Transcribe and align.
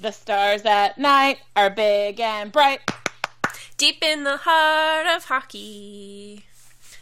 The 0.00 0.10
stars 0.12 0.62
at 0.64 0.98
night 0.98 1.38
are 1.54 1.70
big 1.70 2.18
and 2.20 2.50
bright. 2.50 2.80
Deep 3.76 4.02
in 4.02 4.24
the 4.24 4.36
heart 4.38 5.06
of 5.16 5.24
hockey. 5.24 6.44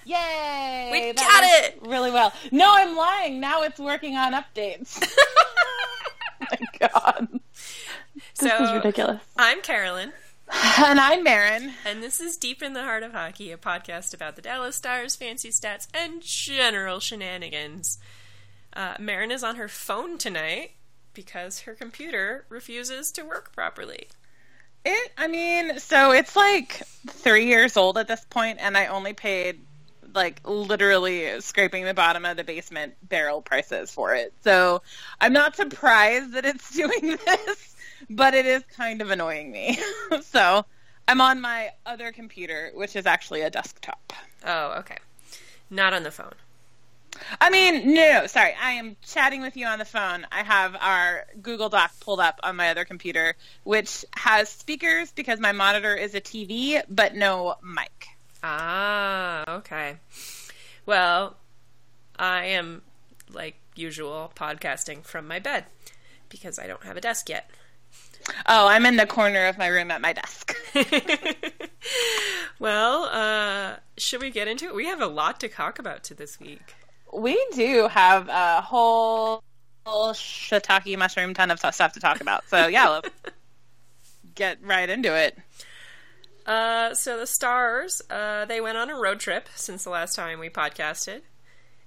Yay! 0.05 0.89
We 0.93 1.13
got 1.13 1.45
it! 1.45 1.79
Really 1.83 2.11
well. 2.11 2.33
No, 2.51 2.73
I'm 2.75 2.97
lying. 2.97 3.41
Now 3.41 3.63
it's 3.63 3.79
working 3.79 4.17
on 4.17 4.33
updates. 4.33 4.99
oh 5.03 5.67
my 6.51 6.89
god. 6.89 7.29
This 8.39 8.51
so, 8.51 8.65
is 8.65 8.73
ridiculous. 8.73 9.21
I'm 9.37 9.61
Carolyn, 9.63 10.13
And 10.79 10.99
I'm 10.99 11.23
Marin. 11.23 11.75
and 11.87 12.03
this 12.03 12.21
is 12.21 12.37
Deep 12.37 12.63
in 12.63 12.73
the 12.73 12.83
Heart 12.83 13.03
of 13.03 13.13
Hockey, 13.13 13.53
a 13.53 13.57
podcast 13.57 14.13
about 14.15 14.37
the 14.37 14.43
Dallas 14.43 14.77
Stars, 14.77 15.17
fancy 15.17 15.51
stats, 15.51 15.87
and 15.95 16.23
general 16.23 16.99
shenanigans. 17.01 17.99
Uh, 18.73 18.95
Marin 18.99 19.31
is 19.31 19.43
on 19.45 19.57
her 19.57 19.69
phone 19.69 20.17
tonight 20.19 20.73
because 21.15 21.61
her 21.61 21.75
computer 21.75 22.45
refuses 22.49 23.13
to 23.13 23.23
work 23.23 23.53
properly. 23.53 24.09
It, 24.85 25.13
I 25.19 25.29
mean, 25.29 25.79
so 25.79 26.13
it's 26.13 26.35
like 26.37 26.83
three 27.07 27.47
years 27.47 27.77
old 27.77 27.99
at 27.99 28.09
this 28.09 28.25
point, 28.31 28.59
and 28.61 28.77
I 28.77 28.87
only 28.87 29.13
paid 29.13 29.61
like 30.15 30.41
literally 30.45 31.41
scraping 31.41 31.85
the 31.85 31.95
bottom 31.95 32.25
of 32.25 32.37
the 32.37 32.45
basement 32.45 32.95
barrel 33.03 33.43
prices 33.43 33.91
for 33.91 34.15
it. 34.15 34.33
So 34.43 34.83
I'm 35.21 35.33
not 35.33 35.57
surprised 35.57 36.33
that 36.33 36.45
it's 36.45 36.71
doing 36.77 37.19
this, 37.25 37.77
but 38.09 38.35
it 38.35 38.47
is 38.47 38.63
kind 38.77 39.03
of 39.03 39.11
annoying 39.11 39.53
me. 39.53 39.79
so 40.23 40.65
I'm 41.07 41.21
on 41.21 41.41
my 41.41 41.71
other 41.87 42.13
computer, 42.13 42.71
which 42.75 42.97
is 42.97 43.07
actually 43.07 43.43
a 43.43 43.51
desktop. 43.51 44.13
Oh, 44.45 44.79
okay. 44.79 44.99
Not 45.69 45.93
on 45.93 46.03
the 46.03 46.11
phone. 46.11 46.35
I 47.41 47.51
mean, 47.51 47.95
no, 47.95 48.27
sorry. 48.27 48.55
I 48.61 48.73
am 48.73 48.97
chatting 49.03 49.43
with 49.43 49.57
you 49.57 49.67
on 49.67 49.79
the 49.79 49.85
phone. 49.85 50.27
I 50.31 50.43
have 50.43 50.77
our 50.81 51.27
Google 51.41 51.69
Doc 51.69 51.93
pulled 52.01 52.21
up 52.21 52.41
on 52.43 52.57
my 52.57 52.71
other 52.71 52.85
computer, 52.85 53.37
which 53.65 54.05
has 54.17 54.49
speakers 54.49 55.13
because 55.13 55.41
my 55.41 55.53
monitor 55.53 55.95
is 55.95 56.15
a 56.15 56.21
TV, 56.21 56.83
but 56.89 57.15
no 57.15 57.57
mic. 57.63 58.09
Ah, 58.43 59.45
okay. 59.57 59.97
Well, 60.87 61.37
I 62.19 62.47
am, 62.47 62.83
like 63.33 63.57
usual, 63.75 64.33
podcasting 64.35 65.05
from 65.05 65.27
my 65.27 65.39
bed 65.39 65.67
because 66.29 66.59
I 66.59 66.67
don't 66.67 66.85
have 66.85 66.97
a 66.97 67.01
desk 67.01 67.29
yet. 67.29 67.51
Oh, 68.47 68.69
I'm 68.69 68.87
in 68.87 68.97
the 68.97 69.07
corner 69.07 69.47
of 69.47 69.59
my 69.59 69.67
room 69.67 69.91
at 69.91 70.01
my 70.01 70.13
desk. 70.13 70.55
well, 72.59 73.05
uh, 73.05 73.77
should 73.97 74.21
we 74.21 74.31
get 74.31 74.49
into 74.49 74.67
it? 74.67 74.75
We 74.75 74.87
have 74.87 75.01
a 75.01 75.07
lot 75.07 75.41
to 75.41 75.49
talk 75.49 75.79
about 75.79 76.05
to 76.05 76.15
this 76.15 76.39
week. 76.39 76.75
We 77.13 77.47
do 77.55 77.89
have 77.89 78.29
a 78.29 78.61
whole 78.61 79.43
shiitake 79.87 80.97
mushroom 80.99 81.35
ton 81.35 81.51
of 81.51 81.59
stuff 81.59 81.93
to 81.93 82.01
talk 82.01 82.21
about. 82.21 82.49
So 82.49 82.67
yeah, 82.67 82.89
let's 82.89 83.11
get 84.35 84.59
right 84.63 84.89
into 84.89 85.15
it. 85.17 85.39
Uh, 86.47 86.95
so 86.95 87.19
the 87.19 87.27
Stars, 87.27 88.03
uh, 88.11 88.45
they 88.47 88.61
went 88.61 88.79
on 88.79 88.91
a 88.91 88.95
road 88.95 89.21
trip 89.21 89.49
since 89.55 89.85
the 89.85 89.91
last 89.91 90.17
time 90.17 90.39
we 90.41 90.49
podcasted, 90.49 91.21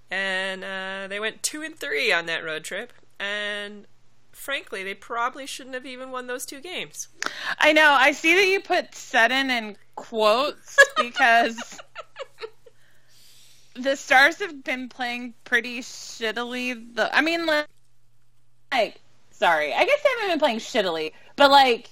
and 0.10 0.64
uh, 0.64 1.08
they 1.08 1.20
went 1.20 1.44
two 1.44 1.62
and 1.64 1.78
three 1.78 2.12
on 2.12 2.28
that 2.28 2.44
road 2.44 2.64
trip. 2.64 2.94
And 3.20 3.88
frankly, 4.32 4.84
they 4.84 4.94
probably 4.94 5.46
shouldn't 5.46 5.76
have 5.76 5.86
even 5.86 6.12
won 6.12 6.28
those 6.28 6.46
two 6.46 6.62
games. 6.62 7.08
I 7.58 7.74
know. 7.74 7.92
I 7.92 8.12
see 8.12 8.36
that 8.36 8.46
you 8.46 8.60
put 8.60 8.94
Sudden 8.94 9.50
in 9.50 9.76
quotes 9.96 10.78
because 10.98 11.80
the 13.76 13.96
Stars 13.96 14.40
have 14.40 14.64
been 14.64 14.90
playing 14.90 15.34
pretty 15.44 15.80
shittily. 15.82 16.96
The 16.96 17.16
I 17.16 17.22
mean, 17.22 17.46
like, 17.46 17.68
like, 18.72 19.00
sorry, 19.32 19.74
I 19.74 19.86
guess 19.86 20.02
they 20.04 20.10
haven't 20.10 20.34
been 20.34 20.40
playing 20.40 20.60
shittily, 20.60 21.12
but 21.36 21.52
like 21.52 21.90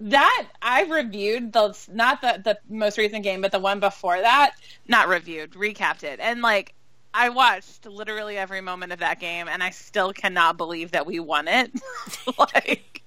that 0.00 0.46
I 0.60 0.84
reviewed 0.84 1.52
the 1.52 1.76
not 1.90 2.20
the 2.20 2.40
the 2.44 2.58
most 2.68 2.98
recent 2.98 3.22
game, 3.22 3.40
but 3.40 3.52
the 3.52 3.58
one 3.58 3.80
before 3.80 4.20
that. 4.20 4.54
Not 4.88 5.08
reviewed, 5.08 5.52
recapped 5.52 6.02
it, 6.02 6.20
and 6.20 6.42
like 6.42 6.74
I 7.14 7.28
watched 7.28 7.86
literally 7.86 8.36
every 8.36 8.60
moment 8.60 8.92
of 8.92 8.98
that 9.00 9.20
game, 9.20 9.48
and 9.48 9.62
I 9.62 9.70
still 9.70 10.12
cannot 10.12 10.56
believe 10.56 10.92
that 10.92 11.06
we 11.06 11.20
won 11.20 11.48
it. 11.48 11.72
like. 12.38 13.02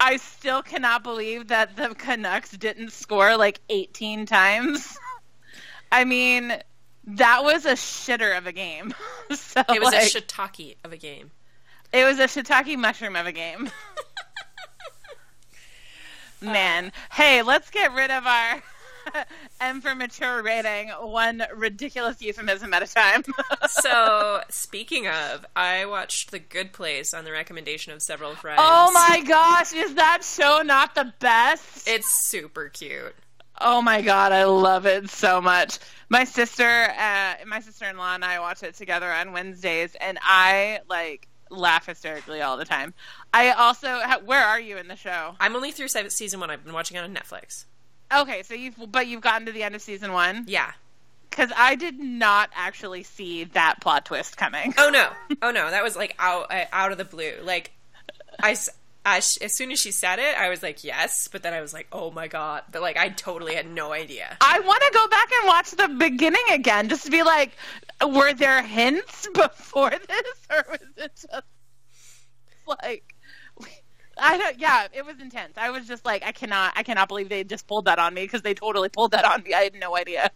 I 0.00 0.18
still 0.18 0.62
cannot 0.62 1.02
believe 1.02 1.48
that 1.48 1.74
the 1.74 1.92
Canucks 1.92 2.52
didn't 2.52 2.92
score 2.92 3.36
like 3.36 3.60
18 3.68 4.26
times. 4.26 4.96
I 5.92 6.04
mean, 6.04 6.56
that 7.16 7.42
was 7.44 7.64
a 7.66 7.72
shitter 7.72 8.36
of 8.36 8.46
a 8.46 8.52
game. 8.52 8.94
so 9.32 9.62
It 9.68 9.80
was 9.80 9.92
like, 9.92 10.02
a 10.02 10.06
shiitake 10.06 10.76
of 10.84 10.92
a 10.92 10.96
game. 10.96 11.30
it 11.92 12.04
was 12.04 12.18
a 12.18 12.24
shiitake 12.24 12.76
mushroom 12.78 13.16
of 13.16 13.26
a 13.26 13.32
game. 13.32 13.70
Uh. 16.40 16.52
Man, 16.52 16.92
hey, 17.10 17.42
let's 17.42 17.68
get 17.70 17.92
rid 17.94 18.12
of 18.12 18.24
our 18.24 18.62
M 19.60 19.80
for 19.80 19.92
mature 19.96 20.40
rating, 20.40 20.90
one 20.90 21.42
ridiculous 21.52 22.22
euphemism 22.22 22.72
at 22.74 22.82
a 22.82 22.86
time. 22.86 23.24
So, 23.68 24.42
speaking 24.48 25.08
of, 25.08 25.44
I 25.56 25.86
watched 25.86 26.30
The 26.30 26.38
Good 26.38 26.72
Place 26.72 27.12
on 27.12 27.24
the 27.24 27.32
recommendation 27.32 27.92
of 27.92 28.02
several 28.02 28.36
friends. 28.36 28.60
oh 28.62 28.92
my 28.92 29.20
gosh, 29.26 29.72
is 29.72 29.94
that 29.96 30.22
show 30.22 30.62
not 30.64 30.94
the 30.94 31.12
best? 31.18 31.88
It's 31.88 32.28
super 32.28 32.68
cute. 32.68 33.16
Oh 33.60 33.82
my 33.82 34.02
god, 34.02 34.32
I 34.32 34.44
love 34.44 34.86
it 34.86 35.10
so 35.10 35.40
much. 35.40 35.78
My 36.08 36.24
sister, 36.24 36.64
uh, 36.66 37.34
my 37.46 37.60
sister-in-law, 37.60 38.14
and 38.14 38.24
I 38.24 38.38
watch 38.40 38.62
it 38.62 38.74
together 38.74 39.10
on 39.10 39.32
Wednesdays, 39.32 39.94
and 40.00 40.18
I 40.22 40.80
like 40.88 41.26
laugh 41.50 41.86
hysterically 41.86 42.40
all 42.40 42.56
the 42.56 42.64
time. 42.64 42.94
I 43.34 43.50
also, 43.50 43.88
ha- 43.88 44.20
where 44.24 44.42
are 44.44 44.60
you 44.60 44.76
in 44.78 44.88
the 44.88 44.96
show? 44.96 45.34
I'm 45.40 45.56
only 45.56 45.70
through 45.72 45.88
seventh 45.88 46.12
season 46.12 46.40
one. 46.40 46.50
I've 46.50 46.64
been 46.64 46.74
watching 46.74 46.96
it 46.96 47.00
on 47.00 47.14
Netflix. 47.14 47.64
Okay, 48.14 48.42
so 48.42 48.54
you've, 48.54 48.74
but 48.90 49.06
you've 49.06 49.20
gotten 49.20 49.46
to 49.46 49.52
the 49.52 49.62
end 49.62 49.74
of 49.74 49.82
season 49.82 50.12
one 50.12 50.44
Yeah. 50.46 50.72
because 51.28 51.50
I 51.56 51.74
did 51.74 51.98
not 51.98 52.48
actually 52.54 53.02
see 53.02 53.44
that 53.44 53.80
plot 53.82 54.06
twist 54.06 54.36
coming. 54.36 54.72
Oh 54.78 54.88
no. 54.90 55.10
Oh 55.42 55.50
no. 55.50 55.70
That 55.70 55.82
was 55.82 55.94
like 55.96 56.14
out 56.18 56.50
uh, 56.50 56.64
out 56.72 56.92
of 56.92 56.96
the 56.98 57.04
blue. 57.04 57.32
Like 57.42 57.70
I, 58.42 58.56
s- 59.06 59.06
I 59.06 59.20
sh- 59.20 59.38
as 59.44 59.56
soon 59.56 59.70
as 59.70 59.78
she 59.80 59.90
said 59.90 60.18
it, 60.18 60.36
I 60.38 60.48
was 60.48 60.62
like 60.62 60.84
yes, 60.84 61.28
but 61.30 61.42
then 61.42 61.54
I 61.54 61.60
was 61.60 61.72
like 61.72 61.86
oh 61.92 62.10
my 62.10 62.28
god. 62.28 62.62
But 62.72 62.82
like 62.82 62.96
I 62.96 63.08
totally 63.08 63.54
had 63.54 63.70
no 63.70 63.92
idea. 63.92 64.36
I 64.40 64.60
want 64.60 64.82
to 64.82 64.90
go 64.92 65.08
back 65.08 65.28
and 65.40 65.46
watch 65.48 65.70
the 65.72 65.88
beginning 65.88 66.44
again, 66.50 66.88
just 66.88 67.04
to 67.06 67.10
be 67.10 67.22
like, 67.22 67.52
were 68.06 68.32
there 68.34 68.62
hints 68.62 69.28
before 69.32 69.90
this, 70.08 70.46
or 70.50 70.64
was 70.70 70.80
it 70.96 71.12
just 71.14 71.42
like, 72.66 73.14
I 74.20 74.36
don't. 74.36 74.58
Yeah, 74.58 74.86
it 74.92 75.04
was 75.06 75.20
intense. 75.20 75.54
I 75.56 75.70
was 75.70 75.86
just 75.86 76.04
like, 76.04 76.22
I 76.24 76.32
cannot, 76.32 76.72
I 76.76 76.82
cannot 76.82 77.08
believe 77.08 77.28
they 77.28 77.44
just 77.44 77.66
pulled 77.66 77.84
that 77.86 77.98
on 77.98 78.12
me 78.14 78.22
because 78.24 78.42
they 78.42 78.54
totally 78.54 78.88
pulled 78.88 79.12
that 79.12 79.24
on 79.24 79.42
me. 79.42 79.54
I 79.54 79.62
had 79.62 79.74
no 79.74 79.96
idea. 79.96 80.30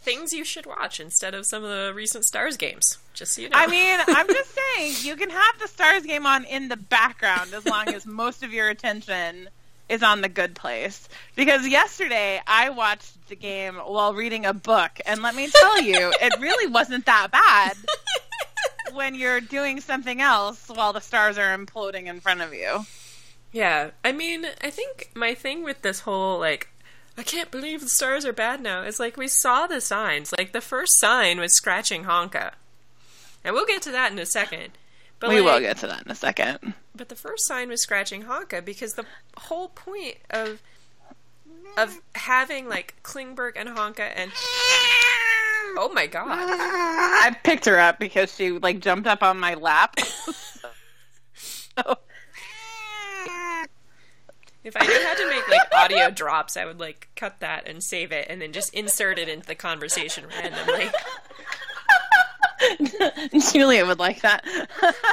Things 0.00 0.32
you 0.32 0.44
should 0.44 0.66
watch 0.66 1.00
instead 1.00 1.34
of 1.34 1.44
some 1.44 1.64
of 1.64 1.70
the 1.70 1.92
recent 1.94 2.24
Stars 2.24 2.56
games. 2.56 2.98
Just 3.14 3.34
so 3.34 3.42
you 3.42 3.48
know. 3.48 3.58
I 3.58 3.66
mean, 3.66 3.98
I'm 4.06 4.26
just 4.32 4.54
saying, 4.54 4.94
you 5.02 5.16
can 5.16 5.30
have 5.30 5.58
the 5.60 5.68
Stars 5.68 6.04
game 6.04 6.26
on 6.26 6.44
in 6.44 6.68
the 6.68 6.76
background 6.76 7.52
as 7.52 7.66
long 7.66 7.88
as 7.88 8.06
most 8.06 8.42
of 8.42 8.52
your 8.52 8.68
attention 8.68 9.48
is 9.88 10.02
on 10.02 10.20
the 10.20 10.28
good 10.28 10.54
place. 10.54 11.08
Because 11.34 11.66
yesterday 11.66 12.40
I 12.46 12.70
watched 12.70 13.28
the 13.28 13.36
game 13.36 13.74
while 13.74 14.14
reading 14.14 14.46
a 14.46 14.54
book, 14.54 15.00
and 15.06 15.22
let 15.22 15.34
me 15.34 15.48
tell 15.48 15.82
you, 15.82 16.12
it 16.20 16.40
really 16.40 16.70
wasn't 16.70 17.06
that 17.06 17.28
bad 17.30 17.76
when 18.94 19.14
you're 19.14 19.40
doing 19.40 19.80
something 19.80 20.20
else 20.20 20.68
while 20.68 20.92
the 20.92 21.00
stars 21.00 21.38
are 21.38 21.56
imploding 21.56 22.06
in 22.06 22.20
front 22.20 22.40
of 22.40 22.54
you. 22.54 22.84
Yeah, 23.52 23.90
I 24.04 24.12
mean, 24.12 24.46
I 24.60 24.70
think 24.70 25.10
my 25.14 25.34
thing 25.34 25.64
with 25.64 25.82
this 25.82 26.00
whole 26.00 26.38
like, 26.38 26.68
I 27.18 27.24
can't 27.24 27.50
believe 27.50 27.80
the 27.80 27.88
stars 27.88 28.24
are 28.24 28.32
bad 28.32 28.60
now 28.60 28.82
It's 28.82 29.00
like 29.00 29.16
we 29.16 29.26
saw 29.26 29.66
the 29.66 29.80
signs. 29.80 30.32
Like 30.38 30.52
the 30.52 30.60
first 30.60 30.98
sign 31.00 31.40
was 31.40 31.54
scratching 31.56 32.04
Honka, 32.04 32.52
and 33.44 33.54
we'll 33.54 33.66
get 33.66 33.82
to 33.82 33.90
that 33.90 34.12
in 34.12 34.18
a 34.20 34.26
second. 34.26 34.70
But 35.20 35.30
We 35.30 35.40
like, 35.40 35.52
will 35.54 35.60
get 35.60 35.78
to 35.78 35.88
that 35.88 36.04
in 36.06 36.12
a 36.12 36.14
second. 36.14 36.74
But 36.94 37.08
the 37.08 37.16
first 37.16 37.46
sign 37.46 37.68
was 37.68 37.82
scratching 37.82 38.22
Honka 38.22 38.64
because 38.64 38.94
the 38.94 39.04
whole 39.36 39.68
point 39.68 40.16
of 40.30 40.62
of 41.76 42.00
having 42.14 42.68
like 42.68 42.94
Klingberg 43.02 43.52
and 43.56 43.68
Honka 43.68 44.12
and 44.14 44.30
oh 45.76 45.90
my 45.92 46.06
god, 46.06 46.28
I 46.30 47.36
picked 47.42 47.64
her 47.66 47.78
up 47.80 47.98
because 47.98 48.34
she 48.34 48.52
like 48.52 48.78
jumped 48.78 49.08
up 49.08 49.22
on 49.24 49.38
my 49.40 49.54
lap. 49.54 49.96
So- 51.34 51.98
if 54.68 54.76
I 54.76 54.86
knew 54.86 55.06
how 55.06 55.14
to 55.14 55.28
make 55.28 55.48
like 55.48 55.72
audio 55.72 56.10
drops, 56.10 56.56
I 56.56 56.64
would 56.64 56.78
like 56.78 57.08
cut 57.16 57.40
that 57.40 57.66
and 57.66 57.82
save 57.82 58.12
it 58.12 58.26
and 58.30 58.40
then 58.40 58.52
just 58.52 58.72
insert 58.74 59.18
it 59.18 59.28
into 59.28 59.46
the 59.46 59.54
conversation 59.54 60.24
randomly. 60.28 60.90
Julia 63.52 63.86
would 63.86 63.98
like 63.98 64.22
that. 64.22 64.44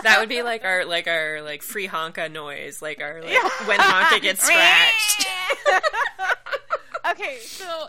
That 0.04 0.20
would 0.20 0.30
be 0.30 0.42
like 0.42 0.64
our 0.64 0.86
like 0.86 1.08
our 1.08 1.42
like 1.42 1.62
free 1.62 1.88
honka 1.88 2.32
noise, 2.32 2.82
like 2.82 3.02
our 3.02 3.22
like 3.22 3.68
when 3.68 3.80
honka 3.80 4.22
gets 4.22 4.44
scratched. 4.44 5.28
okay, 7.12 7.38
so 7.40 7.88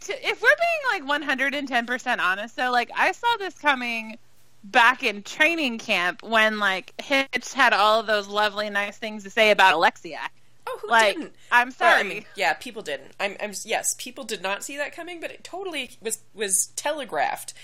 to, 0.00 0.28
if 0.28 0.42
we're 0.42 0.48
being 0.92 1.06
like 1.06 1.26
110% 1.26 2.18
honest, 2.18 2.54
so 2.54 2.70
like 2.70 2.90
I 2.96 3.12
saw 3.12 3.36
this 3.38 3.58
coming 3.58 4.18
back 4.64 5.02
in 5.02 5.22
training 5.22 5.78
camp 5.78 6.22
when 6.22 6.58
like 6.58 6.92
Hitch 7.00 7.52
had 7.54 7.72
all 7.72 8.00
of 8.00 8.06
those 8.06 8.28
lovely, 8.28 8.70
nice 8.70 8.98
things 8.98 9.24
to 9.24 9.30
say 9.30 9.50
about 9.50 9.74
Oleksiak. 9.74 10.28
Oh, 10.70 10.78
who 10.82 10.88
Like, 10.90 11.16
didn't? 11.16 11.34
I'm 11.50 11.68
Well, 11.68 11.74
sorry. 11.76 12.00
I 12.00 12.02
mean, 12.02 12.24
yeah, 12.36 12.52
people 12.54 12.82
didn't. 12.82 13.12
I'm, 13.18 13.36
I'm, 13.40 13.52
yes, 13.64 13.94
people 13.98 14.24
did 14.24 14.42
not 14.42 14.62
see 14.62 14.76
that 14.76 14.94
coming, 14.94 15.18
but 15.20 15.30
it 15.30 15.42
totally 15.44 15.92
was 16.02 16.18
was 16.34 16.72
telegraphed, 16.76 17.54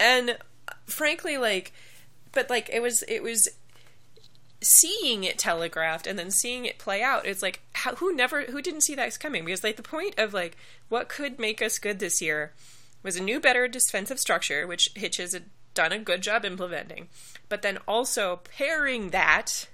and 0.00 0.30
uh, 0.68 0.72
frankly, 0.86 1.36
like, 1.36 1.72
but 2.32 2.48
like 2.48 2.70
it 2.72 2.80
was 2.80 3.04
it 3.06 3.22
was 3.22 3.48
seeing 4.62 5.24
it 5.24 5.36
telegraphed 5.38 6.06
and 6.06 6.18
then 6.18 6.30
seeing 6.30 6.64
it 6.64 6.78
play 6.78 7.02
out. 7.02 7.26
It's 7.26 7.42
like 7.42 7.60
how, 7.74 7.96
who 7.96 8.14
never 8.14 8.42
who 8.44 8.62
didn't 8.62 8.80
see 8.80 8.94
that 8.94 9.18
coming 9.20 9.44
because 9.44 9.62
like 9.62 9.76
the 9.76 9.82
point 9.82 10.18
of 10.18 10.32
like 10.32 10.56
what 10.88 11.08
could 11.08 11.38
make 11.38 11.60
us 11.60 11.78
good 11.78 11.98
this 11.98 12.22
year 12.22 12.52
was 13.02 13.16
a 13.16 13.22
new, 13.22 13.38
better 13.40 13.68
defensive 13.68 14.18
structure, 14.18 14.66
which 14.66 14.88
Hitch 14.94 15.18
has 15.18 15.38
done 15.74 15.92
a 15.92 15.98
good 15.98 16.22
job 16.22 16.44
implementing, 16.46 17.08
but 17.50 17.60
then 17.60 17.78
also 17.86 18.40
pairing 18.56 19.10
that 19.10 19.68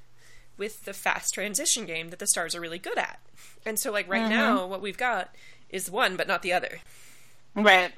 with 0.60 0.84
the 0.84 0.92
fast 0.92 1.34
transition 1.34 1.86
game 1.86 2.10
that 2.10 2.20
the 2.20 2.26
Stars 2.26 2.54
are 2.54 2.60
really 2.60 2.78
good 2.78 2.98
at. 2.98 3.18
And 3.66 3.78
so, 3.78 3.90
like, 3.90 4.08
right 4.08 4.20
mm-hmm. 4.20 4.30
now, 4.30 4.66
what 4.66 4.82
we've 4.82 4.96
got 4.96 5.34
is 5.70 5.90
one, 5.90 6.16
but 6.16 6.28
not 6.28 6.42
the 6.42 6.52
other. 6.52 6.80
Right. 7.54 7.92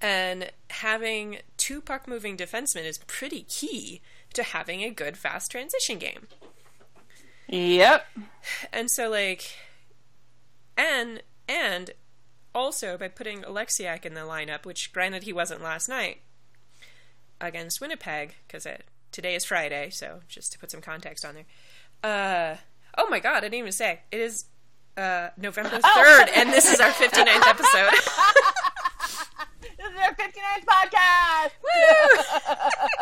And 0.00 0.50
having 0.70 1.38
two 1.56 1.80
puck 1.80 2.08
moving 2.08 2.36
defensemen 2.36 2.84
is 2.84 2.98
pretty 3.06 3.42
key 3.42 4.00
to 4.32 4.42
having 4.42 4.82
a 4.82 4.90
good 4.90 5.16
fast 5.16 5.50
transition 5.50 5.98
game. 5.98 6.26
Yep. 7.46 8.06
And 8.72 8.90
so, 8.90 9.08
like, 9.08 9.56
and, 10.76 11.22
and 11.48 11.90
also 12.54 12.96
by 12.96 13.08
putting 13.08 13.42
Oleksiak 13.42 14.04
in 14.04 14.14
the 14.14 14.22
lineup, 14.22 14.64
which 14.64 14.92
granted 14.92 15.24
he 15.24 15.32
wasn't 15.32 15.62
last 15.62 15.88
night 15.88 16.22
against 17.40 17.80
Winnipeg, 17.80 18.34
because 18.46 18.66
today 19.12 19.34
is 19.34 19.44
Friday, 19.44 19.90
so 19.90 20.20
just 20.28 20.52
to 20.52 20.58
put 20.58 20.70
some 20.70 20.80
context 20.80 21.24
on 21.24 21.34
there. 21.34 21.44
Uh, 22.02 22.56
oh 22.98 23.08
my 23.08 23.18
god, 23.20 23.38
I 23.38 23.40
didn't 23.40 23.54
even 23.54 23.72
say. 23.72 24.00
It 24.12 24.20
is 24.20 24.44
uh, 24.96 25.28
November 25.36 25.78
3rd, 25.78 26.28
and 26.36 26.52
this 26.52 26.72
is 26.72 26.80
our 26.80 26.90
59th 26.90 27.46
episode. 27.46 27.92
This 29.78 29.92
is 29.94 30.00
our 30.00 30.14
59th 30.14 30.64
podcast. 30.66 31.50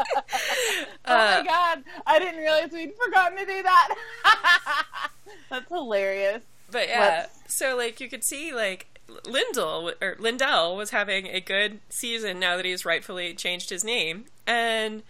oh 1.07 1.15
Uh, 1.15 1.41
my 1.41 1.45
god, 1.47 1.85
I 2.07 2.19
didn't 2.19 2.41
realize 2.41 2.71
we'd 2.73 2.93
forgotten 3.03 3.39
to 3.39 3.47
do 3.47 3.63
that. 3.63 3.95
That's 5.51 5.69
hilarious. 5.69 6.43
But 6.71 6.89
yeah, 6.89 7.27
Let's- 7.29 7.55
so 7.55 7.77
like 7.77 8.01
you 8.01 8.09
could 8.09 8.25
see 8.25 8.53
like 8.53 8.99
Lindell 9.27 9.93
or 10.03 10.17
Lindell 10.19 10.77
was 10.77 10.91
having 10.91 11.27
a 11.27 11.41
good 11.41 11.81
season 11.89 12.39
now 12.41 12.57
that 12.57 12.65
he's 12.65 12.85
rightfully 12.85 13.33
changed 13.35 13.71
his 13.71 13.85
name, 13.85 14.25
and 14.47 15.03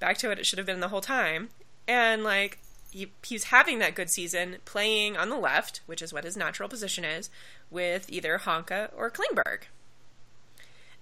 back 0.00 0.18
to 0.18 0.28
what 0.28 0.38
it 0.38 0.46
should 0.46 0.58
have 0.58 0.66
been 0.66 0.80
the 0.80 0.88
whole 0.88 1.00
time. 1.00 1.50
And 1.86 2.24
like 2.24 2.58
he, 2.94 3.12
he's 3.24 3.44
having 3.44 3.80
that 3.80 3.94
good 3.96 4.08
season 4.08 4.56
playing 4.64 5.16
on 5.16 5.28
the 5.28 5.36
left, 5.36 5.80
which 5.86 6.00
is 6.00 6.12
what 6.12 6.22
his 6.24 6.36
natural 6.36 6.68
position 6.68 7.04
is, 7.04 7.28
with 7.70 8.06
either 8.08 8.38
Honka 8.38 8.90
or 8.96 9.10
Klingberg. 9.10 9.62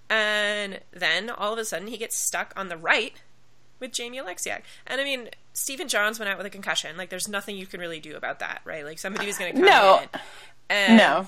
And 0.09 0.81
then 0.91 1.29
all 1.29 1.53
of 1.53 1.59
a 1.59 1.65
sudden 1.65 1.87
he 1.87 1.97
gets 1.97 2.17
stuck 2.17 2.51
on 2.57 2.67
the 2.69 2.77
right 2.77 3.21
with 3.79 3.91
Jamie 3.91 4.17
Oleksiak. 4.19 4.61
And 4.87 4.99
I 4.99 5.03
mean, 5.03 5.29
Stephen 5.53 5.87
Johns 5.87 6.19
went 6.19 6.29
out 6.31 6.37
with 6.37 6.47
a 6.47 6.49
concussion. 6.49 6.97
Like, 6.97 7.09
there's 7.09 7.27
nothing 7.27 7.55
you 7.57 7.67
can 7.67 7.79
really 7.79 7.99
do 7.99 8.15
about 8.15 8.39
that, 8.39 8.61
right? 8.65 8.83
Like, 8.83 8.97
somebody 8.99 9.27
was 9.27 9.37
going 9.37 9.53
to 9.53 9.59
come 9.59 9.69
No. 9.69 9.99
in. 10.01 10.09
And, 10.69 10.97
No. 10.97 11.27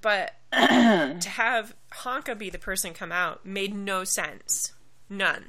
But 0.00 0.32
to 0.52 1.28
have 1.28 1.74
Honka 2.02 2.38
be 2.38 2.50
the 2.50 2.58
person 2.58 2.94
come 2.94 3.10
out 3.10 3.44
made 3.44 3.74
no 3.74 4.04
sense. 4.04 4.72
None. 5.10 5.44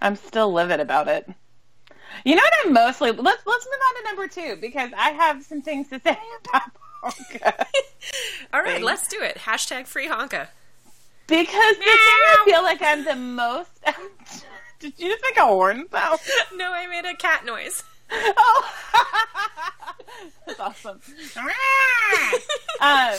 I'm 0.00 0.16
still 0.16 0.52
livid 0.52 0.80
about 0.80 1.08
it. 1.08 1.28
You 2.24 2.34
know 2.34 2.42
what 2.42 2.66
I'm 2.66 2.72
mostly 2.72 3.12
let's 3.12 3.46
let's 3.46 3.66
move 3.66 3.80
on 3.88 4.02
to 4.02 4.08
number 4.08 4.28
two 4.28 4.56
because 4.60 4.90
I 4.96 5.10
have 5.10 5.44
some 5.44 5.62
things 5.62 5.88
to 5.88 6.00
say 6.00 6.18
about 6.44 6.70
Honka. 7.02 7.66
All 8.54 8.62
right, 8.62 8.82
let's 8.82 9.08
do 9.08 9.20
it. 9.20 9.36
Hashtag 9.38 9.86
free 9.86 10.08
Honka. 10.08 10.48
Because 11.26 11.76
the 11.76 11.82
thing 11.82 11.94
I 11.94 12.42
feel 12.44 12.62
like 12.62 12.80
I'm 12.82 13.04
the 13.04 13.16
most 13.16 13.70
Did 14.78 14.92
you 14.98 15.10
just 15.10 15.22
make 15.22 15.38
a 15.38 15.46
horn 15.46 15.86
sound? 15.90 16.20
No, 16.54 16.72
I 16.72 16.86
made 16.86 17.04
a 17.06 17.14
cat 17.16 17.44
noise. 17.44 17.82
Oh, 18.10 18.72
that's 20.46 20.60
awesome. 20.60 21.00
um, 22.80 23.16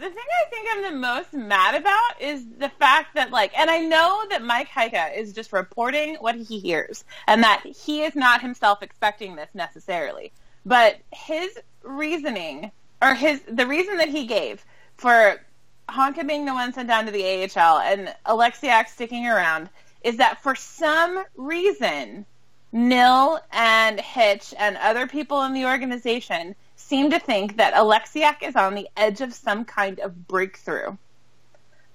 the 0.00 0.08
thing 0.08 0.16
I 0.16 0.48
think 0.48 0.68
I'm 0.72 0.94
the 0.94 0.98
most 0.98 1.34
mad 1.34 1.74
about 1.74 2.20
is 2.20 2.44
the 2.58 2.70
fact 2.70 3.14
that, 3.16 3.30
like, 3.30 3.56
and 3.58 3.70
I 3.70 3.80
know 3.80 4.24
that 4.30 4.42
Mike 4.42 4.68
Heika 4.68 5.14
is 5.16 5.34
just 5.34 5.52
reporting 5.52 6.16
what 6.16 6.36
he 6.36 6.58
hears, 6.58 7.04
and 7.26 7.42
that 7.42 7.62
he 7.66 8.02
is 8.02 8.16
not 8.16 8.40
himself 8.40 8.82
expecting 8.82 9.36
this 9.36 9.50
necessarily. 9.52 10.32
But 10.64 10.96
his 11.12 11.58
reasoning, 11.82 12.70
or 13.02 13.14
his 13.14 13.42
the 13.42 13.66
reason 13.66 13.98
that 13.98 14.08
he 14.08 14.26
gave 14.26 14.64
for 14.96 15.40
Honka 15.88 16.26
being 16.26 16.46
the 16.46 16.54
one 16.54 16.72
sent 16.72 16.88
down 16.88 17.04
to 17.04 17.12
the 17.12 17.24
AHL 17.24 17.80
and 17.80 18.14
Oleksiak 18.24 18.88
sticking 18.88 19.26
around, 19.26 19.68
is 20.02 20.16
that 20.16 20.42
for 20.42 20.54
some 20.54 21.24
reason 21.36 22.24
Nill 22.72 23.40
and 23.52 24.00
Hitch 24.00 24.54
and 24.58 24.78
other 24.78 25.06
people 25.06 25.42
in 25.42 25.52
the 25.52 25.66
organization 25.66 26.54
seem 26.90 27.08
to 27.10 27.20
think 27.20 27.56
that 27.56 27.72
Oleksiak 27.74 28.42
is 28.42 28.56
on 28.56 28.74
the 28.74 28.88
edge 28.96 29.20
of 29.20 29.32
some 29.32 29.64
kind 29.64 30.00
of 30.00 30.26
breakthrough. 30.26 30.96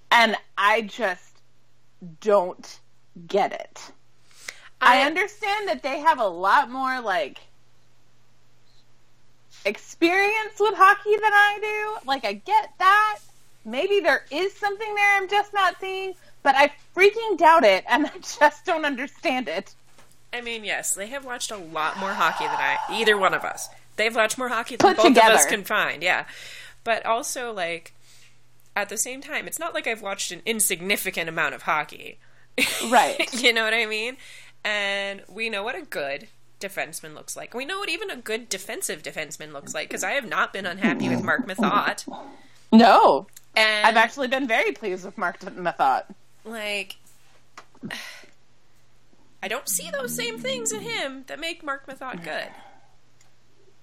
And 0.09 0.37
I 0.57 0.83
just 0.83 1.41
don't 2.21 2.79
get 3.27 3.51
it. 3.51 3.91
I, 4.79 5.01
I- 5.01 5.05
understand 5.05 5.67
that 5.67 5.83
they 5.83 5.99
have 5.99 6.19
a 6.19 6.27
lot 6.27 6.71
more 6.71 7.01
like 7.01 7.39
experience 9.65 10.53
with 10.59 10.75
hockey 10.75 11.15
than 11.15 11.33
I 11.33 11.59
do. 11.61 12.07
Like 12.07 12.23
I 12.23 12.33
get 12.33 12.69
that. 12.79 13.19
Maybe 13.65 13.99
there 13.99 14.23
is 14.31 14.53
something 14.53 14.95
there 14.95 15.17
I'm 15.17 15.27
just 15.27 15.53
not 15.53 15.75
seeing, 15.81 16.13
but 16.41 16.55
I 16.55 16.71
freaking 16.95 17.37
doubt 17.37 17.65
it 17.65 17.83
and 17.89 18.05
I 18.15 18.17
just 18.39 18.63
don't 18.63 18.85
understand 18.85 19.49
it. 19.49 19.75
I 20.31 20.39
mean, 20.39 20.63
yes, 20.63 20.95
they 20.95 21.07
have 21.07 21.25
watched 21.25 21.51
a 21.51 21.57
lot 21.57 21.97
more 21.97 22.13
hockey 22.13 22.45
than 22.45 22.55
I, 22.55 22.77
either 22.91 23.17
one 23.17 23.33
of 23.33 23.43
us. 23.43 23.67
They've 23.97 24.15
watched 24.15 24.37
more 24.37 24.49
hockey 24.49 24.75
than 24.75 24.95
Put 24.95 24.97
both 24.97 25.05
of 25.11 25.17
us 25.17 25.43
together. 25.43 25.55
can 25.57 25.63
find, 25.65 26.03
yeah. 26.03 26.25
But 26.83 27.05
also, 27.05 27.51
like, 27.53 27.93
at 28.75 28.89
the 28.89 28.97
same 28.97 29.21
time, 29.21 29.47
it's 29.47 29.59
not 29.59 29.73
like 29.73 29.87
I've 29.87 30.01
watched 30.01 30.31
an 30.31 30.41
insignificant 30.45 31.29
amount 31.29 31.55
of 31.55 31.63
hockey. 31.63 32.19
Right. 32.89 33.33
you 33.33 33.51
know 33.53 33.63
what 33.63 33.73
I 33.73 33.85
mean? 33.85 34.17
And 34.63 35.23
we 35.27 35.49
know 35.49 35.63
what 35.63 35.75
a 35.75 35.81
good 35.81 36.27
defenseman 36.61 37.13
looks 37.13 37.35
like. 37.35 37.53
We 37.53 37.65
know 37.65 37.79
what 37.79 37.89
even 37.89 38.09
a 38.09 38.15
good 38.15 38.47
defensive 38.49 39.03
defenseman 39.03 39.51
looks 39.53 39.73
like, 39.73 39.89
because 39.89 40.03
I 40.03 40.11
have 40.11 40.27
not 40.27 40.53
been 40.53 40.65
unhappy 40.65 41.09
with 41.09 41.21
Marc 41.23 41.45
Methot. 41.47 42.05
No. 42.71 43.27
And 43.55 43.85
I've 43.87 43.97
actually 43.97 44.27
been 44.27 44.47
very 44.47 44.71
pleased 44.71 45.05
with 45.05 45.17
Marc 45.17 45.39
Methot. 45.39 46.03
like 46.45 46.95
I 49.43 49.47
don't 49.47 49.69
see 49.69 49.89
those 49.91 50.15
same 50.15 50.39
things 50.39 50.71
in 50.71 50.81
him 50.81 51.23
that 51.27 51.39
make 51.39 51.63
Marc 51.63 51.85
Methot 51.87 52.23
good. 52.23 52.47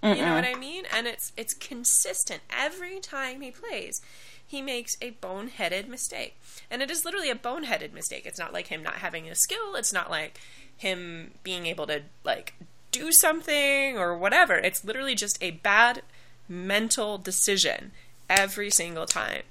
You 0.02 0.16
know 0.16 0.34
what 0.34 0.44
I 0.44 0.54
mean? 0.54 0.84
And 0.92 1.06
it's 1.06 1.32
it's 1.36 1.54
consistent 1.54 2.42
every 2.50 2.98
time 2.98 3.40
he 3.40 3.52
plays. 3.52 4.00
He 4.44 4.60
makes 4.60 4.96
a 5.00 5.12
boneheaded 5.12 5.86
mistake. 5.88 6.36
And 6.70 6.82
it 6.82 6.90
is 6.90 7.04
literally 7.04 7.30
a 7.30 7.36
boneheaded 7.36 7.92
mistake. 7.92 8.26
It's 8.26 8.38
not 8.38 8.52
like 8.52 8.66
him 8.66 8.82
not 8.82 8.96
having 8.96 9.28
a 9.28 9.34
skill. 9.34 9.76
It's 9.76 9.92
not 9.92 10.10
like 10.10 10.40
him 10.76 11.32
being 11.44 11.66
able 11.66 11.86
to 11.86 12.02
like 12.24 12.54
do 12.90 13.12
something 13.12 13.96
or 13.96 14.16
whatever. 14.16 14.54
It's 14.54 14.84
literally 14.84 15.14
just 15.14 15.38
a 15.40 15.52
bad 15.52 16.02
mental 16.48 17.16
decision 17.16 17.92
every 18.28 18.70
single 18.70 19.06
time. 19.06 19.42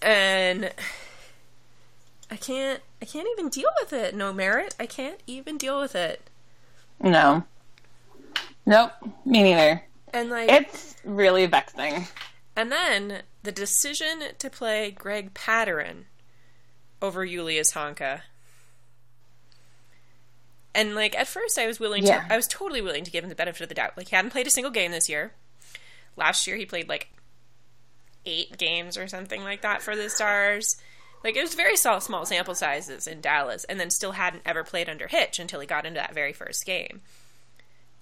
And 0.00 0.72
I 2.30 2.36
can't 2.36 2.80
I 3.02 3.04
can't 3.04 3.28
even 3.32 3.48
deal 3.48 3.70
with 3.80 3.92
it. 3.92 4.14
No 4.14 4.32
merit. 4.32 4.74
I 4.78 4.86
can't 4.86 5.20
even 5.26 5.58
deal 5.58 5.80
with 5.80 5.94
it. 5.94 6.30
No. 7.00 7.44
Nope. 8.66 8.92
Me 9.24 9.42
neither. 9.42 9.82
And 10.12 10.30
like 10.30 10.50
It's 10.50 10.96
really 11.04 11.46
vexing. 11.46 12.06
And 12.56 12.70
then 12.70 13.22
the 13.42 13.52
decision 13.52 14.20
to 14.38 14.48
play 14.50 14.90
Greg 14.90 15.34
Pateryn 15.34 16.04
over 17.02 17.26
Julius 17.26 17.72
Honka. 17.72 18.22
And 20.74 20.94
like 20.94 21.16
at 21.16 21.28
first 21.28 21.58
I 21.58 21.66
was 21.66 21.78
willing 21.78 22.04
Yeah. 22.04 22.26
to 22.26 22.32
I 22.32 22.36
was 22.36 22.46
totally 22.48 22.80
willing 22.80 23.04
to 23.04 23.10
give 23.10 23.22
him 23.24 23.30
the 23.30 23.36
benefit 23.36 23.62
of 23.62 23.68
the 23.68 23.74
doubt. 23.74 23.96
Like 23.96 24.08
he 24.08 24.16
hadn't 24.16 24.30
played 24.32 24.46
a 24.46 24.50
single 24.50 24.72
game 24.72 24.90
this 24.92 25.08
year. 25.08 25.32
Last 26.16 26.46
year 26.46 26.56
he 26.56 26.66
played 26.66 26.88
like 26.88 27.08
eight 28.26 28.56
games 28.56 28.96
or 28.96 29.06
something 29.08 29.42
like 29.44 29.62
that 29.62 29.82
for 29.82 29.94
the 29.94 30.08
Stars. 30.08 30.76
Like 31.22 31.36
it 31.36 31.42
was 31.42 31.54
very 31.54 31.76
small, 31.76 32.00
small 32.00 32.24
sample 32.26 32.54
sizes 32.54 33.06
in 33.06 33.20
Dallas, 33.20 33.64
and 33.64 33.80
then 33.80 33.90
still 33.90 34.12
hadn't 34.12 34.42
ever 34.44 34.62
played 34.62 34.88
under 34.88 35.08
Hitch 35.08 35.38
until 35.38 35.60
he 35.60 35.66
got 35.66 35.86
into 35.86 35.98
that 35.98 36.14
very 36.14 36.32
first 36.32 36.66
game. 36.66 37.00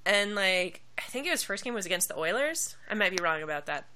And 0.05 0.35
like 0.35 0.83
I 0.99 1.03
think 1.03 1.27
his 1.27 1.43
first 1.43 1.65
game 1.65 1.75
was 1.75 1.87
against 1.87 2.09
the 2.09 2.19
Oilers. 2.19 2.77
I 2.91 2.95
might 2.95 3.17
be 3.17 3.23
wrong 3.23 3.43
about 3.43 3.67
that. 3.67 3.87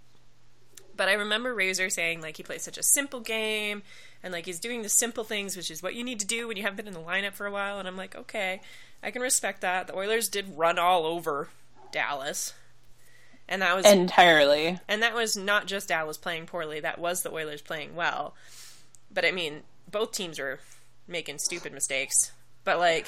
But 0.96 1.08
I 1.08 1.14
remember 1.14 1.54
Razor 1.54 1.90
saying 1.90 2.20
like 2.22 2.36
he 2.36 2.42
plays 2.42 2.62
such 2.62 2.78
a 2.78 2.82
simple 2.82 3.20
game 3.20 3.82
And 4.22 4.32
like 4.32 4.46
he's 4.46 4.60
doing 4.60 4.82
the 4.82 4.88
simple 4.88 5.24
things, 5.24 5.56
which 5.56 5.70
is 5.70 5.82
what 5.82 5.94
you 5.94 6.02
need 6.02 6.20
to 6.20 6.26
do 6.26 6.48
when 6.48 6.56
you 6.56 6.62
haven't 6.64 6.76
been 6.76 6.88
in 6.88 6.94
the 6.94 7.00
lineup 7.00 7.34
for 7.34 7.46
a 7.46 7.50
while. 7.52 7.78
And 7.78 7.86
I'm 7.86 7.96
like, 7.96 8.16
okay, 8.16 8.60
I 9.02 9.10
can 9.10 9.22
respect 9.22 9.60
that. 9.60 9.86
The 9.86 9.96
Oilers 9.96 10.28
did 10.28 10.56
run 10.56 10.78
all 10.78 11.06
over 11.06 11.48
Dallas. 11.92 12.54
And 13.48 13.62
that 13.62 13.76
was 13.76 13.86
entirely. 13.86 14.80
And 14.88 15.02
that 15.02 15.14
was 15.14 15.36
not 15.36 15.66
just 15.66 15.88
Dallas 15.88 16.16
playing 16.16 16.46
poorly, 16.46 16.80
that 16.80 16.98
was 16.98 17.22
the 17.22 17.32
Oilers 17.32 17.62
playing 17.62 17.94
well. 17.94 18.34
But 19.12 19.24
I 19.24 19.30
mean, 19.30 19.62
both 19.88 20.10
teams 20.10 20.40
were 20.40 20.58
making 21.06 21.38
stupid 21.38 21.72
mistakes. 21.72 22.32
But 22.64 22.78
like 22.78 23.06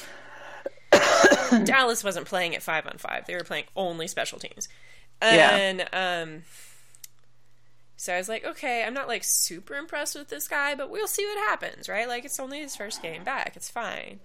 Dallas 1.65 2.05
wasn't 2.05 2.27
playing 2.27 2.55
at 2.55 2.63
5 2.63 2.87
on 2.87 2.99
5. 2.99 3.27
They 3.27 3.35
were 3.35 3.45
playing 3.45 3.65
only 3.77 4.07
special 4.07 4.39
teams. 4.39 4.69
And 5.21 5.79
yeah. 5.93 6.21
um 6.23 6.43
so 7.97 8.15
I 8.15 8.19
was 8.19 8.29
like, 8.29 8.45
okay, 8.45 8.85
I'm 8.85 8.95
not 8.95 9.09
like 9.09 9.25
super 9.25 9.75
impressed 9.75 10.15
with 10.15 10.29
this 10.29 10.47
guy, 10.47 10.77
but 10.77 10.89
we'll 10.89 11.09
see 11.09 11.27
what 11.27 11.49
happens, 11.49 11.89
right? 11.89 12.07
Like 12.07 12.25
it's 12.25 12.39
only 12.39 12.61
his 12.61 12.77
first 12.77 13.03
game 13.03 13.25
back. 13.25 13.55
It's 13.57 13.69
fine. 13.69 14.21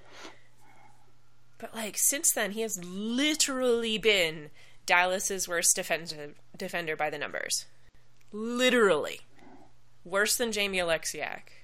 But 1.58 1.74
like 1.74 1.98
since 1.98 2.32
then 2.32 2.52
he 2.52 2.62
has 2.62 2.84
literally 2.84 3.98
been 3.98 4.52
Dallas's 4.86 5.48
worst 5.48 5.76
defender 5.76 6.34
defender 6.56 6.96
by 6.96 7.10
the 7.10 7.18
numbers. 7.18 7.66
Literally. 8.32 9.22
Worse 10.06 10.38
than 10.38 10.52
Jamie 10.52 10.78
Oleksiak. 10.78 11.62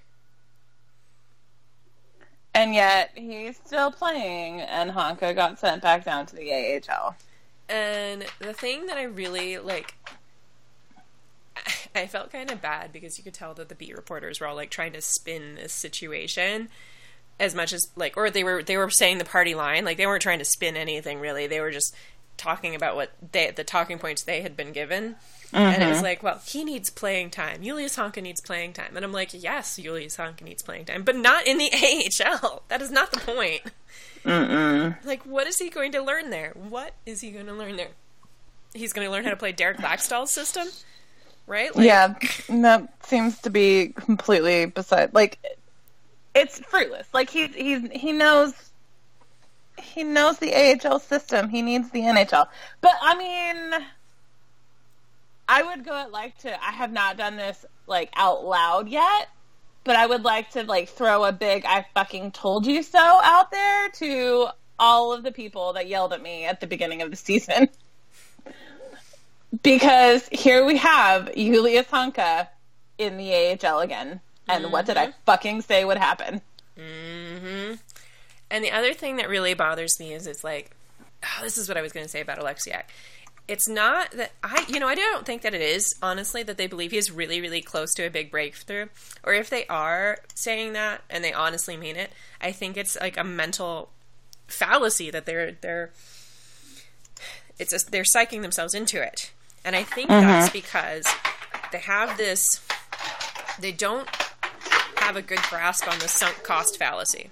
And 2.60 2.76
yet 2.76 3.12
he's 3.16 3.56
still 3.56 3.90
playing 3.90 4.60
and 4.60 4.92
Honka 4.92 5.34
got 5.34 5.60
sent 5.60 5.82
back 5.82 6.04
down 6.04 6.26
to 6.26 6.36
the 6.36 6.52
AHL. 6.52 7.16
And 7.70 8.26
the 8.40 8.52
thing 8.52 8.88
that 8.88 8.98
I 8.98 9.04
really 9.04 9.58
like 9.58 9.96
I 11.96 12.06
felt 12.08 12.34
kind 12.34 12.52
of 12.52 12.62
bad 12.62 12.92
because 12.92 13.18
you 13.18 13.24
could 13.24 13.34
tell 13.34 13.54
that 13.54 13.70
the 13.70 13.76
beat 13.76 13.96
reporters 13.96 14.42
were 14.42 14.48
all 14.48 14.56
like 14.56 14.72
trying 14.72 14.92
to 14.92 15.02
spin 15.02 15.56
this 15.56 15.72
situation 15.72 16.68
as 17.40 17.56
much 17.56 17.72
as 17.72 17.88
like 17.96 18.18
or 18.18 18.30
they 18.30 18.44
were 18.44 18.62
they 18.62 18.76
were 18.76 18.90
saying 18.90 19.20
the 19.20 19.26
party 19.26 19.56
line 19.56 19.86
like 19.86 19.96
they 19.96 20.06
weren't 20.06 20.22
trying 20.22 20.40
to 20.40 20.46
spin 20.46 20.76
anything 20.76 21.22
really 21.22 21.48
they 21.48 21.62
were 21.62 21.72
just 21.72 21.96
talking 22.36 22.76
about 22.76 22.98
what 22.98 23.12
they 23.32 23.52
the 23.52 23.64
talking 23.64 24.00
points 24.00 24.24
they 24.24 24.42
had 24.42 24.58
been 24.58 24.74
given. 24.74 25.16
Mm-hmm. 25.52 25.58
And 25.58 25.84
it 25.84 25.88
was 25.88 25.98
mm-hmm. 25.98 26.06
like, 26.06 26.24
well, 26.24 26.42
he 26.46 26.64
needs 26.64 26.90
playing 26.90 27.32
time. 27.32 27.64
Julius 27.64 27.96
Honka 27.96 28.22
needs 28.22 28.40
playing 28.40 28.74
time. 28.74 28.96
And 28.96 29.04
I'm 29.04 29.12
like, 29.12 29.30
yes, 29.34 29.78
Julius 29.78 30.18
Honka 30.18 30.42
needs 30.42 30.62
playing 30.62 30.86
time, 30.86 31.04
but 31.04 31.16
not 31.16 31.48
in 31.48 31.58
the 31.58 31.72
AHL. 32.24 32.64
That 32.68 32.82
is 32.82 32.92
not 32.92 33.12
the 33.12 33.20
point. 33.20 33.62
Mm-mm. 34.24 35.04
Like, 35.04 35.26
what 35.26 35.48
is 35.48 35.58
he 35.58 35.70
going 35.70 35.92
to 35.94 36.02
learn 36.02 36.30
there? 36.30 36.54
What 36.54 36.94
is 37.06 37.22
he 37.22 37.32
going 37.32 37.48
to 37.48 37.54
learn 37.54 37.78
there? 37.78 37.90
He's 38.74 38.94
going 38.94 39.08
to 39.08 39.12
learn 39.12 39.24
how 39.24 39.32
to 39.32 39.36
play 39.36 39.52
Derek 39.52 39.78
Laxdal's 39.78 40.32
system, 40.32 40.68
right? 41.48 41.76
Like, 41.76 41.86
yeah, 41.86 42.14
that 42.50 42.94
seems 43.04 43.40
to 43.40 43.50
be 43.50 43.88
completely 43.88 44.68
beside. 44.68 45.16
Like, 45.16 45.40
it's 46.36 46.60
fruitless. 46.60 47.08
Like 47.14 47.30
he's 47.30 47.54
he's 47.56 47.90
he 47.92 48.12
knows 48.12 48.54
he 49.82 50.04
knows 50.04 50.38
the 50.40 50.54
AHL 50.54 51.00
system. 51.00 51.50
He 51.50 51.62
needs 51.62 51.90
the 51.90 52.02
NHL. 52.02 52.48
But 52.82 52.92
I 53.02 53.18
mean, 53.18 53.86
I 55.50 55.64
would 55.64 55.84
go 55.84 55.94
at 55.96 56.12
like 56.12 56.38
to. 56.40 56.64
I 56.64 56.72
have 56.72 56.92
not 56.92 57.18
done 57.18 57.36
this 57.36 57.66
like 57.88 58.12
out 58.16 58.46
loud 58.46 58.88
yet, 58.88 59.30
but 59.84 59.96
I 59.96 60.06
would 60.06 60.24
like 60.24 60.52
to 60.52 60.64
like 60.64 60.90
throw 60.90 61.26
a 61.26 61.32
big 61.32 61.66
"I 61.66 61.88
fucking 61.96 62.34
told 62.34 62.68
you 62.68 62.84
so" 62.84 63.00
out 63.00 63.52
there 63.52 63.90
to 63.90 64.48
all 64.78 65.12
of 65.12 65.24
the 65.24 65.32
people 65.32 65.74
that 65.74 65.88
yelled 65.88 66.14
at 66.14 66.22
me 66.22 66.46
at 66.46 66.62
the 66.62 66.68
beginning 66.68 67.02
of 67.02 67.10
the 67.10 67.18
season. 67.18 67.68
because 69.64 70.30
here 70.32 70.64
we 70.66 70.78
have 70.78 71.34
Julius 71.34 71.88
Honka 71.88 72.48
in 73.00 73.18
the 73.18 73.34
AHL 73.34 73.80
again. 73.80 74.22
And 74.48 74.66
mm-hmm. 74.66 74.72
what 74.72 74.86
did 74.86 74.98
I 74.98 75.08
mm-hmm. 75.08 75.20
fucking 75.26 75.62
say 75.62 75.84
would 75.84 75.98
happen? 75.98 76.42
Mm-hmm. 76.78 77.76
And 78.52 78.64
the 78.64 78.72
other 78.72 78.94
thing 78.94 79.18
that 79.18 79.30
really 79.30 79.54
bothers 79.56 80.00
me 80.00 80.14
is 80.14 80.28
it's 80.28 80.44
like, 80.44 80.72
oh, 81.24 81.44
this 81.44 81.58
is 81.58 81.68
what 81.68 81.78
I 81.78 81.82
was 81.82 81.92
going 81.92 82.06
to 82.06 82.10
say 82.10 82.22
about 82.22 82.40
Oleksiak. 82.40 82.84
It's 83.50 83.68
not 83.68 84.12
that 84.12 84.32
I, 84.44 84.64
you 84.68 84.80
know, 84.80 84.88
I 84.88 84.94
don't 84.94 85.26
think 85.26 85.42
that 85.42 85.56
it 85.56 85.62
is, 85.62 85.96
honestly, 86.04 86.44
that 86.44 86.58
they 86.58 86.68
believe 86.68 86.92
he's 86.92 87.10
really, 87.10 87.42
really 87.42 87.64
close 87.64 87.96
to 87.96 88.04
a 88.04 88.10
big 88.12 88.30
breakthrough. 88.30 88.90
Or 89.24 89.34
if 89.34 89.50
they 89.50 89.66
are 89.66 90.20
saying 90.36 90.74
that 90.74 91.02
and 91.10 91.24
they 91.24 91.34
honestly 91.34 91.76
mean 91.76 91.96
it, 91.96 92.12
I 92.40 92.52
think 92.52 92.78
it's 92.78 92.96
like 93.02 93.18
a 93.18 93.24
mental 93.24 93.90
fallacy 94.48 95.10
that 95.10 95.26
they're, 95.26 95.54
they're, 95.62 95.90
it's 97.58 97.74
a, 97.74 97.90
they're 97.90 98.04
psyching 98.04 98.44
themselves 98.44 98.76
into 98.76 99.02
it. 99.02 99.32
And 99.66 99.76
I 99.76 99.84
think 99.84 100.12
mm-hmm. 100.12 100.28
that's 100.28 100.54
because 100.54 101.08
they 101.72 101.80
have 101.80 102.18
this, 102.18 102.64
they 103.60 103.72
don't 103.72 104.08
have 104.98 105.16
a 105.16 105.24
good 105.24 105.42
grasp 105.50 105.88
on 105.88 105.98
the 105.98 106.08
sunk 106.08 106.44
cost 106.44 106.78
fallacy. 106.78 107.32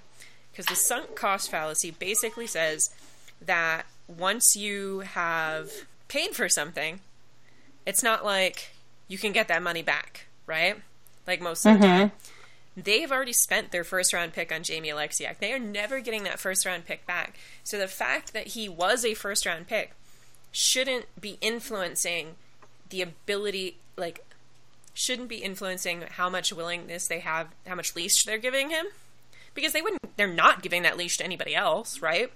Because 0.50 0.66
the 0.66 0.74
sunk 0.74 1.14
cost 1.14 1.48
fallacy 1.48 1.92
basically 1.92 2.48
says 2.48 2.90
that 3.40 3.86
once 4.08 4.56
you 4.56 5.00
have 5.00 5.70
paid 6.08 6.34
for 6.34 6.48
something, 6.48 7.00
it's 7.86 8.02
not 8.02 8.24
like 8.24 8.70
you 9.06 9.18
can 9.18 9.32
get 9.32 9.48
that 9.48 9.62
money 9.62 9.82
back, 9.82 10.26
right? 10.46 10.76
Like 11.26 11.40
most 11.40 11.64
of 11.64 11.80
the 11.80 11.86
mm-hmm. 11.86 11.98
time. 11.98 12.12
They've 12.76 13.10
already 13.10 13.32
spent 13.32 13.72
their 13.72 13.82
first 13.82 14.12
round 14.12 14.32
pick 14.32 14.52
on 14.52 14.62
Jamie 14.62 14.90
Oleksiak. 14.90 15.38
They 15.38 15.52
are 15.52 15.58
never 15.58 16.00
getting 16.00 16.22
that 16.24 16.38
first 16.38 16.64
round 16.64 16.86
pick 16.86 17.06
back. 17.06 17.36
So 17.64 17.78
the 17.78 17.88
fact 17.88 18.32
that 18.32 18.48
he 18.48 18.68
was 18.68 19.04
a 19.04 19.14
first 19.14 19.44
round 19.46 19.66
pick 19.66 19.94
shouldn't 20.52 21.06
be 21.20 21.38
influencing 21.40 22.36
the 22.90 23.02
ability, 23.02 23.78
like, 23.96 24.24
shouldn't 24.94 25.28
be 25.28 25.36
influencing 25.36 26.04
how 26.10 26.30
much 26.30 26.52
willingness 26.52 27.08
they 27.08 27.18
have, 27.20 27.48
how 27.66 27.74
much 27.74 27.96
leash 27.96 28.24
they're 28.24 28.38
giving 28.38 28.70
him 28.70 28.86
because 29.58 29.72
they 29.72 29.82
wouldn't 29.82 30.16
they're 30.16 30.32
not 30.32 30.62
giving 30.62 30.82
that 30.82 30.96
leash 30.96 31.16
to 31.16 31.24
anybody 31.24 31.54
else, 31.54 32.00
right? 32.00 32.30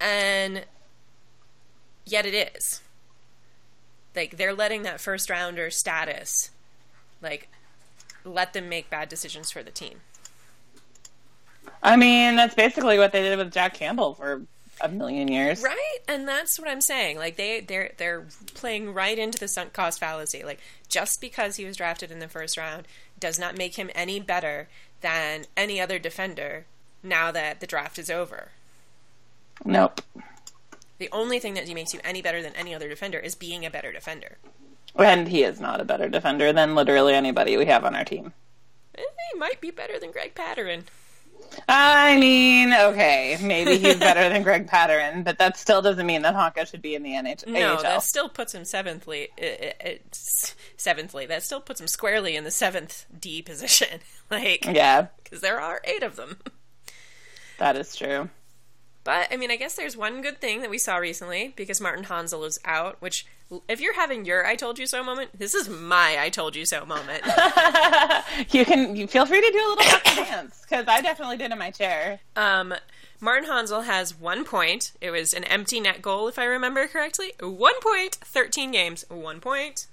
And 0.00 0.64
yet 2.04 2.26
it 2.26 2.54
is. 2.56 2.80
Like 4.14 4.36
they're 4.36 4.54
letting 4.54 4.82
that 4.82 5.00
first 5.00 5.30
rounder 5.30 5.70
status 5.70 6.50
like 7.22 7.48
let 8.24 8.52
them 8.52 8.68
make 8.68 8.90
bad 8.90 9.08
decisions 9.08 9.50
for 9.50 9.62
the 9.62 9.70
team. 9.70 10.00
I 11.82 11.96
mean, 11.96 12.36
that's 12.36 12.54
basically 12.54 12.98
what 12.98 13.12
they 13.12 13.22
did 13.22 13.38
with 13.38 13.52
Jack 13.52 13.74
Campbell 13.74 14.14
for 14.14 14.42
a 14.80 14.88
million 14.88 15.28
years. 15.28 15.62
Right? 15.62 15.98
And 16.08 16.26
that's 16.26 16.58
what 16.58 16.68
I'm 16.68 16.80
saying. 16.80 17.16
Like 17.18 17.36
they 17.36 17.60
they're 17.60 17.92
they're 17.96 18.26
playing 18.54 18.92
right 18.92 19.18
into 19.18 19.38
the 19.38 19.48
sunk 19.48 19.72
cost 19.72 20.00
fallacy. 20.00 20.44
Like 20.44 20.60
just 20.88 21.20
because 21.20 21.56
he 21.56 21.64
was 21.64 21.76
drafted 21.76 22.10
in 22.10 22.18
the 22.18 22.28
first 22.28 22.56
round 22.56 22.86
does 23.18 23.38
not 23.38 23.56
make 23.56 23.76
him 23.76 23.90
any 23.94 24.20
better 24.20 24.68
than 25.00 25.44
any 25.56 25.80
other 25.80 25.98
defender 25.98 26.66
now 27.02 27.30
that 27.32 27.60
the 27.60 27.66
draft 27.66 27.98
is 27.98 28.10
over. 28.10 28.48
Nope. 29.64 30.00
The 31.02 31.08
only 31.10 31.40
thing 31.40 31.54
that 31.54 31.66
makes 31.66 31.92
you 31.92 31.98
any 32.04 32.22
better 32.22 32.40
than 32.42 32.54
any 32.54 32.76
other 32.76 32.88
defender 32.88 33.18
is 33.18 33.34
being 33.34 33.66
a 33.66 33.70
better 33.72 33.90
defender. 33.90 34.38
And 34.94 35.26
he 35.26 35.42
is 35.42 35.60
not 35.60 35.80
a 35.80 35.84
better 35.84 36.08
defender 36.08 36.52
than 36.52 36.76
literally 36.76 37.12
anybody 37.12 37.56
we 37.56 37.66
have 37.66 37.84
on 37.84 37.96
our 37.96 38.04
team. 38.04 38.32
Eh, 38.94 39.02
he 39.32 39.38
might 39.40 39.60
be 39.60 39.72
better 39.72 39.98
than 39.98 40.12
Greg 40.12 40.36
Pateryn. 40.36 40.84
I 41.68 42.16
mean, 42.18 42.72
okay, 42.72 43.36
maybe 43.42 43.78
he's 43.78 43.96
better 43.96 44.28
than 44.28 44.44
Greg 44.44 44.68
Pateryn, 44.68 45.24
but 45.24 45.38
that 45.38 45.56
still 45.56 45.82
doesn't 45.82 46.06
mean 46.06 46.22
that 46.22 46.36
Honka 46.36 46.70
should 46.70 46.82
be 46.82 46.94
in 46.94 47.02
the 47.02 47.14
NHL. 47.14 47.48
No, 47.48 47.82
that 47.82 48.04
still 48.04 48.28
puts 48.28 48.54
him 48.54 48.64
seventhly. 48.64 49.22
It, 49.36 49.42
eh, 49.42 49.64
it, 49.64 49.76
eh, 49.80 49.90
eh, 49.90 50.52
seventhly, 50.76 51.26
that 51.26 51.42
still 51.42 51.60
puts 51.60 51.80
him 51.80 51.88
squarely 51.88 52.36
in 52.36 52.44
the 52.44 52.52
seventh 52.52 53.06
D 53.18 53.42
position. 53.42 53.98
like, 54.30 54.66
yeah, 54.66 55.08
because 55.24 55.40
there 55.40 55.60
are 55.60 55.80
eight 55.82 56.04
of 56.04 56.14
them. 56.14 56.38
That 57.58 57.76
is 57.76 57.96
true. 57.96 58.30
But 59.04 59.28
I 59.32 59.36
mean, 59.36 59.50
I 59.50 59.56
guess 59.56 59.74
there's 59.74 59.96
one 59.96 60.22
good 60.22 60.40
thing 60.40 60.60
that 60.60 60.70
we 60.70 60.78
saw 60.78 60.96
recently 60.96 61.52
because 61.56 61.80
Martin 61.80 62.04
Hanzal 62.04 62.46
is 62.46 62.60
out. 62.64 63.00
Which, 63.00 63.26
if 63.68 63.80
you're 63.80 63.94
having 63.94 64.24
your 64.24 64.46
"I 64.46 64.54
told 64.54 64.78
you 64.78 64.86
so" 64.86 65.02
moment, 65.02 65.36
this 65.36 65.54
is 65.54 65.68
my 65.68 66.16
"I 66.20 66.28
told 66.28 66.54
you 66.54 66.64
so" 66.64 66.84
moment. 66.86 67.24
you 68.50 68.64
can 68.64 68.94
you 68.94 69.06
feel 69.06 69.26
free 69.26 69.40
to 69.40 69.50
do 69.50 69.58
a 69.58 69.74
little 69.76 70.24
dance 70.24 70.60
because 70.62 70.86
I 70.86 71.00
definitely 71.00 71.36
did 71.36 71.50
in 71.50 71.58
my 71.58 71.70
chair. 71.70 72.20
Um, 72.36 72.74
Martin 73.20 73.48
Hanzal 73.50 73.84
has 73.84 74.18
one 74.18 74.44
point. 74.44 74.92
It 75.00 75.10
was 75.10 75.32
an 75.32 75.44
empty 75.44 75.80
net 75.80 76.00
goal, 76.00 76.28
if 76.28 76.38
I 76.38 76.44
remember 76.44 76.86
correctly. 76.86 77.32
One 77.40 77.80
point, 77.80 78.14
thirteen 78.16 78.70
games. 78.70 79.04
One 79.08 79.40
point, 79.40 79.88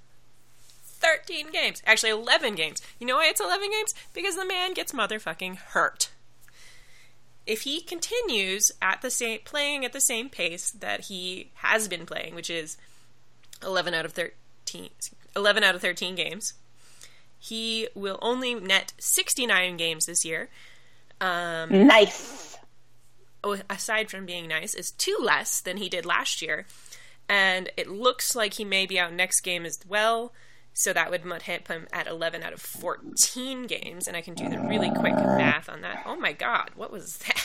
13 1.00 1.52
games. 1.52 1.82
Actually, 1.86 2.10
11 2.10 2.56
games. 2.56 2.82
You 3.00 3.08
know 3.08 3.16
why 3.16 3.30
it's 3.30 3.40
11 3.40 3.72
games? 3.72 3.94
Because 4.14 4.36
the 4.36 4.46
man 4.46 4.74
gets 4.74 4.92
motherfucking 4.92 5.56
hurt 5.56 6.10
if 7.50 7.62
he 7.64 7.82
continues 7.82 8.72
at 8.80 9.02
the 9.02 9.10
same 9.10 9.40
playing 9.44 9.84
at 9.84 9.92
the 9.92 10.00
same 10.00 10.30
pace 10.30 10.70
that 10.70 11.06
he 11.06 11.50
has 11.56 11.88
been 11.88 12.06
playing, 12.06 12.36
which 12.36 12.50
is 12.50 12.78
11 13.64 13.94
out 13.96 14.06
of 14.06 14.14
13 14.14 14.90
11 15.36 15.64
out 15.64 15.74
of 15.74 15.82
13 15.82 16.14
games, 16.14 16.54
he 17.40 17.88
will 17.96 18.20
only 18.22 18.54
net 18.54 18.94
69 19.00 19.78
games 19.78 20.06
this 20.06 20.24
year. 20.24 20.50
Um, 21.20 21.88
nice. 21.88 22.56
Oh, 23.44 23.58
aside 23.68 24.12
from 24.12 24.28
being 24.28 24.48
nice, 24.48 24.76
is 24.76 24.92
two 24.92 25.18
less 25.20 25.60
than 25.60 25.78
he 25.78 25.90
did 25.90 26.06
last 26.06 26.44
year, 26.44 26.68
and 27.28 27.72
it 27.78 27.88
looks 27.88 28.36
like 28.36 28.54
he 28.54 28.66
may 28.66 28.86
be 28.86 29.00
out 29.00 29.14
next 29.14 29.42
game 29.42 29.66
as 29.66 29.80
well. 29.88 30.34
So 30.80 30.94
that 30.94 31.12
would 31.12 31.24
put 31.24 31.42
him 31.42 31.88
at 31.92 32.08
11 32.08 32.42
out 32.42 32.54
of 32.54 32.62
14 32.62 33.68
games, 33.68 34.08
and 34.08 34.16
I 34.16 34.22
can 34.22 34.34
do 34.34 34.48
the 34.48 34.60
really 34.60 34.90
quick 34.90 35.14
math 35.14 35.68
on 35.68 35.82
that. 35.82 36.04
Oh 36.06 36.16
my 36.16 36.32
god, 36.32 36.70
what 36.78 36.90
was 36.90 37.18
that? 37.18 37.44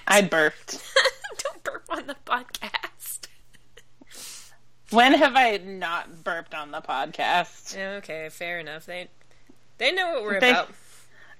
I 0.06 0.22
burped. 0.22 0.80
Don't 1.42 1.64
burp 1.64 1.86
on 1.90 2.06
the 2.06 2.14
podcast. 2.24 3.26
When 4.90 5.14
have 5.14 5.34
I 5.34 5.56
not 5.56 6.22
burped 6.22 6.54
on 6.54 6.70
the 6.70 6.80
podcast? 6.80 7.76
Okay, 7.76 8.28
fair 8.30 8.60
enough. 8.60 8.86
They 8.86 9.08
they 9.78 9.90
know 9.90 10.12
what 10.12 10.22
we're 10.22 10.38
They- 10.40 10.50
about. 10.52 10.70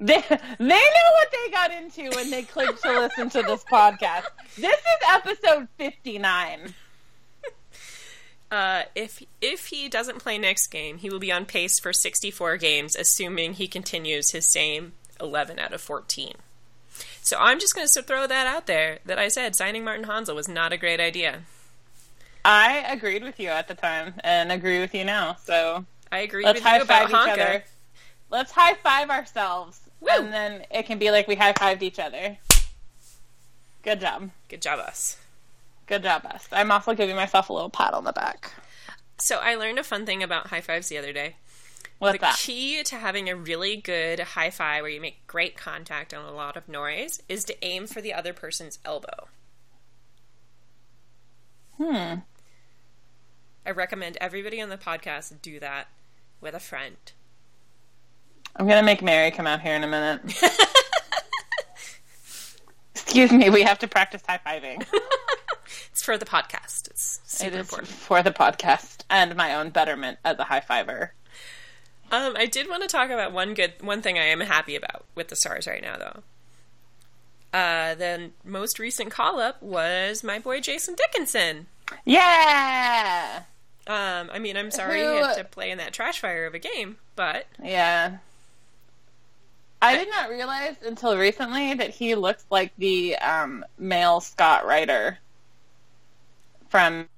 They 0.01 0.25
they 0.29 0.67
know 0.67 1.13
what 1.15 1.31
they 1.31 1.51
got 1.53 1.71
into 1.73 2.11
when 2.17 2.31
they 2.33 2.43
clicked 2.43 2.83
to 2.83 3.01
listen 3.01 3.31
to 3.31 3.43
this 3.43 3.63
podcast. 3.63 4.25
This 4.57 4.75
is 4.81 5.09
episode 5.09 5.69
fifty 5.79 6.19
nine. 6.19 6.75
Uh, 8.50 8.83
if 8.95 9.23
if 9.41 9.67
he 9.67 9.88
doesn't 9.88 10.21
play 10.21 10.38
next 10.38 10.69
game, 10.69 10.99
he 10.99 11.11
will 11.11 11.19
be 11.19 11.33
on 11.33 11.45
pace 11.47 11.81
for 11.81 11.93
64 11.93 12.57
games, 12.59 12.95
assuming 12.95 13.55
he 13.55 13.67
continues 13.67 14.31
his 14.31 14.50
same 14.50 14.93
11 15.21 15.59
out 15.59 15.73
of 15.73 15.81
14. 15.81 16.35
So 17.23 17.37
I'm 17.41 17.59
just 17.59 17.75
going 17.75 17.88
to 17.93 18.03
throw 18.03 18.26
that 18.26 18.47
out 18.47 18.67
there 18.67 19.00
that 19.05 19.19
I 19.19 19.29
said 19.29 19.57
signing 19.57 19.83
Martin 19.85 20.05
Hanzal 20.07 20.37
was 20.37 20.49
not 20.49 20.73
a 20.73 20.76
great 20.76 21.00
idea. 21.00 21.41
I 22.45 22.85
agreed 22.88 23.25
with 23.25 23.41
you 23.41 23.49
at 23.49 23.67
the 23.67 23.75
time 23.75 24.15
and 24.23 24.53
agree 24.53 24.79
with 24.79 24.95
you 24.95 25.05
now. 25.05 25.37
So 25.43 25.85
I 26.12 26.21
agree 26.21 26.45
let's 26.45 26.61
with 26.61 26.65
high 26.65 26.79
five 26.85 27.11
each 27.11 27.17
Honka. 27.17 27.33
other. 27.33 27.65
Let's 28.31 28.53
high 28.53 28.75
five 28.75 29.11
ourselves, 29.11 29.81
Woo. 30.00 30.09
and 30.12 30.33
then 30.33 30.65
it 30.71 30.85
can 30.85 30.99
be 30.99 31.11
like 31.11 31.26
we 31.26 31.35
high 31.35 31.53
fived 31.53 31.83
each 31.83 31.99
other. 31.99 32.38
Good 33.83 34.00
job. 34.00 34.31
Good 34.49 34.62
job, 34.62 34.79
us. 34.79 35.17
Good 35.87 36.02
job, 36.02 36.26
us. 36.26 36.49
I'm 36.50 36.71
also 36.73 36.95
giving 36.95 37.16
myself 37.16 37.49
a 37.49 37.52
little 37.52 37.71
pat 37.71 37.95
on 37.95 38.05
the 38.05 38.12
back. 38.12 38.52
So 39.19 39.38
I 39.38 39.55
learned 39.55 39.78
a 39.78 39.85
fun 39.85 40.05
thing 40.05 40.23
about 40.23 40.49
high 40.49 40.61
fives 40.61 40.88
the 40.88 40.99
other 40.99 41.12
day. 41.12 41.37
What's 41.99 42.14
the 42.14 42.19
that? 42.21 42.37
key 42.37 42.83
to 42.83 42.97
having 42.97 43.31
a 43.31 43.37
really 43.37 43.76
good 43.76 44.21
high 44.21 44.50
five 44.50 44.83
where 44.83 44.90
you 44.90 45.00
make 45.00 45.26
great 45.26 45.57
contact 45.57 46.12
and 46.12 46.23
a 46.23 46.33
lot 46.33 46.57
of 46.57 46.69
noise 46.69 47.23
is 47.28 47.45
to 47.45 47.64
aim 47.64 47.87
for 47.87 48.02
the 48.02 48.12
other 48.12 48.33
person's 48.33 48.78
elbow. 48.85 49.28
Hmm. 51.78 52.14
I 53.64 53.71
recommend 53.71 54.19
everybody 54.21 54.61
on 54.61 54.69
the 54.69 54.76
podcast 54.76 55.40
do 55.40 55.59
that 55.61 55.88
with 56.40 56.55
a 56.55 56.61
friend. 56.61 56.97
I'm 58.55 58.66
gonna 58.66 58.83
make 58.83 59.02
Mary 59.02 59.31
come 59.31 59.47
out 59.47 59.61
here 59.61 59.75
in 59.75 59.85
a 59.85 59.87
minute. 59.87 60.21
Excuse 62.95 63.33
me, 63.33 63.50
we 63.50 63.62
have 63.62 63.78
to 63.81 63.88
practice 63.88 64.23
high 64.26 64.40
fiving. 64.47 64.87
It's 65.92 66.02
for 66.02 66.16
the 66.18 66.25
podcast. 66.26 66.88
It's 66.88 67.21
super 67.25 67.59
important. 67.59 67.88
for 67.88 68.23
the 68.23 68.30
podcast 68.30 69.04
and 69.11 69.35
my 69.37 69.54
own 69.54 69.71
betterment 69.71 70.18
as 70.25 70.38
a 70.38 70.45
high 70.45 70.61
fiver. 70.61 71.12
Um, 72.12 72.35
I 72.37 72.47
did 72.47 72.68
want 72.68 72.83
to 72.83 72.88
talk 72.88 73.11
about 73.11 73.33
one 73.33 73.54
good 73.54 73.75
one 73.80 74.00
thing 74.02 74.18
I 74.18 74.25
am 74.26 74.40
happy 74.40 74.76
about 74.76 75.04
with 75.14 75.28
the 75.28 75.37
stars 75.37 75.66
right 75.66 75.83
now, 75.83 75.97
though. 75.97 76.23
Uh, 77.59 77.95
the 77.95 78.30
most 78.45 78.78
recent 78.78 79.11
call 79.11 79.40
up 79.40 79.62
was 79.62 80.23
my 80.23 80.38
boy 80.38 80.61
Jason 80.61 80.95
Dickinson. 80.95 81.66
Yeah, 82.04 83.42
Um, 83.87 84.30
I 84.33 84.38
mean, 84.40 84.56
I'm 84.56 84.71
sorry 84.73 84.99
he 85.00 85.04
had 85.04 85.35
to 85.37 85.45
play 85.45 85.71
in 85.71 85.78
that 85.78 85.92
trash 85.92 86.21
fire 86.21 86.45
of 86.47 86.54
a 86.54 86.59
game, 86.59 86.97
but 87.14 87.47
yeah. 87.62 88.18
I 89.80 89.97
did 89.97 90.09
not 90.11 90.30
realize 90.30 90.75
until 90.85 91.16
recently 91.16 91.75
that 91.75 91.90
he 91.90 92.14
looks 92.14 92.45
like 92.50 92.73
the 92.78 93.16
um, 93.16 93.64
male 93.78 94.21
Scott 94.21 94.66
Ryder 94.66 95.18
from 96.68 97.08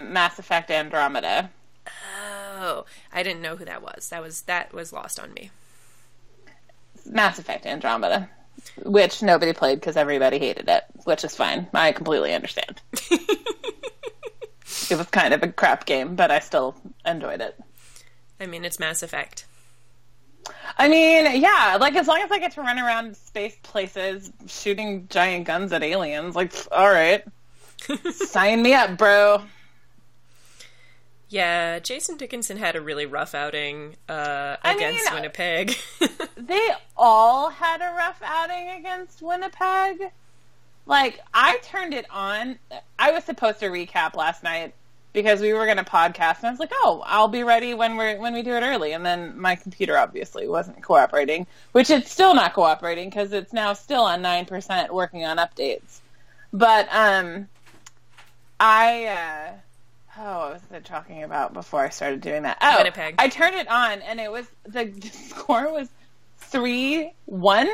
Mass 0.00 0.38
Effect 0.38 0.70
Andromeda. 0.70 1.50
oh, 2.58 2.84
I 3.12 3.22
didn't 3.22 3.42
know 3.42 3.56
who 3.56 3.64
that 3.64 3.82
was. 3.82 4.08
That 4.10 4.22
was 4.22 4.42
that 4.42 4.72
was 4.72 4.92
lost 4.92 5.20
on 5.20 5.32
me. 5.34 5.50
Mass 7.04 7.38
Effect 7.38 7.66
Andromeda, 7.66 8.28
which 8.84 9.22
nobody 9.22 9.52
played 9.52 9.80
because 9.80 9.96
everybody 9.96 10.38
hated 10.38 10.68
it, 10.68 10.84
which 11.04 11.24
is 11.24 11.36
fine. 11.36 11.68
I 11.72 11.92
completely 11.92 12.34
understand. 12.34 12.80
It 14.90 14.96
was 14.96 15.06
kind 15.08 15.32
of 15.34 15.42
a 15.42 15.48
crap 15.48 15.86
game, 15.86 16.16
but 16.16 16.30
I 16.30 16.38
still 16.40 16.76
enjoyed 17.04 17.40
it. 17.40 17.58
I 18.40 18.46
mean, 18.46 18.64
it's 18.64 18.78
Mass 18.78 19.02
Effect. 19.02 19.46
I 20.78 20.88
mean, 20.88 21.40
yeah, 21.40 21.78
like 21.80 21.96
as 21.96 22.06
long 22.06 22.20
as 22.20 22.30
I 22.30 22.38
get 22.38 22.52
to 22.52 22.60
run 22.62 22.78
around 22.78 23.16
space 23.16 23.56
places 23.62 24.30
shooting 24.46 25.08
giant 25.08 25.46
guns 25.46 25.72
at 25.72 25.82
aliens, 25.82 26.36
like, 26.36 26.52
all 26.70 26.88
right, 26.90 27.24
sign 28.12 28.62
me 28.62 28.74
up, 28.74 28.96
bro. 28.96 29.42
Yeah, 31.28 31.80
Jason 31.80 32.16
Dickinson 32.16 32.56
had 32.56 32.76
a 32.76 32.80
really 32.80 33.06
rough 33.06 33.34
outing 33.34 33.96
uh, 34.08 34.56
I 34.62 34.74
against 34.74 35.04
mean, 35.06 35.14
Winnipeg. 35.14 35.76
They 36.36 36.70
all 36.96 37.48
had 37.48 37.80
a 37.80 37.94
rough 37.96 38.20
outing 38.22 38.68
against 38.78 39.20
Winnipeg. 39.22 40.12
Like, 40.84 41.18
I 41.34 41.58
turned 41.62 41.94
it 41.94 42.06
on. 42.10 42.58
I 42.98 43.10
was 43.10 43.24
supposed 43.24 43.60
to 43.60 43.66
recap 43.66 44.14
last 44.14 44.44
night 44.44 44.74
because 45.12 45.40
we 45.40 45.54
were 45.54 45.64
going 45.64 45.78
to 45.78 45.84
podcast, 45.84 46.38
and 46.38 46.48
I 46.48 46.50
was 46.50 46.60
like, 46.60 46.70
"Oh, 46.74 47.02
I'll 47.06 47.26
be 47.26 47.42
ready 47.42 47.74
when 47.74 47.96
we 47.96 48.16
when 48.16 48.34
we 48.34 48.42
do 48.42 48.52
it 48.52 48.60
early." 48.60 48.92
And 48.92 49.04
then 49.04 49.40
my 49.40 49.56
computer 49.56 49.96
obviously 49.96 50.46
wasn't 50.46 50.82
cooperating, 50.82 51.46
which 51.72 51.88
it's 51.90 52.12
still 52.12 52.34
not 52.34 52.52
cooperating 52.52 53.08
because 53.08 53.32
it's 53.32 53.52
now 53.52 53.72
still 53.72 54.02
on 54.02 54.22
nine 54.22 54.44
percent 54.44 54.94
working 54.94 55.24
on 55.24 55.38
updates. 55.38 56.00
But 56.52 56.86
um, 56.92 57.48
I 58.58 59.04
uh, 59.06 59.52
oh, 60.18 60.38
what 60.38 60.52
was 60.54 60.62
I 60.72 60.80
talking 60.80 61.22
about 61.22 61.52
before 61.52 61.84
I 61.84 61.90
started 61.90 62.20
doing 62.20 62.42
that? 62.42 62.58
Oh, 62.60 62.78
Winnipeg. 62.78 63.16
I 63.18 63.28
turned 63.28 63.56
it 63.56 63.68
on, 63.68 64.00
and 64.02 64.20
it 64.20 64.30
was 64.30 64.46
the, 64.64 64.84
the 64.84 65.08
score 65.08 65.72
was 65.72 65.88
three 66.38 67.12
one, 67.26 67.68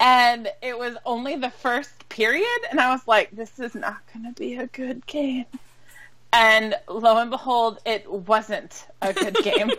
and 0.00 0.48
it 0.62 0.78
was 0.78 0.96
only 1.04 1.36
the 1.36 1.50
first 1.50 2.08
period, 2.08 2.60
and 2.70 2.80
I 2.80 2.90
was 2.90 3.06
like, 3.06 3.30
"This 3.30 3.58
is 3.58 3.74
not 3.74 3.98
going 4.12 4.26
to 4.26 4.32
be 4.38 4.56
a 4.56 4.66
good 4.66 5.06
game." 5.06 5.46
And 6.32 6.74
lo 6.88 7.16
and 7.18 7.30
behold, 7.30 7.78
it 7.86 8.10
wasn't 8.10 8.86
a 9.00 9.12
good 9.12 9.36
game. 9.42 9.70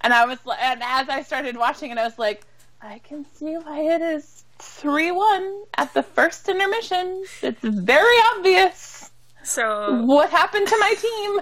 and 0.00 0.12
I 0.14 0.24
was, 0.26 0.38
and 0.60 0.80
as 0.82 1.08
I 1.08 1.22
started 1.22 1.56
watching 1.56 1.90
it, 1.90 1.98
I 1.98 2.04
was 2.04 2.18
like, 2.18 2.46
"I 2.80 3.00
can 3.00 3.26
see 3.34 3.54
why 3.56 3.80
it 3.80 4.00
is 4.00 4.44
three 4.60 5.10
one 5.10 5.62
at 5.76 5.92
the 5.94 6.02
first 6.02 6.48
intermission. 6.48 7.24
It's 7.42 7.60
very 7.62 8.16
obvious 8.36 9.10
so, 9.42 10.02
what 10.04 10.30
happened 10.30 10.68
to 10.68 10.76
my 10.78 10.94
team." 10.94 11.40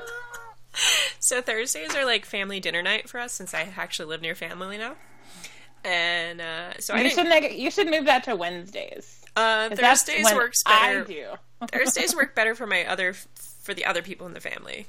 so 1.21 1.43
Thursdays 1.43 1.95
are 1.95 2.05
like 2.05 2.25
family 2.25 2.61
dinner 2.61 2.83
night 2.83 3.09
for 3.09 3.19
us 3.21 3.33
since 3.33 3.55
I 3.55 3.69
actually 3.77 4.07
live 4.09 4.23
near 4.23 4.35
family 4.35 4.79
now. 4.79 4.95
And 5.85 6.41
uh, 6.41 6.79
so 6.79 6.95
You 6.95 7.05
didn't, 7.05 7.15
should 7.15 7.29
make, 7.29 7.57
you 7.59 7.71
should 7.71 7.89
move 7.89 8.07
that 8.07 8.25
to 8.25 8.35
Wednesdays. 8.37 9.25
uh, 9.37 9.71
Thursdays 9.71 10.25
works 10.35 10.63
I 10.67 10.89
better. 10.89 11.05
do. 11.05 11.25
Thursdays 11.73 12.15
work 12.15 12.35
better 12.35 12.55
for 12.55 12.67
my 12.67 12.85
other 12.87 13.15
for 13.63 13.75
the 13.75 13.85
other 13.85 14.03
people 14.03 14.27
in 14.27 14.33
the 14.35 14.41
family. 14.41 14.87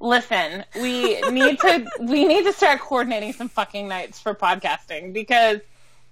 Listen, 0.00 0.64
we 0.76 1.20
need 1.22 1.58
to 1.60 1.86
we 2.00 2.24
need 2.24 2.44
to 2.44 2.52
start 2.52 2.80
coordinating 2.80 3.32
some 3.32 3.48
fucking 3.48 3.88
nights 3.88 4.20
for 4.20 4.34
podcasting 4.34 5.12
because 5.12 5.60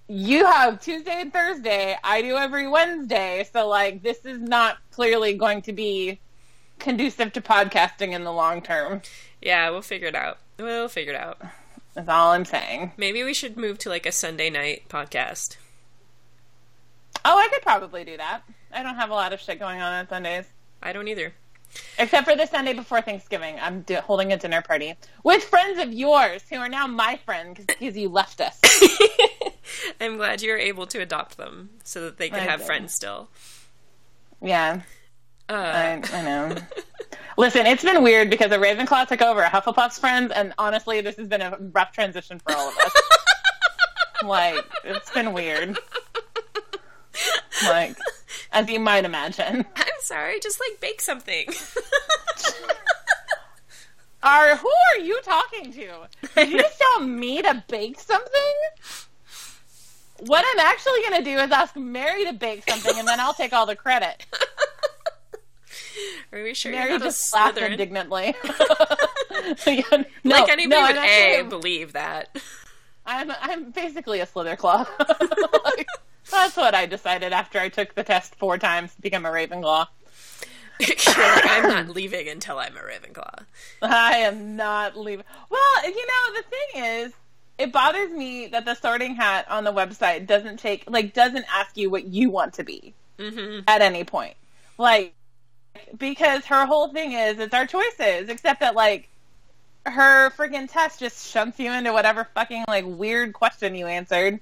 you 0.07 0.45
have 0.45 0.81
Tuesday 0.81 1.21
and 1.21 1.33
Thursday, 1.33 1.97
I 2.03 2.21
do 2.21 2.37
every 2.37 2.67
Wednesday, 2.67 3.47
so 3.51 3.67
like 3.67 4.03
this 4.03 4.25
is 4.25 4.39
not 4.39 4.77
clearly 4.91 5.33
going 5.33 5.61
to 5.63 5.73
be 5.73 6.19
conducive 6.79 7.33
to 7.33 7.41
podcasting 7.41 8.13
in 8.13 8.23
the 8.23 8.31
long 8.31 8.61
term. 8.61 9.01
Yeah, 9.41 9.69
we'll 9.69 9.81
figure 9.81 10.07
it 10.07 10.15
out. 10.15 10.37
We'll 10.57 10.87
figure 10.87 11.13
it 11.13 11.19
out. 11.19 11.41
That's 11.93 12.09
all 12.09 12.31
I'm 12.31 12.45
saying. 12.45 12.93
Maybe 12.97 13.23
we 13.23 13.33
should 13.33 13.57
move 13.57 13.79
to 13.79 13.89
like 13.89 14.05
a 14.05 14.11
Sunday 14.11 14.49
night 14.49 14.83
podcast. 14.89 15.57
Oh, 17.25 17.37
I 17.37 17.47
could 17.51 17.61
probably 17.61 18.05
do 18.05 18.17
that. 18.17 18.41
I 18.71 18.83
don't 18.83 18.95
have 18.95 19.09
a 19.09 19.13
lot 19.13 19.33
of 19.33 19.41
shit 19.41 19.59
going 19.59 19.81
on 19.81 19.93
on 19.93 20.07
Sundays. 20.07 20.45
I 20.81 20.93
don't 20.93 21.07
either. 21.07 21.33
Except 21.99 22.27
for 22.27 22.35
the 22.35 22.45
Sunday 22.45 22.73
before 22.73 23.01
Thanksgiving. 23.01 23.57
I'm 23.59 23.81
do- 23.81 23.95
holding 23.95 24.31
a 24.33 24.37
dinner 24.37 24.61
party 24.61 24.93
with 25.23 25.43
friends 25.43 25.79
of 25.79 25.91
yours 25.93 26.43
who 26.49 26.57
are 26.57 26.69
now 26.69 26.85
my 26.87 27.19
friends 27.25 27.65
because 27.65 27.97
you 27.97 28.09
left 28.09 28.39
us. 28.41 28.59
I'm 30.01 30.17
glad 30.17 30.41
you 30.41 30.51
were 30.51 30.57
able 30.57 30.85
to 30.87 30.99
adopt 31.01 31.37
them 31.37 31.69
so 31.83 32.05
that 32.05 32.17
they 32.17 32.29
can 32.29 32.39
I 32.39 32.43
have 32.43 32.59
did. 32.59 32.65
friends 32.67 32.93
still. 32.93 33.29
Yeah, 34.41 34.81
Uh, 35.49 35.53
I, 35.53 36.01
I 36.13 36.21
know. 36.21 36.55
Listen, 37.37 37.65
it's 37.67 37.83
been 37.83 38.03
weird 38.03 38.29
because 38.29 38.49
the 38.49 38.57
Ravenclaw 38.57 39.07
took 39.07 39.21
over 39.21 39.41
Hufflepuff's 39.43 39.99
friends, 39.99 40.31
and 40.35 40.53
honestly, 40.57 41.01
this 41.01 41.15
has 41.17 41.27
been 41.27 41.41
a 41.41 41.57
rough 41.73 41.91
transition 41.91 42.39
for 42.39 42.51
all 42.55 42.69
of 42.69 42.77
us. 42.77 43.01
like, 44.23 44.65
it's 44.83 45.09
been 45.11 45.33
weird. 45.33 45.77
Like, 47.63 47.95
as 48.51 48.69
you 48.69 48.79
might 48.79 49.05
imagine. 49.05 49.65
I'm 49.75 49.85
sorry, 50.01 50.39
just 50.39 50.59
like 50.59 50.79
bake 50.79 51.01
something. 51.01 51.47
Are 54.23 54.55
who 54.57 54.69
are 54.69 54.99
you 54.99 55.21
talking 55.21 55.71
to? 55.73 56.07
Did 56.35 56.49
you 56.49 56.57
just 56.57 56.79
tell 56.79 57.05
me 57.05 57.41
to 57.43 57.63
bake 57.67 57.99
something? 57.99 58.53
What 60.19 60.43
I'm 60.51 60.59
actually 60.59 61.01
going 61.01 61.23
to 61.23 61.23
do 61.23 61.37
is 61.37 61.51
ask 61.51 61.75
Mary 61.75 62.25
to 62.25 62.33
bake 62.33 62.67
something, 62.67 62.97
and 62.97 63.07
then 63.07 63.19
I'll 63.19 63.35
take 63.35 63.53
all 63.53 63.67
the 63.67 63.75
credit. 63.75 64.25
Are 66.33 66.43
we 66.43 66.53
sure 66.53 66.71
Mary 66.71 66.97
just 66.99 67.33
laughed 67.33 67.57
indignantly. 67.57 68.35
Yeah, 69.65 69.83
no, 70.23 70.35
like 70.35 70.49
anybody 70.49 70.69
no, 70.69 70.87
with 70.87 70.97
I'm 70.97 71.45
A 71.45 71.47
believe 71.47 71.93
that. 71.93 72.35
I'm 73.05 73.31
I'm 73.39 73.71
basically 73.71 74.19
a 74.19 74.25
Slitherclaw. 74.25 74.87
Like, 75.63 75.87
that's 76.31 76.57
what 76.57 76.75
I 76.75 76.85
decided 76.85 77.33
after 77.33 77.59
I 77.59 77.69
took 77.69 77.95
the 77.95 78.03
test 78.03 78.35
four 78.35 78.57
times 78.57 78.93
to 78.95 79.01
become 79.01 79.25
a 79.25 79.29
Ravenclaw. 79.29 79.87
Like, 80.79 81.07
I'm 81.07 81.63
not 81.63 81.89
leaving 81.89 82.29
until 82.29 82.59
I'm 82.59 82.77
a 82.77 82.81
Ravenclaw. 82.81 83.45
I 83.81 84.17
am 84.17 84.55
not 84.55 84.95
leaving. 84.95 85.25
Well, 85.49 85.83
you 85.83 86.05
know, 86.05 86.35
the 86.35 86.43
thing 86.43 86.83
is, 86.83 87.13
it 87.57 87.71
bothers 87.71 88.11
me 88.11 88.47
that 88.47 88.65
the 88.65 88.75
sorting 88.75 89.15
hat 89.15 89.49
on 89.49 89.63
the 89.63 89.73
website 89.73 90.27
doesn't 90.27 90.57
take, 90.57 90.83
like, 90.87 91.13
doesn't 91.15 91.45
ask 91.51 91.75
you 91.77 91.89
what 91.89 92.05
you 92.05 92.29
want 92.29 92.53
to 92.55 92.63
be 92.63 92.93
hmm 93.19 93.61
at 93.67 93.81
any 93.81 94.03
point. 94.03 94.35
Like, 94.77 95.15
because 95.97 96.45
her 96.45 96.67
whole 96.67 96.89
thing 96.89 97.13
is, 97.13 97.39
it's 97.39 97.53
our 97.53 97.65
choices, 97.65 98.29
except 98.29 98.59
that, 98.59 98.75
like, 98.75 99.09
her 99.85 100.29
freaking 100.31 100.71
test 100.71 100.99
just 100.99 101.27
shunts 101.27 101.57
you 101.57 101.71
into 101.71 101.91
whatever 101.93 102.27
fucking, 102.35 102.65
like, 102.67 102.85
weird 102.85 103.33
question 103.33 103.73
you 103.73 103.87
answered. 103.87 104.39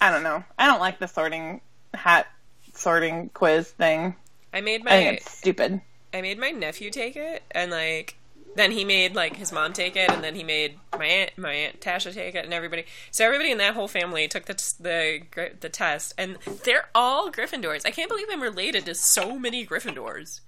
I 0.00 0.10
don't 0.10 0.22
know. 0.22 0.44
I 0.58 0.66
don't 0.66 0.80
like 0.80 0.98
the 0.98 1.08
sorting 1.08 1.60
hat 1.94 2.26
sorting 2.74 3.30
quiz 3.30 3.68
thing. 3.70 4.14
I 4.52 4.60
made 4.60 4.86
I 4.86 4.90
think 4.90 5.10
my 5.10 5.16
it's 5.16 5.30
stupid. 5.30 5.80
I 6.12 6.20
made 6.22 6.38
my 6.38 6.50
nephew 6.50 6.90
take 6.90 7.16
it, 7.16 7.42
and 7.50 7.70
like 7.70 8.16
then 8.56 8.72
he 8.72 8.84
made 8.84 9.14
like 9.14 9.36
his 9.36 9.52
mom 9.52 9.72
take 9.72 9.96
it, 9.96 10.10
and 10.10 10.24
then 10.24 10.34
he 10.34 10.42
made 10.42 10.78
my 10.98 11.04
aunt 11.04 11.38
my 11.38 11.52
aunt 11.52 11.80
Tasha 11.80 12.12
take 12.12 12.34
it, 12.34 12.44
and 12.44 12.54
everybody. 12.54 12.84
So 13.10 13.24
everybody 13.24 13.50
in 13.50 13.58
that 13.58 13.74
whole 13.74 13.88
family 13.88 14.28
took 14.28 14.46
the 14.46 14.54
t- 14.54 14.64
the 14.80 15.52
the 15.60 15.68
test, 15.68 16.14
and 16.16 16.38
they're 16.64 16.88
all 16.94 17.30
Gryffindors. 17.30 17.82
I 17.84 17.90
can't 17.90 18.08
believe 18.08 18.26
I'm 18.30 18.42
related 18.42 18.86
to 18.86 18.94
so 18.94 19.38
many 19.38 19.66
Gryffindors. 19.66 20.40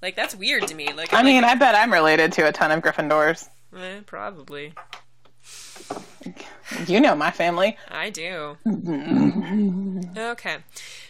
Like 0.00 0.16
that's 0.16 0.34
weird 0.34 0.66
to 0.68 0.74
me. 0.74 0.92
Like 0.92 1.12
I 1.12 1.22
mean, 1.22 1.42
like, 1.42 1.52
I 1.52 1.54
bet 1.56 1.74
I'm 1.74 1.92
related 1.92 2.32
to 2.34 2.48
a 2.48 2.52
ton 2.52 2.70
of 2.70 2.82
Gryffindors. 2.82 3.48
eh, 3.76 4.00
probably 4.06 4.72
You 6.86 7.00
know 7.00 7.14
my 7.14 7.30
family. 7.30 7.76
I 7.90 8.10
do. 8.10 8.56
okay, 10.16 10.56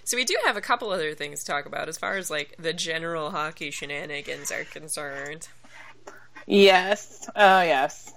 so 0.04 0.16
we 0.16 0.24
do 0.24 0.36
have 0.44 0.56
a 0.56 0.60
couple 0.60 0.90
other 0.90 1.14
things 1.14 1.40
to 1.40 1.52
talk 1.52 1.66
about 1.66 1.88
as 1.88 1.98
far 1.98 2.16
as 2.16 2.30
like 2.30 2.56
the 2.58 2.72
general 2.72 3.30
hockey 3.30 3.70
shenanigans 3.70 4.50
are 4.50 4.64
concerned. 4.64 5.48
Yes. 6.46 7.28
Oh, 7.36 7.62
yes. 7.62 8.12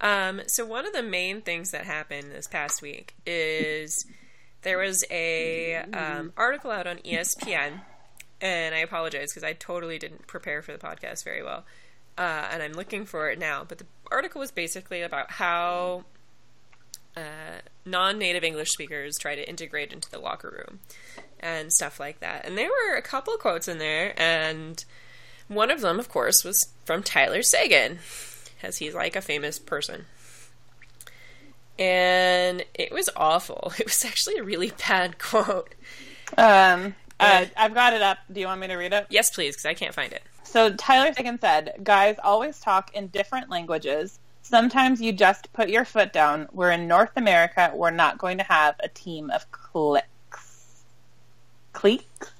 Um, 0.00 0.42
so 0.46 0.64
one 0.64 0.86
of 0.86 0.92
the 0.92 1.02
main 1.02 1.40
things 1.40 1.70
that 1.70 1.84
happened 1.84 2.32
this 2.32 2.46
past 2.46 2.82
week 2.82 3.14
is 3.24 4.04
there 4.62 4.78
was 4.78 5.04
a 5.10 5.76
um, 5.76 6.32
article 6.36 6.70
out 6.70 6.86
on 6.86 6.98
ESPN, 6.98 7.80
and 8.40 8.74
I 8.74 8.78
apologize 8.78 9.32
because 9.32 9.44
I 9.44 9.52
totally 9.52 9.98
didn't 9.98 10.26
prepare 10.26 10.62
for 10.62 10.72
the 10.72 10.78
podcast 10.78 11.24
very 11.24 11.42
well, 11.42 11.64
uh, 12.18 12.48
and 12.50 12.62
I'm 12.62 12.72
looking 12.72 13.06
for 13.06 13.30
it 13.30 13.38
now. 13.38 13.64
But 13.66 13.78
the 13.78 13.86
article 14.10 14.40
was 14.40 14.50
basically 14.50 15.02
about 15.02 15.30
how 15.30 16.04
uh, 17.16 17.60
non-native 17.84 18.44
English 18.44 18.70
speakers 18.70 19.16
try 19.18 19.34
to 19.34 19.48
integrate 19.48 19.92
into 19.92 20.10
the 20.10 20.18
locker 20.18 20.50
room 20.50 20.80
and 21.40 21.72
stuff 21.72 22.00
like 22.00 22.20
that. 22.20 22.46
And 22.46 22.56
there 22.56 22.68
were 22.68 22.96
a 22.96 23.02
couple 23.02 23.36
quotes 23.36 23.68
in 23.68 23.78
there, 23.78 24.14
and 24.16 24.84
one 25.48 25.70
of 25.70 25.80
them, 25.80 25.98
of 25.98 26.08
course, 26.08 26.42
was 26.44 26.72
from 26.84 27.02
Tyler 27.02 27.42
Seguin, 27.42 27.98
as 28.62 28.78
he's 28.78 28.94
like 28.94 29.14
a 29.14 29.20
famous 29.20 29.58
person. 29.58 30.06
And 31.78 32.64
it 32.74 32.92
was 32.92 33.10
awful. 33.16 33.72
It 33.78 33.86
was 33.86 34.04
actually 34.04 34.36
a 34.36 34.44
really 34.44 34.72
bad 34.88 35.18
quote. 35.18 35.74
Um, 36.38 36.94
uh, 37.20 37.46
I've 37.56 37.74
got 37.74 37.92
it 37.92 38.02
up. 38.02 38.18
Do 38.32 38.40
you 38.40 38.46
want 38.46 38.60
me 38.60 38.68
to 38.68 38.76
read 38.76 38.92
it? 38.92 39.06
Yes, 39.10 39.30
please, 39.30 39.54
because 39.54 39.66
I 39.66 39.74
can't 39.74 39.94
find 39.94 40.12
it. 40.12 40.22
So 40.44 40.72
Tyler 40.74 41.12
Seguin 41.12 41.38
said, 41.40 41.74
"Guys 41.82 42.16
always 42.22 42.60
talk 42.60 42.94
in 42.94 43.08
different 43.08 43.50
languages. 43.50 44.18
Sometimes 44.44 45.00
you 45.00 45.10
just 45.12 45.50
put 45.54 45.70
your 45.70 45.86
foot 45.86 46.12
down. 46.12 46.48
We're 46.52 46.70
in 46.70 46.86
North 46.86 47.12
America. 47.16 47.72
We're 47.74 47.90
not 47.90 48.18
going 48.18 48.36
to 48.38 48.44
have 48.44 48.74
a 48.80 48.88
team 48.88 49.30
of 49.30 49.50
clicks, 49.50 50.84
cliques, 51.72 52.30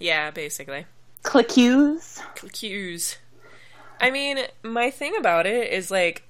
Yeah, 0.00 0.30
basically. 0.30 0.86
clickues." 1.22 2.22
Cues. 2.52 3.18
I 4.00 4.10
mean, 4.10 4.38
my 4.62 4.90
thing 4.90 5.14
about 5.16 5.46
it 5.46 5.70
is 5.70 5.90
like, 5.90 6.22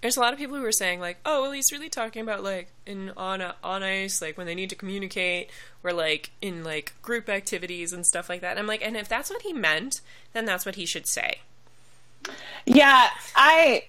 there's 0.00 0.16
a 0.16 0.20
lot 0.20 0.32
of 0.32 0.38
people 0.38 0.56
who 0.56 0.64
are 0.64 0.70
saying 0.70 1.00
like, 1.00 1.18
oh, 1.26 1.42
well, 1.42 1.50
he's 1.50 1.72
really 1.72 1.88
talking 1.88 2.22
about 2.22 2.44
like 2.44 2.70
in 2.86 3.10
on 3.16 3.42
on 3.64 3.82
ice, 3.82 4.22
like 4.22 4.38
when 4.38 4.46
they 4.46 4.54
need 4.54 4.70
to 4.70 4.76
communicate, 4.76 5.50
or 5.82 5.92
like 5.92 6.30
in 6.40 6.62
like 6.62 6.94
group 7.02 7.28
activities 7.28 7.92
and 7.92 8.06
stuff 8.06 8.28
like 8.28 8.42
that. 8.42 8.52
And 8.52 8.60
I'm 8.60 8.68
like, 8.68 8.80
and 8.80 8.96
if 8.96 9.08
that's 9.08 9.28
what 9.28 9.42
he 9.42 9.52
meant, 9.52 10.00
then 10.34 10.44
that's 10.44 10.64
what 10.64 10.76
he 10.76 10.86
should 10.86 11.08
say. 11.08 11.40
Yeah, 12.66 13.08
I 13.34 13.84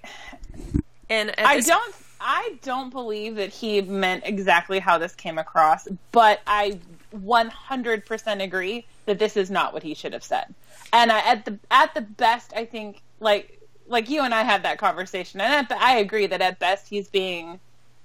And 1.09 1.37
at 1.39 1.45
I 1.45 1.59
don't 1.61 1.95
I 2.21 2.57
don't 2.63 2.89
believe 2.89 3.35
that 3.35 3.49
he 3.49 3.81
meant 3.81 4.23
exactly 4.25 4.79
how 4.79 4.97
this 4.97 5.15
came 5.15 5.37
across, 5.37 5.87
but 6.11 6.41
I 6.45 6.79
100% 7.15 8.43
agree 8.43 8.85
that 9.05 9.19
this 9.19 9.37
is 9.37 9.49
not 9.49 9.73
what 9.73 9.83
he 9.83 9.93
should 9.93 10.13
have 10.13 10.23
said. 10.23 10.53
And 10.91 11.11
I, 11.11 11.19
at 11.19 11.45
the 11.45 11.57
at 11.71 11.93
the 11.93 12.01
best, 12.01 12.53
I 12.55 12.65
think 12.65 13.01
like 13.19 13.59
like 13.87 14.09
you 14.09 14.21
and 14.21 14.33
I 14.33 14.43
had 14.43 14.63
that 14.63 14.77
conversation, 14.77 15.41
and 15.41 15.53
at 15.53 15.69
the, 15.69 15.81
I 15.81 15.95
agree 15.95 16.27
that 16.27 16.41
at 16.41 16.59
best 16.59 16.87
he's 16.87 17.07
being 17.07 17.59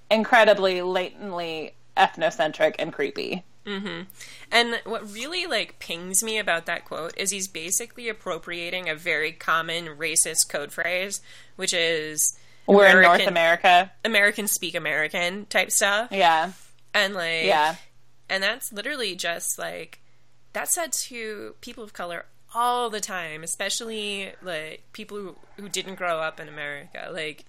incredibly 0.09 0.81
latently 0.81 1.73
ethnocentric 1.97 2.75
and 2.79 2.93
creepy. 2.93 3.43
Mm-hmm. 3.65 4.03
And 4.51 4.81
what 4.85 5.11
really 5.11 5.45
like 5.47 5.79
pings 5.79 6.23
me 6.23 6.37
about 6.37 6.65
that 6.67 6.85
quote 6.85 7.17
is 7.17 7.31
he's 7.31 7.47
basically 7.47 8.09
appropriating 8.09 8.89
a 8.89 8.95
very 8.95 9.31
common 9.31 9.87
racist 9.87 10.49
code 10.49 10.71
phrase, 10.71 11.21
which 11.55 11.73
is 11.73 12.37
We're 12.67 12.85
in 12.87 13.01
North 13.01 13.27
America, 13.27 13.91
American 14.03 14.47
speak 14.47 14.75
American 14.75 15.45
type 15.47 15.71
stuff. 15.71 16.09
yeah, 16.11 16.51
And 16.93 17.13
like 17.13 17.45
yeah, 17.45 17.75
and 18.29 18.43
that's 18.43 18.71
literally 18.71 19.15
just 19.15 19.57
like 19.57 20.01
that's 20.53 20.73
said 20.73 20.91
to 20.93 21.55
people 21.61 21.83
of 21.83 21.93
color 21.93 22.25
all 22.53 22.89
the 22.89 23.01
time, 23.01 23.43
especially 23.43 24.31
like 24.41 24.83
people 24.93 25.17
who, 25.17 25.35
who 25.57 25.67
didn't 25.67 25.95
grow 25.95 26.19
up 26.19 26.39
in 26.39 26.47
America. 26.47 27.09
Like 27.11 27.45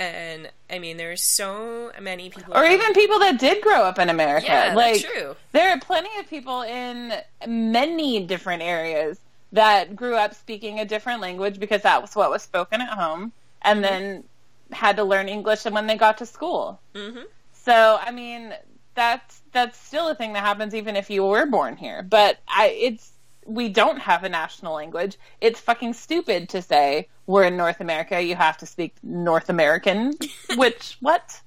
and 0.00 0.50
I 0.70 0.78
mean 0.78 0.96
there's 0.96 1.22
so 1.22 1.92
many 2.00 2.30
people 2.30 2.56
or 2.56 2.64
even 2.64 2.94
people 2.94 3.18
that 3.20 3.38
did 3.38 3.62
grow 3.62 3.82
up 3.82 3.98
in 3.98 4.08
America. 4.08 4.46
Yeah, 4.48 4.74
like 4.74 5.02
that's 5.02 5.12
true. 5.12 5.36
there 5.52 5.70
are 5.70 5.78
plenty 5.78 6.08
of 6.18 6.28
people 6.28 6.62
in 6.62 7.12
many 7.46 8.24
different 8.24 8.62
areas 8.62 9.20
that 9.52 9.94
grew 9.94 10.14
up 10.16 10.34
speaking 10.34 10.80
a 10.80 10.84
different 10.84 11.20
language 11.20 11.60
because 11.60 11.82
that 11.82 12.00
was 12.00 12.16
what 12.16 12.30
was 12.30 12.42
spoken 12.42 12.80
at 12.80 12.88
home, 12.88 13.32
and 13.62 13.84
then 13.84 14.24
had 14.72 14.96
to 14.96 15.04
learn 15.04 15.28
English 15.28 15.64
when 15.64 15.86
they 15.86 15.96
got 15.96 16.18
to 16.18 16.26
school. 16.26 16.80
Mhm. 16.94 17.24
So 17.52 17.98
I 18.00 18.10
mean, 18.10 18.54
that's 18.94 19.42
that's 19.52 19.76
still 19.78 20.08
a 20.08 20.14
thing 20.14 20.32
that 20.32 20.44
happens 20.44 20.74
even 20.74 20.96
if 20.96 21.10
you 21.10 21.24
were 21.24 21.44
born 21.46 21.76
here. 21.76 22.02
But 22.02 22.38
I, 22.48 22.68
it's 22.68 23.12
we 23.50 23.68
don't 23.68 23.98
have 23.98 24.24
a 24.24 24.28
national 24.28 24.74
language. 24.74 25.18
It's 25.40 25.60
fucking 25.60 25.94
stupid 25.94 26.48
to 26.50 26.62
say 26.62 27.08
we're 27.26 27.44
in 27.44 27.56
North 27.56 27.80
America. 27.80 28.22
You 28.22 28.36
have 28.36 28.56
to 28.58 28.66
speak 28.66 28.94
North 29.02 29.48
American. 29.48 30.14
which 30.56 30.96
what? 31.00 31.40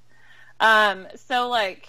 Um. 0.60 1.06
So 1.16 1.48
like, 1.48 1.88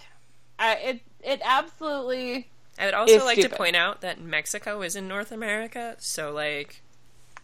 I, 0.57 0.75
it 0.75 1.01
it 1.21 1.41
absolutely. 1.43 2.49
I 2.79 2.85
would 2.85 2.93
also 2.93 3.23
like 3.23 3.39
to 3.39 3.49
point 3.49 3.75
out 3.75 4.01
that 4.01 4.19
Mexico 4.19 4.81
is 4.81 4.95
in 4.95 5.07
North 5.07 5.31
America, 5.31 5.95
so 5.99 6.33
like 6.33 6.81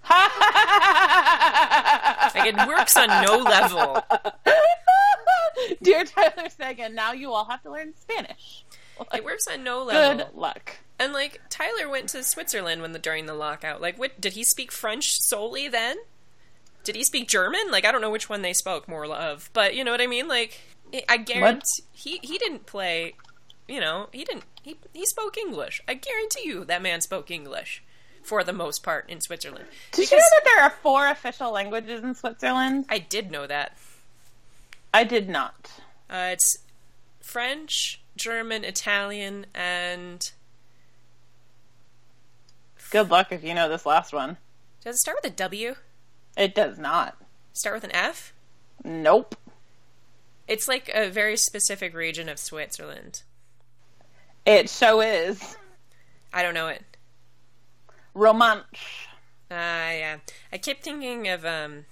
like 0.09 0.19
like 2.35 2.47
it 2.47 2.67
works 2.67 2.97
on 2.97 3.07
no 3.07 3.37
level. 3.37 4.03
Dear 5.81 6.05
Tyler 6.05 6.49
Seguin, 6.49 6.95
now 6.95 7.13
you 7.13 7.31
all 7.31 7.45
have 7.45 7.61
to 7.63 7.71
learn 7.71 7.93
Spanish. 7.99 8.65
It 9.13 9.23
works 9.23 9.47
on 9.47 9.63
no 9.63 9.83
level. 9.83 10.25
Good 10.25 10.35
luck. 10.35 10.77
And 11.01 11.13
like 11.13 11.41
Tyler 11.49 11.89
went 11.89 12.09
to 12.09 12.23
Switzerland 12.23 12.81
when 12.81 12.91
the 12.91 12.99
during 12.99 13.25
the 13.25 13.33
lockout. 13.33 13.81
Like, 13.81 13.97
what 13.97 14.21
did 14.21 14.33
he 14.33 14.43
speak 14.43 14.71
French 14.71 15.09
solely 15.19 15.67
then? 15.67 15.97
Did 16.83 16.95
he 16.95 17.03
speak 17.03 17.27
German? 17.27 17.71
Like, 17.71 17.85
I 17.85 17.91
don't 17.91 18.01
know 18.01 18.09
which 18.11 18.29
one 18.29 18.41
they 18.41 18.53
spoke 18.53 18.87
more 18.87 19.05
of, 19.05 19.49
but 19.53 19.75
you 19.75 19.83
know 19.83 19.91
what 19.91 20.01
I 20.01 20.07
mean. 20.07 20.27
Like, 20.27 20.59
I- 20.93 21.03
I 21.09 21.17
guarantee 21.17 21.83
he 21.91 22.19
he 22.23 22.37
didn't 22.37 22.65
play. 22.65 23.15
You 23.67 23.79
know, 23.79 24.09
he 24.11 24.23
didn't. 24.23 24.43
He 24.61 24.77
he 24.93 25.05
spoke 25.05 25.37
English. 25.37 25.81
I 25.87 25.93
guarantee 25.95 26.43
you 26.45 26.65
that 26.65 26.81
man 26.81 27.01
spoke 27.01 27.31
English 27.31 27.83
for 28.23 28.43
the 28.43 28.53
most 28.53 28.83
part 28.83 29.09
in 29.09 29.19
Switzerland. 29.21 29.65
Did 29.91 30.11
you 30.11 30.17
know 30.17 30.23
that 30.35 30.43
there 30.45 30.63
are 30.63 30.69
four 30.69 31.07
official 31.07 31.51
languages 31.51 32.03
in 32.03 32.13
Switzerland? 32.13 32.85
I 32.89 32.99
did 32.99 33.31
know 33.31 33.47
that. 33.47 33.77
I 34.93 35.03
did 35.03 35.27
not. 35.29 35.71
Uh, 36.09 36.29
it's 36.33 36.57
French, 37.21 38.01
German, 38.15 38.63
Italian, 38.63 39.45
and 39.55 40.31
Good 42.91 43.09
luck 43.09 43.31
if 43.31 43.43
you 43.43 43.53
know 43.53 43.69
this 43.69 43.85
last 43.85 44.13
one. 44.13 44.37
does 44.83 44.95
it 44.95 44.99
start 44.99 45.17
with 45.23 45.31
a 45.31 45.35
W? 45.35 45.75
It 46.37 46.53
does 46.53 46.77
not. 46.77 47.17
Start 47.53 47.75
with 47.75 47.83
an 47.85 47.95
F? 47.95 48.33
Nope. 48.83 49.35
It's 50.47 50.67
like 50.67 50.91
a 50.93 51.09
very 51.09 51.37
specific 51.37 51.95
region 51.95 52.29
of 52.29 52.37
Switzerland. 52.37 53.23
It 54.45 54.69
so 54.69 55.01
is 55.01 55.55
I 56.33 56.43
don't 56.43 56.53
know 56.53 56.67
it. 56.67 56.83
Romansh. 58.15 59.07
Ah, 59.49 59.91
yeah. 59.91 60.17
I 60.51 60.57
kept 60.57 60.83
thinking 60.83 61.27
of 61.27 61.45
um, 61.45 61.85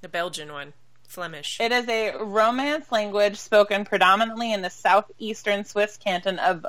the 0.00 0.08
Belgian 0.08 0.52
one, 0.52 0.72
Flemish. 1.08 1.58
It 1.60 1.72
is 1.72 1.88
a 1.88 2.16
Romance 2.18 2.90
language 2.90 3.36
spoken 3.36 3.84
predominantly 3.84 4.52
in 4.52 4.62
the 4.62 4.70
southeastern 4.70 5.64
Swiss 5.64 5.96
canton 5.96 6.38
of 6.38 6.66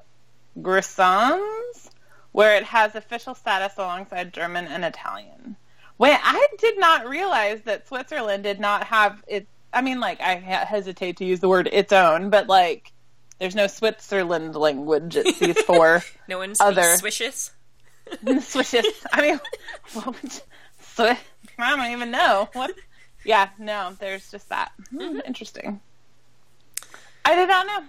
Grisons, 0.61 1.89
where 2.31 2.55
it 2.55 2.63
has 2.63 2.95
official 2.95 3.35
status 3.35 3.73
alongside 3.77 4.33
German 4.33 4.65
and 4.67 4.83
Italian. 4.85 5.55
Wait, 5.97 6.17
I 6.21 6.47
did 6.59 6.79
not 6.79 7.07
realize 7.07 7.61
that 7.61 7.87
Switzerland 7.87 8.43
did 8.43 8.59
not 8.59 8.85
have 8.85 9.23
it. 9.27 9.47
I 9.73 9.81
mean, 9.81 9.99
like, 9.99 10.19
I 10.21 10.35
hesitate 10.35 11.17
to 11.17 11.25
use 11.25 11.39
the 11.39 11.47
word 11.49 11.69
its 11.71 11.93
own, 11.93 12.29
but 12.29 12.47
like, 12.47 12.91
there's 13.39 13.55
no 13.55 13.67
Switzerland 13.67 14.55
language. 14.55 15.15
It's 15.15 15.39
these 15.39 15.61
four. 15.61 16.03
no 16.27 16.37
one 16.39 16.55
speaks 16.55 16.61
other- 16.61 16.97
Swishes? 16.97 17.51
Swishes. 18.41 18.85
I 19.13 19.21
mean, 19.21 19.39
what 19.93 20.07
would, 20.21 21.17
I 21.57 21.75
don't 21.75 21.91
even 21.91 22.11
know 22.11 22.49
what. 22.53 22.71
Yeah, 23.23 23.49
no, 23.59 23.95
there's 23.99 24.29
just 24.31 24.49
that. 24.49 24.71
Hmm, 24.89 25.19
Interesting. 25.25 25.79
I 27.23 27.35
did 27.35 27.47
not 27.47 27.67
know. 27.67 27.79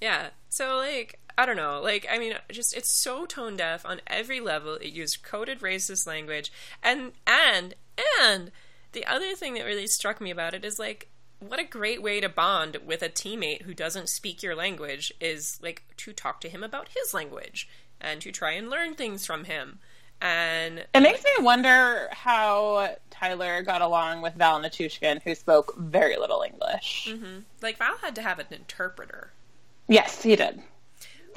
Yeah. 0.00 0.28
So 0.48 0.76
like 0.78 1.18
I 1.38 1.46
don't 1.46 1.56
know, 1.56 1.80
like 1.80 2.04
I 2.10 2.18
mean 2.18 2.34
just 2.50 2.76
it's 2.76 2.90
so 2.90 3.24
tone 3.24 3.56
deaf 3.56 3.86
on 3.86 4.00
every 4.08 4.40
level. 4.40 4.74
It 4.74 4.88
used 4.92 5.22
coded 5.22 5.60
racist 5.60 6.04
language 6.04 6.50
and 6.82 7.12
and 7.28 7.74
and 8.20 8.50
the 8.90 9.06
other 9.06 9.34
thing 9.36 9.54
that 9.54 9.64
really 9.64 9.86
struck 9.86 10.20
me 10.20 10.32
about 10.32 10.52
it 10.52 10.64
is 10.64 10.80
like 10.80 11.08
what 11.38 11.60
a 11.60 11.64
great 11.64 12.02
way 12.02 12.20
to 12.20 12.28
bond 12.28 12.78
with 12.84 13.02
a 13.02 13.08
teammate 13.08 13.62
who 13.62 13.72
doesn't 13.72 14.08
speak 14.08 14.42
your 14.42 14.56
language 14.56 15.12
is 15.20 15.60
like 15.62 15.84
to 15.98 16.12
talk 16.12 16.40
to 16.40 16.48
him 16.48 16.64
about 16.64 16.88
his 16.88 17.14
language 17.14 17.68
and 18.00 18.20
to 18.20 18.32
try 18.32 18.50
and 18.52 18.68
learn 18.68 18.94
things 18.94 19.24
from 19.24 19.44
him. 19.44 19.78
And 20.20 20.84
It 20.92 21.00
makes 21.00 21.22
me 21.22 21.30
wonder 21.38 22.08
how 22.10 22.96
Tyler 23.10 23.62
got 23.62 23.82
along 23.82 24.22
with 24.22 24.34
Val 24.34 24.60
Nichushkin, 24.60 25.22
who 25.22 25.36
spoke 25.36 25.76
very 25.76 26.16
little 26.16 26.42
English. 26.42 27.06
Mm-hmm. 27.08 27.42
like 27.62 27.78
Val 27.78 27.96
had 27.98 28.16
to 28.16 28.22
have 28.22 28.40
an 28.40 28.46
interpreter, 28.50 29.30
Yes, 29.86 30.22
he 30.22 30.34
did. 30.36 30.60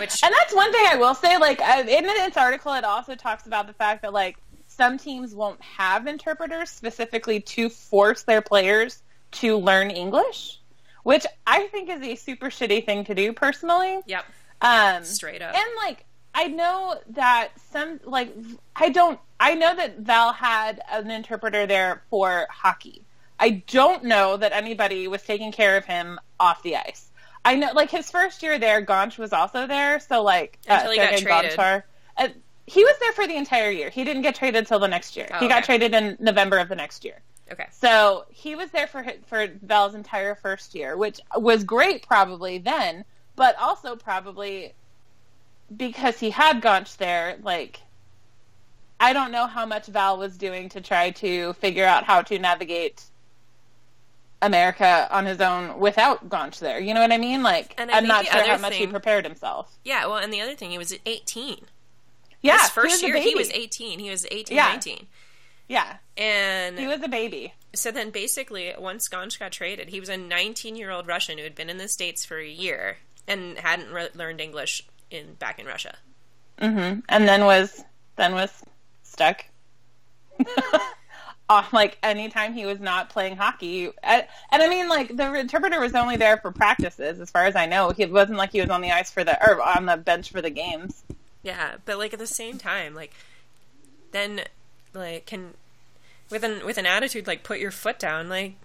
Which 0.01 0.23
And 0.23 0.33
that's 0.33 0.53
one 0.53 0.71
thing 0.71 0.85
I 0.89 0.95
will 0.97 1.15
say. 1.15 1.37
Like 1.37 1.61
in 1.61 2.03
this 2.05 2.35
article, 2.37 2.73
it 2.73 2.83
also 2.83 3.15
talks 3.15 3.45
about 3.45 3.67
the 3.67 3.73
fact 3.73 4.01
that 4.01 4.13
like 4.13 4.37
some 4.67 4.97
teams 4.97 5.33
won't 5.35 5.61
have 5.61 6.07
interpreters 6.07 6.69
specifically 6.69 7.39
to 7.41 7.69
force 7.69 8.23
their 8.23 8.41
players 8.41 9.01
to 9.31 9.57
learn 9.57 9.91
English, 9.91 10.59
which 11.03 11.25
I 11.45 11.67
think 11.67 11.89
is 11.89 12.01
a 12.01 12.15
super 12.15 12.47
shitty 12.47 12.85
thing 12.85 13.05
to 13.05 13.15
do 13.15 13.31
personally. 13.33 13.99
yep, 14.05 14.25
Um, 14.61 15.03
straight 15.03 15.41
up. 15.41 15.55
and 15.55 15.65
like 15.77 16.05
I 16.33 16.47
know 16.47 16.99
that 17.11 17.49
some 17.71 17.99
like 18.03 18.33
I 18.75 18.89
don't 18.89 19.19
I 19.39 19.55
know 19.55 19.75
that 19.75 19.99
Val 19.99 20.33
had 20.33 20.81
an 20.91 21.11
interpreter 21.11 21.65
there 21.67 22.01
for 22.09 22.47
hockey. 22.49 23.03
I 23.39 23.63
don't 23.67 24.03
know 24.05 24.37
that 24.37 24.51
anybody 24.51 25.07
was 25.07 25.21
taking 25.23 25.51
care 25.51 25.77
of 25.77 25.85
him 25.85 26.19
off 26.39 26.61
the 26.63 26.77
ice. 26.77 27.10
I 27.43 27.55
know 27.55 27.71
like 27.73 27.89
his 27.89 28.11
first 28.11 28.43
year 28.43 28.59
there, 28.59 28.85
Gonch 28.85 29.17
was 29.17 29.33
also 29.33 29.67
there, 29.67 29.99
so 29.99 30.21
like 30.21 30.59
Until 30.67 30.91
he 30.91 30.97
got 30.97 31.17
traded. 31.17 31.57
Gonchar- 31.57 31.83
uh, 32.17 32.27
he 32.67 32.83
was 32.83 32.95
there 32.99 33.11
for 33.13 33.27
the 33.27 33.35
entire 33.35 33.71
year. 33.71 33.89
He 33.89 34.03
didn't 34.03 34.21
get 34.21 34.35
traded 34.35 34.67
till 34.67 34.79
the 34.79 34.87
next 34.87 35.17
year. 35.17 35.27
Oh, 35.33 35.39
he 35.39 35.47
got 35.47 35.63
okay. 35.63 35.77
traded 35.77 35.93
in 35.93 36.17
November 36.19 36.57
of 36.59 36.69
the 36.69 36.75
next 36.75 37.03
year. 37.03 37.19
okay. 37.51 37.67
So 37.71 38.25
he 38.29 38.55
was 38.55 38.69
there 38.71 38.87
for 38.87 39.05
for 39.27 39.47
Val's 39.63 39.95
entire 39.95 40.35
first 40.35 40.75
year, 40.75 40.95
which 40.95 41.19
was 41.35 41.63
great 41.63 42.07
probably 42.07 42.59
then, 42.59 43.05
but 43.35 43.57
also 43.59 43.95
probably 43.95 44.73
because 45.75 46.19
he 46.19 46.29
had 46.29 46.61
Gonch 46.61 46.97
there. 46.97 47.37
Like, 47.41 47.81
I 48.99 49.13
don't 49.13 49.31
know 49.31 49.47
how 49.47 49.65
much 49.65 49.87
Val 49.87 50.17
was 50.17 50.37
doing 50.37 50.69
to 50.69 50.81
try 50.81 51.11
to 51.11 51.53
figure 51.53 51.85
out 51.85 52.03
how 52.03 52.21
to 52.21 52.37
navigate 52.37 53.03
America 54.41 55.07
on 55.11 55.25
his 55.25 55.39
own 55.41 55.79
without 55.79 56.27
Gonch 56.29 56.59
there. 56.59 56.79
You 56.79 56.93
know 56.93 57.01
what 57.01 57.11
I 57.11 57.17
mean? 57.17 57.43
Like, 57.43 57.73
And 57.77 57.91
I 57.91 57.97
I'm 57.97 58.07
not 58.07 58.25
sure 58.25 58.43
how 58.43 58.57
much 58.57 58.75
he 58.75 58.87
prepared 58.87 59.23
himself. 59.25 59.77
Yeah, 59.83 60.05
well, 60.07 60.17
and 60.17 60.33
the 60.33 60.41
other 60.41 60.55
thing, 60.55 60.71
he 60.71 60.77
was 60.77 60.93
18. 61.05 61.65
Yeah, 62.41 62.53
His 62.53 62.63
he 62.63 62.69
first 62.73 63.03
a 63.03 63.07
year, 63.07 63.17
he 63.17 63.35
was 63.35 63.51
18. 63.51 63.99
He 63.99 64.09
was 64.09 64.25
18, 64.31 64.55
Yeah. 64.57 64.67
19. 64.69 65.07
Yeah, 65.67 65.97
And 66.17 66.77
he 66.79 66.87
was 66.87 67.01
a 67.01 67.07
baby. 67.07 67.53
so 67.73 67.91
then 67.91 68.09
basically, 68.09 68.73
once 68.77 69.07
Gonch 69.07 69.39
got 69.39 69.51
traded, 69.53 69.89
he 69.89 69.99
was 70.01 70.09
a 70.09 70.17
19 70.17 70.75
year 70.75 70.89
old 70.91 71.07
Russian 71.07 71.37
who 71.37 71.43
had 71.45 71.55
been 71.55 71.69
in 71.69 71.77
the 71.77 71.87
States 71.87 72.25
for 72.25 72.37
a 72.39 72.47
year 72.47 72.97
and 73.27 73.57
hadn't 73.59 73.93
re- 73.93 74.09
learned 74.13 74.41
English 74.41 74.83
in 75.09 75.35
back 75.35 75.59
in 75.59 75.65
Russia. 75.65 75.95
Mm-hmm. 76.57 76.99
and 77.09 77.27
then 77.27 77.45
was 77.45 77.83
then 78.17 78.33
was 78.33 78.51
stuck. 79.03 79.45
Off 81.51 81.73
like 81.73 81.97
anytime 82.01 82.53
he 82.53 82.65
was 82.65 82.79
not 82.79 83.09
playing 83.09 83.35
hockey, 83.35 83.91
and, 84.03 84.25
and 84.51 84.61
I 84.63 84.69
mean 84.69 84.87
like 84.87 85.15
the 85.15 85.33
interpreter 85.33 85.79
was 85.79 85.93
only 85.93 86.15
there 86.17 86.37
for 86.37 86.51
practices, 86.51 87.19
as 87.19 87.29
far 87.29 87.45
as 87.45 87.55
I 87.55 87.65
know. 87.65 87.89
He 87.89 88.05
wasn't 88.05 88.37
like 88.37 88.51
he 88.51 88.61
was 88.61 88.69
on 88.69 88.81
the 88.81 88.91
ice 88.91 89.11
for 89.11 89.23
the 89.23 89.37
or 89.45 89.61
on 89.61 89.85
the 89.85 89.97
bench 89.97 90.29
for 90.31 90.41
the 90.41 90.49
games. 90.49 91.03
Yeah, 91.43 91.75
but 91.85 91.97
like 91.97 92.13
at 92.13 92.19
the 92.19 92.27
same 92.27 92.57
time, 92.57 92.95
like 92.95 93.11
then 94.11 94.41
like 94.93 95.25
can 95.25 95.53
with 96.29 96.43
an 96.43 96.65
with 96.65 96.77
an 96.77 96.85
attitude 96.85 97.27
like 97.27 97.43
put 97.43 97.59
your 97.59 97.71
foot 97.71 97.99
down, 97.99 98.29
like 98.29 98.55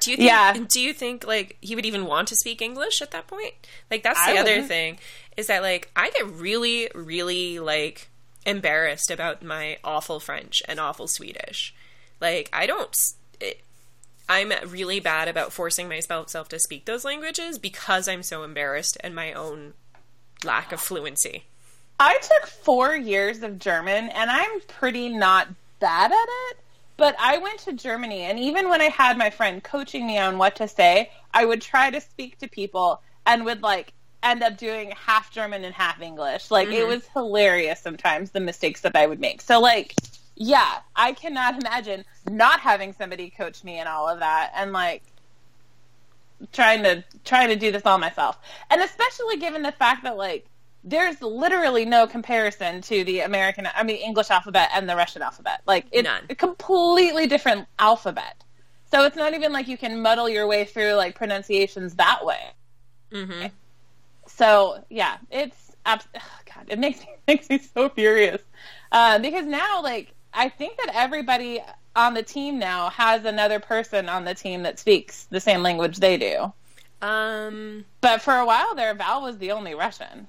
do 0.00 0.10
you 0.10 0.16
think, 0.16 0.28
Yeah. 0.28 0.56
do 0.68 0.80
you 0.80 0.92
think 0.92 1.26
like 1.26 1.56
he 1.60 1.74
would 1.76 1.86
even 1.86 2.06
want 2.06 2.28
to 2.28 2.34
speak 2.36 2.60
English 2.60 3.00
at 3.00 3.12
that 3.12 3.26
point? 3.28 3.54
Like 3.90 4.02
that's 4.02 4.18
I 4.18 4.32
the 4.32 4.38
other 4.40 4.50
wouldn't. 4.50 4.68
thing 4.68 4.98
is 5.36 5.46
that 5.46 5.62
like 5.62 5.90
I 5.96 6.10
get 6.10 6.26
really 6.28 6.90
really 6.94 7.58
like 7.60 8.08
embarrassed 8.44 9.10
about 9.10 9.42
my 9.42 9.78
awful 9.84 10.20
French 10.20 10.62
and 10.68 10.80
awful 10.80 11.08
Swedish. 11.08 11.74
Like 12.20 12.48
I 12.52 12.66
don't 12.66 12.94
I'm 14.28 14.52
really 14.66 14.98
bad 14.98 15.28
about 15.28 15.52
forcing 15.52 15.88
myself 15.88 16.48
to 16.48 16.58
speak 16.58 16.86
those 16.86 17.04
languages 17.04 17.58
because 17.58 18.08
I'm 18.08 18.22
so 18.22 18.44
embarrassed 18.44 18.96
and 19.00 19.14
my 19.14 19.32
own 19.32 19.74
lack 20.42 20.72
of 20.72 20.80
fluency. 20.80 21.44
I 22.00 22.18
took 22.18 22.46
four 22.46 22.96
years 22.96 23.42
of 23.42 23.58
German, 23.58 24.08
and 24.08 24.30
I'm 24.30 24.60
pretty 24.62 25.08
not 25.08 25.48
bad 25.80 26.10
at 26.10 26.28
it. 26.50 26.56
But 26.96 27.14
I 27.18 27.38
went 27.38 27.60
to 27.60 27.72
Germany, 27.72 28.22
and 28.22 28.38
even 28.38 28.68
when 28.68 28.80
I 28.80 28.88
had 28.88 29.18
my 29.18 29.30
friend 29.30 29.62
coaching 29.62 30.06
me 30.06 30.18
on 30.18 30.38
what 30.38 30.56
to 30.56 30.66
say, 30.68 31.10
I 31.34 31.44
would 31.44 31.60
try 31.60 31.90
to 31.90 32.00
speak 32.00 32.38
to 32.38 32.48
people 32.48 33.02
and 33.26 33.44
would 33.44 33.62
like 33.62 33.92
end 34.22 34.42
up 34.42 34.56
doing 34.56 34.92
half 34.92 35.30
German 35.30 35.64
and 35.64 35.74
half 35.74 36.00
English. 36.00 36.50
Like 36.50 36.68
it 36.68 36.86
was 36.86 37.06
hilarious 37.08 37.80
sometimes 37.80 38.30
the 38.30 38.40
mistakes 38.40 38.80
that 38.82 38.96
I 38.96 39.06
would 39.06 39.20
make. 39.20 39.40
So 39.40 39.60
like, 39.60 39.94
yeah, 40.36 40.78
I 40.96 41.12
cannot 41.12 41.60
imagine 41.60 42.04
not 42.30 42.60
having 42.60 42.92
somebody 42.92 43.30
coach 43.30 43.64
me 43.64 43.78
and 43.78 43.88
all 43.88 44.08
of 44.08 44.20
that, 44.20 44.52
and 44.54 44.72
like 44.72 45.02
trying 46.52 46.82
to 46.84 47.04
trying 47.24 47.48
to 47.48 47.56
do 47.56 47.70
this 47.70 47.84
all 47.84 47.98
myself. 47.98 48.38
And 48.70 48.80
especially 48.80 49.36
given 49.38 49.62
the 49.62 49.72
fact 49.72 50.04
that 50.04 50.16
like 50.16 50.46
there's 50.84 51.20
literally 51.22 51.84
no 51.84 52.06
comparison 52.06 52.80
to 52.82 53.04
the 53.04 53.20
American 53.20 53.68
I 53.74 53.82
mean 53.84 53.96
English 53.96 54.30
alphabet 54.30 54.70
and 54.74 54.88
the 54.88 54.96
Russian 54.96 55.22
alphabet. 55.22 55.62
Like 55.66 55.86
it's 55.92 56.04
None. 56.04 56.24
a 56.30 56.34
completely 56.34 57.26
different 57.26 57.66
alphabet. 57.78 58.42
So 58.90 59.04
it's 59.04 59.16
not 59.16 59.32
even 59.34 59.52
like 59.52 59.68
you 59.68 59.78
can 59.78 60.02
muddle 60.02 60.28
your 60.28 60.46
way 60.46 60.64
through 60.64 60.94
like 60.94 61.14
pronunciations 61.14 61.94
that 61.94 62.24
way. 62.24 62.50
Mm-hmm. 63.12 63.46
So 64.36 64.84
yeah, 64.90 65.16
it's 65.30 65.56
abs- 65.86 66.06
ugh, 66.14 66.22
God. 66.54 66.64
It 66.68 66.78
makes 66.78 67.00
me 67.00 67.08
makes 67.28 67.48
me 67.50 67.58
so 67.58 67.88
furious 67.88 68.40
uh, 68.90 69.18
because 69.18 69.46
now, 69.46 69.82
like, 69.82 70.14
I 70.34 70.48
think 70.48 70.76
that 70.78 70.90
everybody 70.94 71.60
on 71.94 72.14
the 72.14 72.22
team 72.22 72.58
now 72.58 72.88
has 72.90 73.24
another 73.24 73.60
person 73.60 74.08
on 74.08 74.24
the 74.24 74.34
team 74.34 74.62
that 74.62 74.78
speaks 74.78 75.24
the 75.30 75.40
same 75.40 75.62
language 75.62 75.98
they 75.98 76.16
do. 76.16 76.52
Um, 77.02 77.84
But 78.00 78.22
for 78.22 78.34
a 78.34 78.46
while 78.46 78.74
there, 78.74 78.94
Val 78.94 79.22
was 79.22 79.38
the 79.38 79.52
only 79.52 79.74
Russian. 79.74 80.28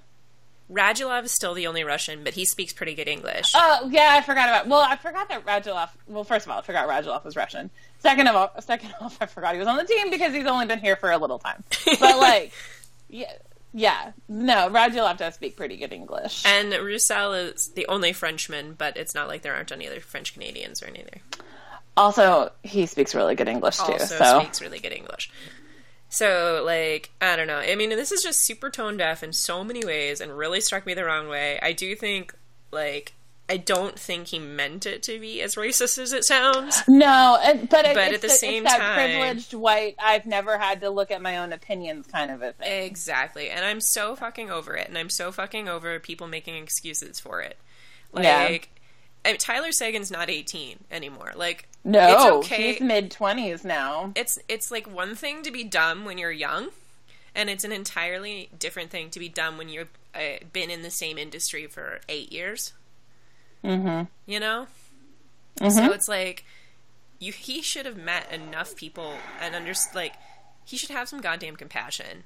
Radulov 0.72 1.26
is 1.26 1.32
still 1.32 1.54
the 1.54 1.68
only 1.68 1.84
Russian, 1.84 2.24
but 2.24 2.34
he 2.34 2.46
speaks 2.46 2.74
pretty 2.74 2.96
good 2.96 3.08
English. 3.08 3.52
Oh 3.54 3.90
yeah, 3.92 4.10
I 4.12 4.22
forgot 4.22 4.50
about. 4.50 4.68
Well, 4.68 4.80
I 4.82 4.96
forgot 4.96 5.30
that 5.30 5.46
Radulov. 5.46 5.90
Well, 6.08 6.24
first 6.24 6.46
of 6.46 6.52
all, 6.52 6.60
I 6.60 6.62
forgot 6.64 6.88
Radulov 6.90 7.24
was 7.24 7.36
Russian. 7.36 7.70
Second 8.00 8.28
of 8.28 8.36
all, 8.36 8.52
second 8.62 8.94
off, 9.00 9.18
I 9.22 9.28
forgot 9.28 9.54
he 9.54 9.60
was 9.60 9.68
on 9.68 9.78
the 9.78 9.84
team 9.86 10.10
because 10.10 10.34
he's 10.34 10.48
only 10.48 10.66
been 10.66 10.80
here 10.80 10.96
for 10.96 11.12
a 11.12 11.18
little 11.18 11.38
time. 11.40 11.64
But 12.00 12.18
like, 12.18 12.52
yeah, 13.10 13.32
yeah, 13.74 14.12
no, 14.28 14.70
Radulov 14.70 15.18
to 15.18 15.32
speak 15.32 15.58
pretty 15.58 15.78
good 15.78 15.92
English. 15.92 16.46
and 16.46 16.72
Roussel 16.74 17.34
is 17.34 17.70
the 17.70 17.88
only 17.88 18.14
Frenchman, 18.14 18.74
but 18.78 18.96
it's 18.98 19.16
not 19.16 19.28
like 19.28 19.42
there 19.42 19.56
aren't 19.56 19.72
any 19.72 19.88
other 19.88 20.00
French 20.00 20.34
Canadians 20.34 20.82
or 20.84 20.88
anything. 20.88 21.22
Also, 21.96 22.52
he 22.64 22.86
speaks 22.86 23.14
really 23.14 23.36
good 23.36 23.48
English 23.48 23.78
too. 23.78 23.94
Also 23.94 24.06
so 24.18 24.40
speaks 24.40 24.62
really 24.62 24.80
good 24.80 24.94
English. 24.94 25.32
So, 26.10 26.62
like, 26.64 27.10
I 27.22 27.36
don't 27.36 27.48
know. 27.48 27.58
I 27.58 27.74
mean, 27.76 27.90
this 27.90 28.12
is 28.12 28.22
just 28.22 28.46
super 28.46 28.70
tone 28.70 28.98
deaf 28.98 29.24
in 29.24 29.34
so 29.34 29.64
many 29.64 29.84
ways 29.84 30.22
and 30.22 30.38
really 30.38 30.62
struck 30.62 30.86
me 30.86 30.94
the 30.94 31.06
wrong 31.06 31.28
way. 31.28 31.60
I 31.60 31.72
do 31.74 31.96
think, 31.96 32.36
like, 32.72 33.14
I 33.54 33.58
don't 33.58 34.00
think 34.00 34.28
he 34.30 34.40
meant 34.40 34.86
it 34.88 35.04
to 35.04 35.20
be 35.20 35.42
as 35.42 35.54
racist 35.56 36.00
as 36.00 36.12
it 36.12 36.26
sounds. 36.26 36.82
no, 36.88 37.38
and- 37.44 37.70
but, 37.70 37.86
it, 37.86 37.94
But 37.94 38.14
at 38.14 38.22
the 38.22 38.28
the- 38.28 38.34
same 38.34 38.64
that 38.64 38.80
time- 38.80 38.96
privileged 38.96 39.54
white. 39.54 39.96
I've 40.00 40.26
never 40.26 40.58
had 40.58 40.82
to 40.82 40.90
look 40.90 41.12
at 41.12 41.22
my 41.22 41.38
own 41.38 41.54
opinions 41.54 42.08
kind 42.08 42.32
of 42.32 42.42
a 42.42 42.54
thing. 42.54 42.84
Exactly. 42.84 43.50
And 43.50 43.64
I'm 43.64 43.80
so 43.82 44.16
fucking 44.16 44.50
over 44.50 44.76
it. 44.76 44.88
And 44.88 44.98
I'm 44.98 45.10
so 45.10 45.32
fucking 45.32 45.70
over 45.70 46.00
people 46.00 46.28
making 46.28 46.56
excuses 46.56 47.20
for 47.20 47.42
it. 47.42 47.58
Yeah. 48.18 48.44
Like, 48.46 48.70
I 49.26 49.30
mean, 49.30 49.38
Tyler 49.38 49.72
Seguin's 49.72 50.10
not 50.12 50.30
18 50.30 50.84
anymore. 50.92 51.34
Like, 51.36 51.68
No, 51.84 52.08
it's 52.14 52.26
okay. 52.52 52.72
he's 52.74 52.82
mid 52.82 53.12
twenties 53.12 53.64
now. 53.64 54.12
it's 54.16 54.40
it's 54.50 54.72
like 54.72 54.88
one 54.92 55.16
thing 55.16 55.44
to 55.44 55.52
be 55.52 55.64
dumb 55.64 56.06
when 56.06 56.18
you're 56.18 56.32
young, 56.32 56.70
and 57.36 57.50
it's 57.50 57.64
an 57.64 57.72
entirely 57.72 58.50
different 58.58 58.90
thing 58.90 59.10
to 59.12 59.20
be 59.20 59.30
dumb 59.30 59.58
when 59.58 59.70
you've 59.70 59.90
uh, 60.16 60.44
been 60.52 60.70
in 60.70 60.82
the 60.82 60.92
same 60.92 61.18
industry 61.18 61.68
for 61.68 62.00
eight 62.10 62.32
years. 62.34 62.74
Mm-hmm. 63.64 64.04
You 64.26 64.40
know, 64.40 64.68
so 65.60 65.92
it's 65.92 66.08
like 66.08 66.44
you 67.20 67.32
he 67.32 67.62
should 67.62 67.86
have 67.86 67.98
met 67.98 68.32
enough 68.32 68.76
people 68.76 69.14
and 69.42 69.56
under 69.56 69.74
like 69.96 70.14
he 70.66 70.78
should 70.78 70.90
have 70.92 71.08
some 71.08 71.22
goddamn 71.22 71.56
compassion, 71.56 72.24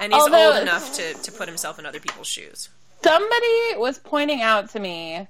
and 0.00 0.12
he's 0.12 0.22
Although- 0.22 0.52
old 0.54 0.62
enough 0.62 0.94
to 0.94 1.14
to 1.14 1.32
put 1.32 1.48
himself 1.48 1.78
in 1.78 1.86
other 1.86 2.00
people's 2.00 2.28
shoes. 2.28 2.68
Somebody 3.02 3.76
was 3.76 3.98
pointing 3.98 4.42
out 4.42 4.70
to 4.70 4.80
me 4.80 5.28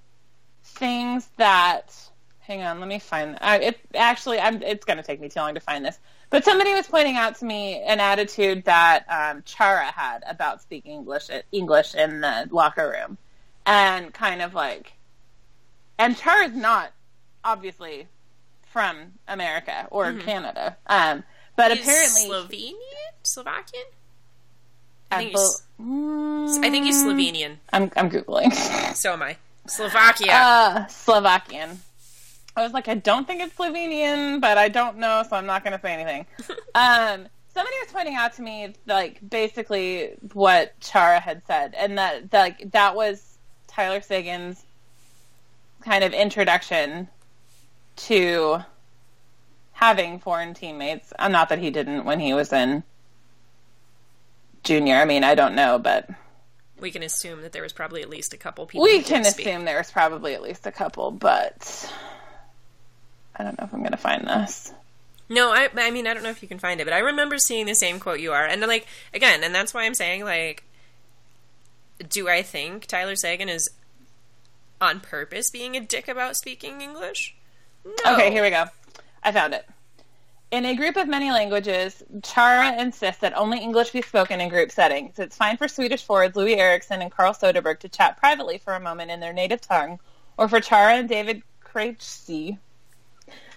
things 0.64 1.28
that. 1.36 1.94
Hang 2.40 2.62
on, 2.62 2.78
let 2.78 2.88
me 2.88 3.00
find. 3.00 3.36
I, 3.40 3.58
it 3.58 3.80
actually, 3.92 4.38
I'm, 4.38 4.62
it's 4.62 4.84
going 4.84 4.98
to 4.98 5.02
take 5.02 5.20
me 5.20 5.28
too 5.28 5.40
long 5.40 5.54
to 5.54 5.60
find 5.60 5.84
this. 5.84 5.98
But 6.30 6.44
somebody 6.44 6.72
was 6.74 6.86
pointing 6.86 7.16
out 7.16 7.34
to 7.40 7.44
me 7.44 7.82
an 7.82 7.98
attitude 7.98 8.64
that 8.66 9.04
um, 9.08 9.42
Chara 9.44 9.86
had 9.86 10.22
about 10.28 10.62
speaking 10.62 10.92
English 10.92 11.28
English 11.50 11.96
in 11.96 12.20
the 12.20 12.48
locker 12.52 12.88
room, 12.88 13.18
and 13.66 14.14
kind 14.14 14.42
of 14.42 14.54
like, 14.54 14.92
and 15.98 16.16
Chara 16.16 16.46
is 16.46 16.54
not 16.54 16.92
obviously 17.44 18.08
from 18.72 19.12
America 19.28 19.88
or 19.90 20.12
Canada, 20.14 20.76
um, 20.86 21.24
but 21.56 21.72
He's 21.72 21.80
apparently 21.80 22.22
Slovenian, 22.28 23.12
Slovakian. 23.22 23.84
I 25.10 25.16
think 25.18 25.30
he's, 25.30 25.62
I 25.78 26.70
think 26.70 26.84
he's 26.84 27.02
Slovenian. 27.02 27.56
I'm 27.72 27.90
I'm 27.96 28.10
googling. 28.10 28.52
So 28.96 29.12
am 29.12 29.22
I. 29.22 29.36
Slovakia. 29.66 30.32
Uh, 30.32 30.86
Slovakian. 30.86 31.80
I 32.56 32.62
was 32.62 32.72
like, 32.72 32.88
I 32.88 32.94
don't 32.94 33.26
think 33.26 33.42
it's 33.42 33.54
Slovenian, 33.54 34.40
but 34.40 34.56
I 34.56 34.68
don't 34.68 34.96
know, 34.96 35.22
so 35.28 35.36
I'm 35.36 35.44
not 35.44 35.62
going 35.62 35.74
to 35.74 35.80
say 35.80 35.92
anything. 35.92 36.26
um, 36.74 37.26
somebody 37.52 37.76
was 37.82 37.88
pointing 37.92 38.14
out 38.14 38.32
to 38.34 38.42
me, 38.42 38.74
like, 38.86 39.18
basically 39.28 40.12
what 40.32 40.78
Chara 40.80 41.20
had 41.20 41.42
said, 41.46 41.74
and 41.76 41.98
that, 41.98 42.30
that 42.30 42.40
like 42.40 42.70
that 42.72 42.96
was 42.96 43.36
Tyler 43.66 44.00
Seguin's 44.00 44.64
kind 45.86 46.02
of 46.02 46.12
introduction 46.12 47.08
to 47.94 48.58
having 49.72 50.18
foreign 50.18 50.52
teammates. 50.52 51.12
I'm 51.18 51.32
not 51.32 51.48
that 51.48 51.60
he 51.60 51.70
didn't 51.70 52.04
when 52.04 52.18
he 52.18 52.34
was 52.34 52.52
in 52.52 52.82
junior. 54.64 54.96
I 54.96 55.04
mean, 55.04 55.22
I 55.22 55.34
don't 55.36 55.54
know, 55.54 55.78
but 55.78 56.10
we 56.80 56.90
can 56.90 57.04
assume 57.04 57.42
that 57.42 57.52
there 57.52 57.62
was 57.62 57.72
probably 57.72 58.02
at 58.02 58.10
least 58.10 58.34
a 58.34 58.36
couple 58.36 58.66
people. 58.66 58.82
we 58.82 59.00
can 59.00 59.24
speak. 59.24 59.46
assume 59.46 59.64
there's 59.64 59.90
probably 59.90 60.34
at 60.34 60.42
least 60.42 60.66
a 60.66 60.72
couple, 60.72 61.12
but 61.12 61.92
I 63.36 63.44
don't 63.44 63.56
know 63.58 63.64
if 63.64 63.72
I'm 63.72 63.80
going 63.80 63.92
to 63.92 63.96
find 63.96 64.26
this. 64.26 64.74
No, 65.28 65.52
I, 65.52 65.68
I 65.76 65.90
mean, 65.90 66.06
I 66.06 66.14
don't 66.14 66.22
know 66.22 66.30
if 66.30 66.42
you 66.42 66.48
can 66.48 66.58
find 66.58 66.80
it, 66.80 66.84
but 66.84 66.92
I 66.92 66.98
remember 66.98 67.38
seeing 67.38 67.66
the 67.66 67.74
same 67.74 68.00
quote 68.00 68.20
you 68.20 68.32
are, 68.32 68.44
and 68.44 68.60
like 68.62 68.86
again, 69.14 69.44
and 69.44 69.54
that's 69.54 69.72
why 69.72 69.84
I'm 69.84 69.94
saying 69.94 70.24
like, 70.24 70.64
do 72.08 72.28
I 72.28 72.42
think 72.42 72.86
Tyler 72.86 73.16
Seguin 73.16 73.48
is 73.48 73.68
on 74.80 75.00
purpose 75.00 75.50
being 75.50 75.76
a 75.76 75.80
dick 75.80 76.08
about 76.08 76.36
speaking 76.36 76.80
English? 76.80 77.34
No. 77.84 78.14
Okay, 78.14 78.30
here 78.30 78.42
we 78.42 78.50
go. 78.50 78.64
I 79.22 79.32
found 79.32 79.54
it. 79.54 79.66
In 80.50 80.64
a 80.64 80.76
group 80.76 80.96
of 80.96 81.08
many 81.08 81.32
languages, 81.32 82.04
Chara 82.22 82.80
insists 82.80 83.20
that 83.20 83.36
only 83.36 83.58
English 83.58 83.90
be 83.90 84.02
spoken 84.02 84.40
in 84.40 84.48
group 84.48 84.70
settings. 84.70 85.18
It's 85.18 85.36
fine 85.36 85.56
for 85.56 85.66
Swedish 85.66 86.04
forwards 86.04 86.36
Loui 86.36 86.56
Eriksson 86.56 87.02
and 87.02 87.10
Carl 87.10 87.34
Soderberg 87.34 87.80
to 87.80 87.88
chat 87.88 88.16
privately 88.16 88.58
for 88.58 88.74
a 88.74 88.80
moment 88.80 89.10
in 89.10 89.18
their 89.18 89.32
native 89.32 89.60
tongue, 89.60 89.98
or 90.38 90.48
for 90.48 90.60
Chara 90.60 90.94
and 90.94 91.08
David 91.08 91.42
Krejci 91.64 92.58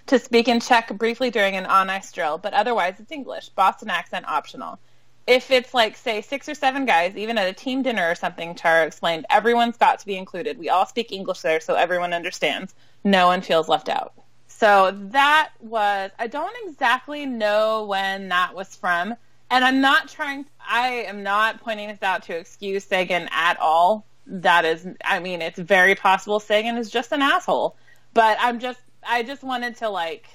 to 0.08 0.18
speak 0.18 0.48
in 0.48 0.58
Czech 0.58 0.92
briefly 0.98 1.30
during 1.30 1.54
an 1.54 1.66
on-ice 1.66 2.10
drill, 2.10 2.38
but 2.38 2.54
otherwise 2.54 2.96
it's 2.98 3.12
English, 3.12 3.50
Boston 3.50 3.88
accent 3.88 4.26
optional. 4.28 4.80
If 5.26 5.50
it's 5.50 5.74
like, 5.74 5.96
say, 5.96 6.22
six 6.22 6.48
or 6.48 6.54
seven 6.54 6.86
guys, 6.86 7.16
even 7.16 7.38
at 7.38 7.46
a 7.46 7.52
team 7.52 7.82
dinner 7.82 8.10
or 8.10 8.14
something, 8.14 8.54
Chara 8.54 8.86
explained, 8.86 9.26
everyone's 9.30 9.76
got 9.76 10.00
to 10.00 10.06
be 10.06 10.16
included. 10.16 10.58
We 10.58 10.68
all 10.68 10.86
speak 10.86 11.12
English 11.12 11.40
there 11.40 11.60
so 11.60 11.74
everyone 11.74 12.12
understands. 12.12 12.74
No 13.04 13.28
one 13.28 13.40
feels 13.42 13.68
left 13.68 13.88
out. 13.88 14.12
So 14.48 14.90
that 15.10 15.50
was, 15.60 16.10
I 16.18 16.26
don't 16.26 16.54
exactly 16.66 17.26
know 17.26 17.84
when 17.84 18.28
that 18.28 18.54
was 18.54 18.74
from. 18.74 19.14
And 19.50 19.64
I'm 19.64 19.80
not 19.80 20.08
trying, 20.08 20.46
I 20.60 21.04
am 21.06 21.22
not 21.22 21.60
pointing 21.60 21.88
this 21.88 22.02
out 22.02 22.24
to 22.24 22.36
excuse 22.36 22.84
Seguin 22.84 23.28
at 23.32 23.58
all. 23.60 24.06
That 24.26 24.64
is, 24.64 24.86
I 25.04 25.18
mean, 25.20 25.42
it's 25.42 25.58
very 25.58 25.94
possible 25.94 26.40
Seguin 26.40 26.76
is 26.76 26.90
just 26.90 27.12
an 27.12 27.22
asshole. 27.22 27.76
But 28.14 28.36
I'm 28.40 28.60
just, 28.60 28.80
I 29.02 29.22
just 29.22 29.42
wanted 29.42 29.76
to 29.76 29.88
like 29.88 30.26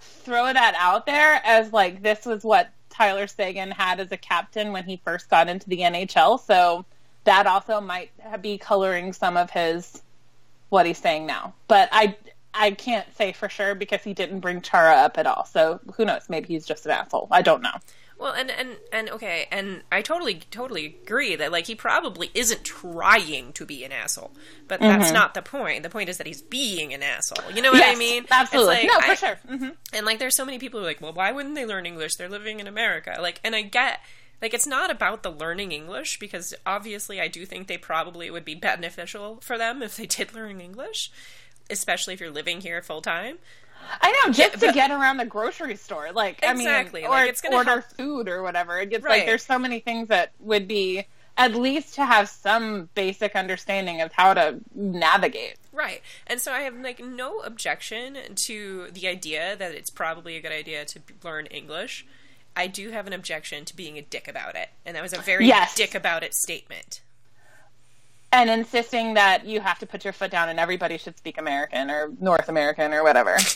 throw 0.00 0.52
that 0.52 0.74
out 0.78 1.06
there 1.06 1.40
as 1.44 1.72
like 1.72 2.02
this 2.02 2.24
was 2.24 2.44
what 2.44 2.70
Tyler 2.98 3.28
Seguin 3.28 3.70
had 3.70 4.00
as 4.00 4.10
a 4.10 4.16
captain 4.16 4.72
when 4.72 4.84
he 4.84 5.00
first 5.04 5.30
got 5.30 5.48
into 5.48 5.68
the 5.68 5.78
NHL. 5.78 6.40
So 6.40 6.84
that 7.24 7.46
also 7.46 7.80
might 7.80 8.10
be 8.42 8.58
coloring 8.58 9.12
some 9.12 9.36
of 9.36 9.50
his 9.50 10.02
what 10.68 10.84
he's 10.84 10.98
saying 10.98 11.24
now. 11.24 11.54
But 11.68 11.88
I 11.92 12.16
I 12.52 12.72
can't 12.72 13.06
say 13.16 13.32
for 13.32 13.48
sure 13.48 13.76
because 13.76 14.02
he 14.02 14.14
didn't 14.14 14.40
bring 14.40 14.60
Chara 14.62 14.94
up 14.94 15.16
at 15.16 15.26
all. 15.26 15.44
So 15.46 15.78
who 15.94 16.04
knows? 16.04 16.28
Maybe 16.28 16.48
he's 16.48 16.66
just 16.66 16.86
an 16.86 16.92
asshole. 16.92 17.28
I 17.30 17.42
don't 17.42 17.62
know. 17.62 17.76
Well, 18.18 18.32
and 18.32 18.50
and 18.50 18.76
and 18.92 19.10
okay, 19.10 19.46
and 19.52 19.82
I 19.92 20.02
totally 20.02 20.40
totally 20.50 20.86
agree 21.04 21.36
that 21.36 21.52
like 21.52 21.66
he 21.68 21.76
probably 21.76 22.30
isn't 22.34 22.64
trying 22.64 23.52
to 23.52 23.64
be 23.64 23.84
an 23.84 23.92
asshole, 23.92 24.32
but 24.66 24.80
that's 24.80 25.12
not 25.12 25.34
the 25.34 25.42
point. 25.42 25.84
The 25.84 25.88
point 25.90 26.08
is 26.08 26.18
that 26.18 26.26
he's 26.26 26.42
being 26.42 26.92
an 26.92 27.02
asshole. 27.04 27.52
You 27.52 27.62
know 27.62 27.70
what 27.70 27.84
I 27.86 27.94
mean? 27.94 28.24
Absolutely. 28.28 28.74
like, 28.74 28.86
no, 28.88 29.00
for 29.00 29.10
I- 29.12 29.14
sure. 29.14 29.38
hmm 29.48 29.68
And 29.92 30.04
like, 30.04 30.18
there's 30.18 30.34
so 30.36 30.44
many 30.44 30.58
people 30.58 30.80
who 30.80 30.84
are 30.86 30.88
like, 30.88 31.00
well, 31.00 31.12
why 31.12 31.30
wouldn't 31.30 31.54
they 31.54 31.64
learn 31.64 31.86
English? 31.86 32.16
They're 32.16 32.28
living 32.28 32.58
in 32.58 32.66
America. 32.66 33.16
Like, 33.20 33.40
and 33.44 33.54
I 33.54 33.62
get, 33.62 34.00
like, 34.42 34.52
it's 34.52 34.66
not 34.66 34.90
about 34.90 35.22
the 35.22 35.30
learning 35.30 35.70
English 35.70 36.18
because 36.18 36.54
obviously 36.66 37.20
I 37.20 37.28
do 37.28 37.46
think 37.46 37.68
they 37.68 37.78
probably 37.78 38.30
would 38.32 38.44
be 38.44 38.56
beneficial 38.56 39.38
for 39.42 39.56
them 39.56 39.80
if 39.80 39.96
they 39.96 40.06
did 40.06 40.34
learn 40.34 40.60
English, 40.60 41.12
especially 41.70 42.14
if 42.14 42.20
you're 42.20 42.30
living 42.32 42.60
here 42.62 42.82
full 42.82 43.00
time. 43.02 43.38
I 44.00 44.12
know, 44.26 44.32
just 44.32 44.60
to 44.60 44.72
get 44.72 44.90
around 44.90 45.16
the 45.16 45.24
grocery 45.24 45.76
store. 45.76 46.10
Like, 46.12 46.38
Exactly, 46.42 47.00
I 47.00 47.02
mean, 47.04 47.10
like, 47.10 47.26
or 47.26 47.28
it's 47.28 47.40
gonna 47.40 47.56
order 47.56 47.70
help- 47.70 47.92
food 47.96 48.28
or 48.28 48.42
whatever. 48.42 48.78
It's 48.78 48.92
Right. 49.02 49.18
like 49.18 49.26
there's 49.26 49.44
so 49.44 49.58
many 49.58 49.80
things 49.80 50.08
that 50.08 50.32
would 50.40 50.68
be 50.68 51.06
at 51.36 51.54
least 51.54 51.94
to 51.94 52.04
have 52.04 52.28
some 52.28 52.88
basic 52.94 53.36
understanding 53.36 54.00
of 54.00 54.12
how 54.12 54.34
to 54.34 54.58
navigate. 54.74 55.56
Right. 55.72 56.02
And 56.26 56.40
so 56.40 56.52
I 56.52 56.60
have 56.62 56.74
like 56.76 56.98
no 56.98 57.38
objection 57.40 58.18
to 58.34 58.88
the 58.90 59.06
idea 59.06 59.54
that 59.56 59.72
it's 59.72 59.90
probably 59.90 60.36
a 60.36 60.40
good 60.40 60.50
idea 60.52 60.84
to 60.84 61.00
b- 61.00 61.14
learn 61.22 61.46
English. 61.46 62.04
I 62.56 62.66
do 62.66 62.90
have 62.90 63.06
an 63.06 63.12
objection 63.12 63.64
to 63.66 63.76
being 63.76 63.96
a 63.98 64.02
dick 64.02 64.26
about 64.26 64.56
it. 64.56 64.70
And 64.84 64.96
that 64.96 65.02
was 65.02 65.12
a 65.12 65.18
very 65.20 65.46
Yes. 65.46 65.74
dick 65.76 65.94
about 65.94 66.24
it 66.24 66.34
statement. 66.34 67.00
And 68.30 68.50
insisting 68.50 69.14
that 69.14 69.46
you 69.46 69.60
have 69.60 69.78
to 69.78 69.86
put 69.86 70.04
your 70.04 70.12
foot 70.12 70.30
down 70.30 70.48
and 70.48 70.60
everybody 70.60 70.98
should 70.98 71.16
speak 71.16 71.38
American 71.38 71.90
or 71.90 72.12
North 72.20 72.48
American 72.48 72.92
or 72.92 73.02
whatever. 73.02 73.38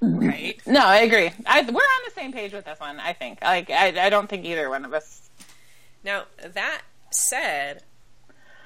Right? 0.00 0.60
no, 0.66 0.80
I 0.80 0.98
agree. 0.98 1.30
I, 1.44 1.60
we're 1.60 1.74
on 1.74 2.02
the 2.06 2.12
same 2.14 2.32
page 2.32 2.52
with 2.52 2.64
this 2.64 2.80
one. 2.80 3.00
I 3.00 3.12
think. 3.12 3.42
Like, 3.42 3.68
I, 3.68 4.06
I 4.06 4.08
don't 4.08 4.28
think 4.28 4.46
either 4.46 4.70
one 4.70 4.84
of 4.84 4.94
us. 4.94 5.28
Now, 6.04 6.24
that 6.54 6.82
said, 7.10 7.82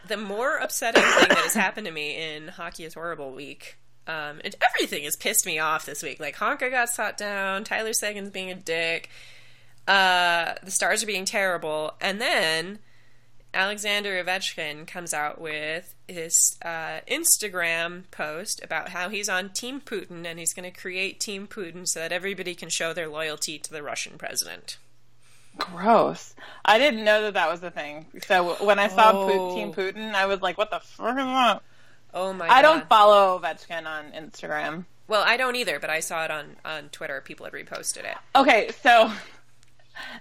the 0.06 0.16
more 0.16 0.58
upsetting 0.58 1.02
thing 1.02 1.28
that 1.28 1.38
has 1.38 1.54
happened 1.54 1.86
to 1.86 1.92
me 1.92 2.34
in 2.36 2.48
Hockey 2.48 2.84
is 2.84 2.94
Horrible 2.94 3.32
week, 3.32 3.78
um, 4.06 4.40
and 4.44 4.54
everything 4.68 5.04
has 5.04 5.16
pissed 5.16 5.46
me 5.46 5.58
off 5.58 5.86
this 5.86 6.02
week. 6.02 6.20
Like, 6.20 6.36
Honka 6.36 6.70
got 6.70 6.90
shot 6.90 7.16
down, 7.16 7.64
Tyler 7.64 7.94
Seguin's 7.94 8.30
being 8.30 8.50
a 8.50 8.54
dick, 8.54 9.08
uh, 9.88 10.54
the 10.62 10.70
Stars 10.70 11.02
are 11.02 11.06
being 11.06 11.24
terrible, 11.24 11.94
and 12.00 12.20
then 12.20 12.78
Alexander 13.54 14.22
Ovechkin 14.22 14.86
comes 14.86 15.12
out 15.12 15.40
with 15.40 15.94
his 16.08 16.56
uh, 16.64 17.00
Instagram 17.08 18.04
post 18.10 18.62
about 18.64 18.90
how 18.90 19.08
he's 19.10 19.28
on 19.28 19.50
Team 19.50 19.80
Putin 19.80 20.24
and 20.26 20.38
he's 20.38 20.54
going 20.54 20.70
to 20.70 20.80
create 20.80 21.20
Team 21.20 21.46
Putin 21.46 21.86
so 21.86 22.00
that 22.00 22.12
everybody 22.12 22.54
can 22.54 22.68
show 22.70 22.92
their 22.92 23.08
loyalty 23.08 23.58
to 23.58 23.70
the 23.70 23.82
Russian 23.82 24.16
president. 24.16 24.78
Gross. 25.58 26.34
I 26.64 26.78
didn't 26.78 27.04
know 27.04 27.22
that 27.22 27.34
that 27.34 27.50
was 27.50 27.62
a 27.62 27.70
thing. 27.70 28.06
So 28.26 28.54
when 28.64 28.78
I 28.78 28.88
saw 28.88 29.12
Oh. 29.14 29.54
Team 29.54 29.72
Putin, 29.74 30.14
I 30.14 30.24
was 30.26 30.40
like, 30.40 30.56
what 30.56 30.70
the 30.70 30.80
fuck 30.80 31.10
is 31.10 31.16
that? 31.16 31.62
Oh 32.14 32.32
my 32.32 32.46
I 32.46 32.60
god. 32.60 32.62
don't 32.62 32.88
follow 32.88 33.38
Ovechkin 33.38 33.86
on 33.86 34.12
Instagram. 34.12 34.86
Well, 35.08 35.22
I 35.26 35.36
don't 35.36 35.56
either, 35.56 35.78
but 35.78 35.90
I 35.90 36.00
saw 36.00 36.24
it 36.24 36.30
on 36.30 36.56
on 36.64 36.88
Twitter. 36.90 37.20
People 37.22 37.44
had 37.44 37.52
reposted 37.52 38.04
it. 38.04 38.16
Okay, 38.34 38.70
so 38.82 39.12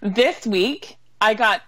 this 0.02 0.46
week 0.46 0.98
I 1.22 1.34
got 1.34 1.62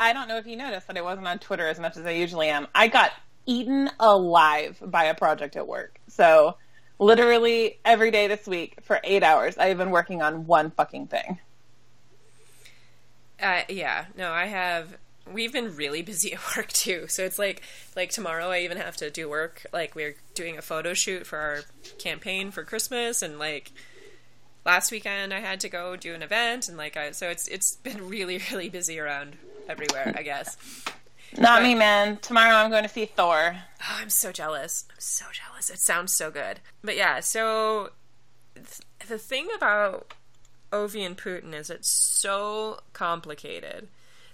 I 0.00 0.14
don't 0.14 0.28
know 0.28 0.38
if 0.38 0.46
you 0.46 0.56
noticed 0.56 0.86
that 0.86 0.96
I 0.96 1.02
wasn't 1.02 1.28
on 1.28 1.38
Twitter 1.38 1.68
as 1.68 1.78
much 1.78 1.98
as 1.98 2.06
I 2.06 2.12
usually 2.12 2.48
am. 2.48 2.66
I 2.74 2.88
got 2.88 3.12
eaten 3.44 3.90
alive 4.00 4.82
by 4.82 5.04
a 5.04 5.14
project 5.14 5.56
at 5.56 5.68
work. 5.68 6.00
So 6.08 6.56
literally 6.98 7.78
every 7.84 8.10
day 8.10 8.26
this 8.26 8.46
week 8.46 8.78
for 8.82 8.98
8 9.04 9.22
hours 9.22 9.58
I've 9.58 9.76
been 9.76 9.90
working 9.90 10.22
on 10.22 10.46
one 10.46 10.70
fucking 10.70 11.08
thing. 11.08 11.38
Uh, 13.42 13.62
yeah, 13.68 14.06
no, 14.16 14.32
I 14.32 14.46
have 14.46 14.96
we've 15.30 15.52
been 15.52 15.76
really 15.76 16.00
busy 16.02 16.32
at 16.32 16.56
work 16.56 16.68
too. 16.68 17.04
So 17.08 17.24
it's 17.24 17.38
like 17.38 17.62
like 17.94 18.10
tomorrow 18.10 18.48
I 18.48 18.60
even 18.60 18.78
have 18.78 18.96
to 18.96 19.10
do 19.10 19.28
work. 19.28 19.66
Like 19.70 19.94
we're 19.94 20.16
doing 20.34 20.56
a 20.56 20.62
photo 20.62 20.94
shoot 20.94 21.26
for 21.26 21.38
our 21.38 21.60
campaign 21.98 22.50
for 22.50 22.64
Christmas 22.64 23.20
and 23.20 23.38
like 23.38 23.70
last 24.64 24.90
weekend 24.90 25.34
I 25.34 25.40
had 25.40 25.60
to 25.60 25.68
go 25.68 25.96
do 25.96 26.14
an 26.14 26.22
event 26.22 26.68
and 26.68 26.78
like 26.78 26.96
I 26.96 27.10
so 27.10 27.28
it's 27.28 27.46
it's 27.48 27.76
been 27.76 28.08
really 28.08 28.40
really 28.50 28.70
busy 28.70 28.98
around 28.98 29.36
everywhere, 29.70 30.12
I 30.16 30.22
guess. 30.22 30.56
Not 31.38 31.60
But- 31.60 31.62
me, 31.62 31.74
man. 31.76 32.16
Tomorrow 32.18 32.54
I'm 32.56 32.70
going 32.70 32.82
to 32.82 32.88
see 32.88 33.06
Thor. 33.06 33.54
Oh, 33.82 33.96
I'm 34.00 34.10
so 34.10 34.32
jealous. 34.32 34.84
I'm 34.90 34.96
so 34.98 35.24
jealous. 35.32 35.70
It 35.70 35.78
sounds 35.78 36.14
so 36.16 36.30
good. 36.30 36.60
But 36.82 36.96
yeah, 36.96 37.20
so 37.20 37.90
th- 38.56 38.80
the 39.08 39.16
thing 39.18 39.46
about 39.54 40.12
Ovi 40.72 41.06
and 41.06 41.16
Putin 41.16 41.54
is 41.54 41.70
it's 41.70 41.88
so 42.20 42.80
complicated. 42.92 43.86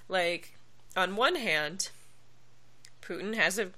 Like, 0.08 0.56
on 0.96 1.16
one 1.16 1.36
hand, 1.36 1.90
Putin 3.02 3.34
has 3.34 3.58
a 3.58 3.70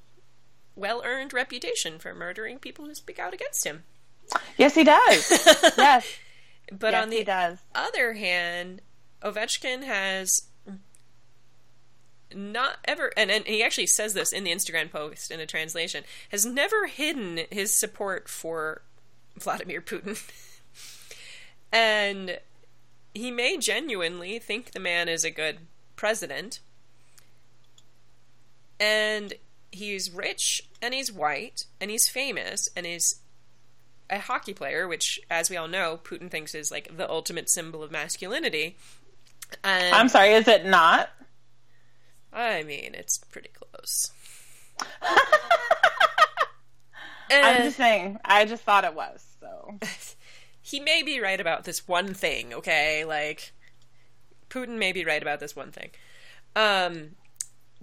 well 0.77 1.03
earned 1.05 1.33
reputation 1.33 1.99
for 1.99 2.15
murdering 2.15 2.59
people 2.59 2.85
who 2.85 2.95
speak 2.95 3.19
out 3.19 3.35
against 3.35 3.65
him. 3.67 3.83
Yes, 4.57 4.75
he 4.75 4.85
does. 4.85 5.31
yes, 5.79 6.07
But 6.71 6.93
yes, 6.93 7.03
on 7.03 7.11
he 7.11 7.19
the 7.19 7.25
does. 7.25 7.59
other 7.75 8.13
hand, 8.13 8.83
Ovechkin 9.23 9.83
has 9.85 10.43
not 12.35 12.79
ever, 12.85 13.13
and, 13.17 13.31
and 13.31 13.47
he 13.47 13.63
actually 13.63 13.87
says 13.87 14.15
this 14.15 14.33
in 14.33 14.45
the 14.45 14.53
Instagram 14.53 14.91
post 14.91 15.31
in 15.31 15.41
a 15.41 15.47
translation, 15.47 16.05
has 16.31 16.45
never 16.45 16.87
hidden 16.87 17.41
his 17.51 17.79
support 17.79 18.29
for 18.29 18.83
Vladimir 19.37 19.81
Putin. 19.81 20.21
and 21.73 22.39
he 23.15 23.31
may 23.31 23.57
genuinely 23.57 24.39
think 24.39 24.73
the 24.73 24.81
man 24.81 25.09
is 25.09 25.25
a 25.25 25.31
good 25.31 25.59
president. 25.97 26.61
And 28.81 29.35
he's 29.73 30.11
rich 30.11 30.63
and 30.81 30.95
he's 30.95 31.13
white 31.13 31.65
and 31.81 31.91
he's 31.91 32.09
famous 32.09 32.69
and 32.77 32.87
he's 32.87 33.21
a 34.11 34.19
hockey 34.19 34.55
player, 34.55 34.89
which, 34.89 35.21
as 35.31 35.51
we 35.51 35.57
all 35.57 35.69
know, 35.69 36.01
Putin 36.03 36.31
thinks 36.31 36.55
is 36.55 36.71
like 36.71 36.97
the 36.97 37.09
ultimate 37.11 37.51
symbol 37.51 37.83
of 37.83 37.91
masculinity. 37.91 38.77
And 39.65 39.95
I'm 39.95 40.09
sorry, 40.09 40.33
is 40.35 40.49
it 40.49 40.65
not? 40.65 41.11
I 42.33 42.63
mean, 42.63 42.95
it's 42.95 43.19
pretty 43.19 43.51
close. 43.51 44.13
I'm 47.31 47.65
just 47.65 47.77
saying. 47.77 48.19
I 48.25 48.45
just 48.45 48.63
thought 48.63 48.85
it 48.85 48.95
was. 48.95 49.25
So 49.41 49.79
he 50.63 50.81
may 50.81 51.03
be 51.03 51.21
right 51.21 51.41
about 51.41 51.65
this 51.65 51.87
one 51.87 52.15
thing, 52.15 52.55
okay? 52.55 53.05
Like, 53.05 53.53
Putin 54.51 54.79
may 54.79 54.93
be 54.93 55.05
right 55.05 55.23
about 55.23 55.41
this 55.41 55.55
one 55.55 55.73
thing. 55.73 55.91
Um, 56.57 57.11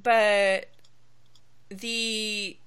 but 0.02 0.70
the 1.70 2.58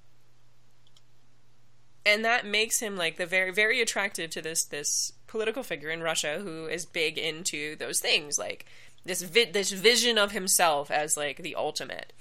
and 2.05 2.24
that 2.24 2.47
makes 2.47 2.81
him 2.81 2.97
like 2.97 3.16
the 3.16 3.26
very 3.26 3.53
very 3.53 3.81
attractive 3.81 4.31
to 4.31 4.43
this 4.43 4.64
this 4.64 5.12
political 5.26 5.62
figure 5.62 5.91
in 5.91 6.01
Russia 6.01 6.41
who 6.43 6.66
is 6.66 6.87
big 6.87 7.18
into 7.18 7.76
those 7.76 8.01
things 8.01 8.39
like 8.39 8.64
this 9.09 9.23
vi- 9.23 9.51
this 9.51 9.73
vision 9.73 10.19
of 10.19 10.33
himself 10.33 10.91
as 10.91 11.17
like 11.17 11.39
the 11.39 11.55
ultimate 11.55 12.13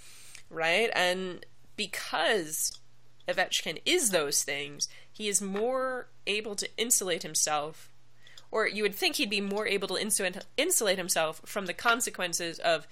right 0.50 0.90
and 0.96 1.46
because 1.76 2.80
Ovechkin 3.28 3.80
is 3.86 4.12
those 4.12 4.44
things 4.44 4.88
he 5.12 5.28
is 5.28 5.42
more 5.42 6.08
able 6.26 6.56
to 6.56 6.70
insulate 6.78 7.24
himself 7.24 7.90
or 8.50 8.68
you 8.68 8.84
would 8.84 8.96
think 8.96 9.16
he'd 9.16 9.30
be 9.30 9.42
more 9.42 9.68
able 9.68 9.88
to 9.88 10.02
insulate 10.02 10.38
insulate 10.56 10.98
himself 10.98 11.42
from 11.46 11.66
the 11.66 11.74
consequences 11.74 12.60
of 12.60 12.88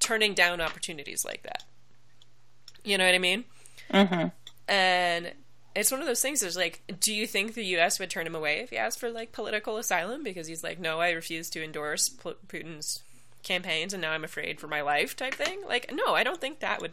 turning 0.00 0.34
down 0.34 0.60
opportunities 0.60 1.24
like 1.24 1.42
that 1.42 1.64
you 2.84 2.98
know 2.98 3.04
what 3.06 3.14
I 3.14 3.18
mean 3.18 3.44
hmm 3.90 4.26
and 4.68 5.32
it's 5.74 5.90
one 5.90 6.00
of 6.00 6.06
those 6.06 6.22
things. 6.22 6.40
There's 6.40 6.56
like, 6.56 6.82
do 7.00 7.14
you 7.14 7.26
think 7.26 7.54
the 7.54 7.64
U.S. 7.66 7.98
would 7.98 8.10
turn 8.10 8.26
him 8.26 8.34
away 8.34 8.60
if 8.60 8.70
he 8.70 8.76
asked 8.76 8.98
for 8.98 9.10
like 9.10 9.32
political 9.32 9.76
asylum 9.76 10.22
because 10.22 10.46
he's 10.46 10.64
like, 10.64 10.78
no, 10.78 11.00
I 11.00 11.10
refuse 11.10 11.48
to 11.50 11.62
endorse 11.62 12.08
P- 12.08 12.34
Putin's 12.48 13.02
campaigns, 13.42 13.92
and 13.92 14.00
now 14.02 14.12
I'm 14.12 14.24
afraid 14.24 14.60
for 14.60 14.66
my 14.68 14.80
life 14.82 15.16
type 15.16 15.34
thing? 15.34 15.60
Like, 15.66 15.92
no, 15.92 16.14
I 16.14 16.22
don't 16.22 16.40
think 16.40 16.60
that 16.60 16.80
would. 16.80 16.92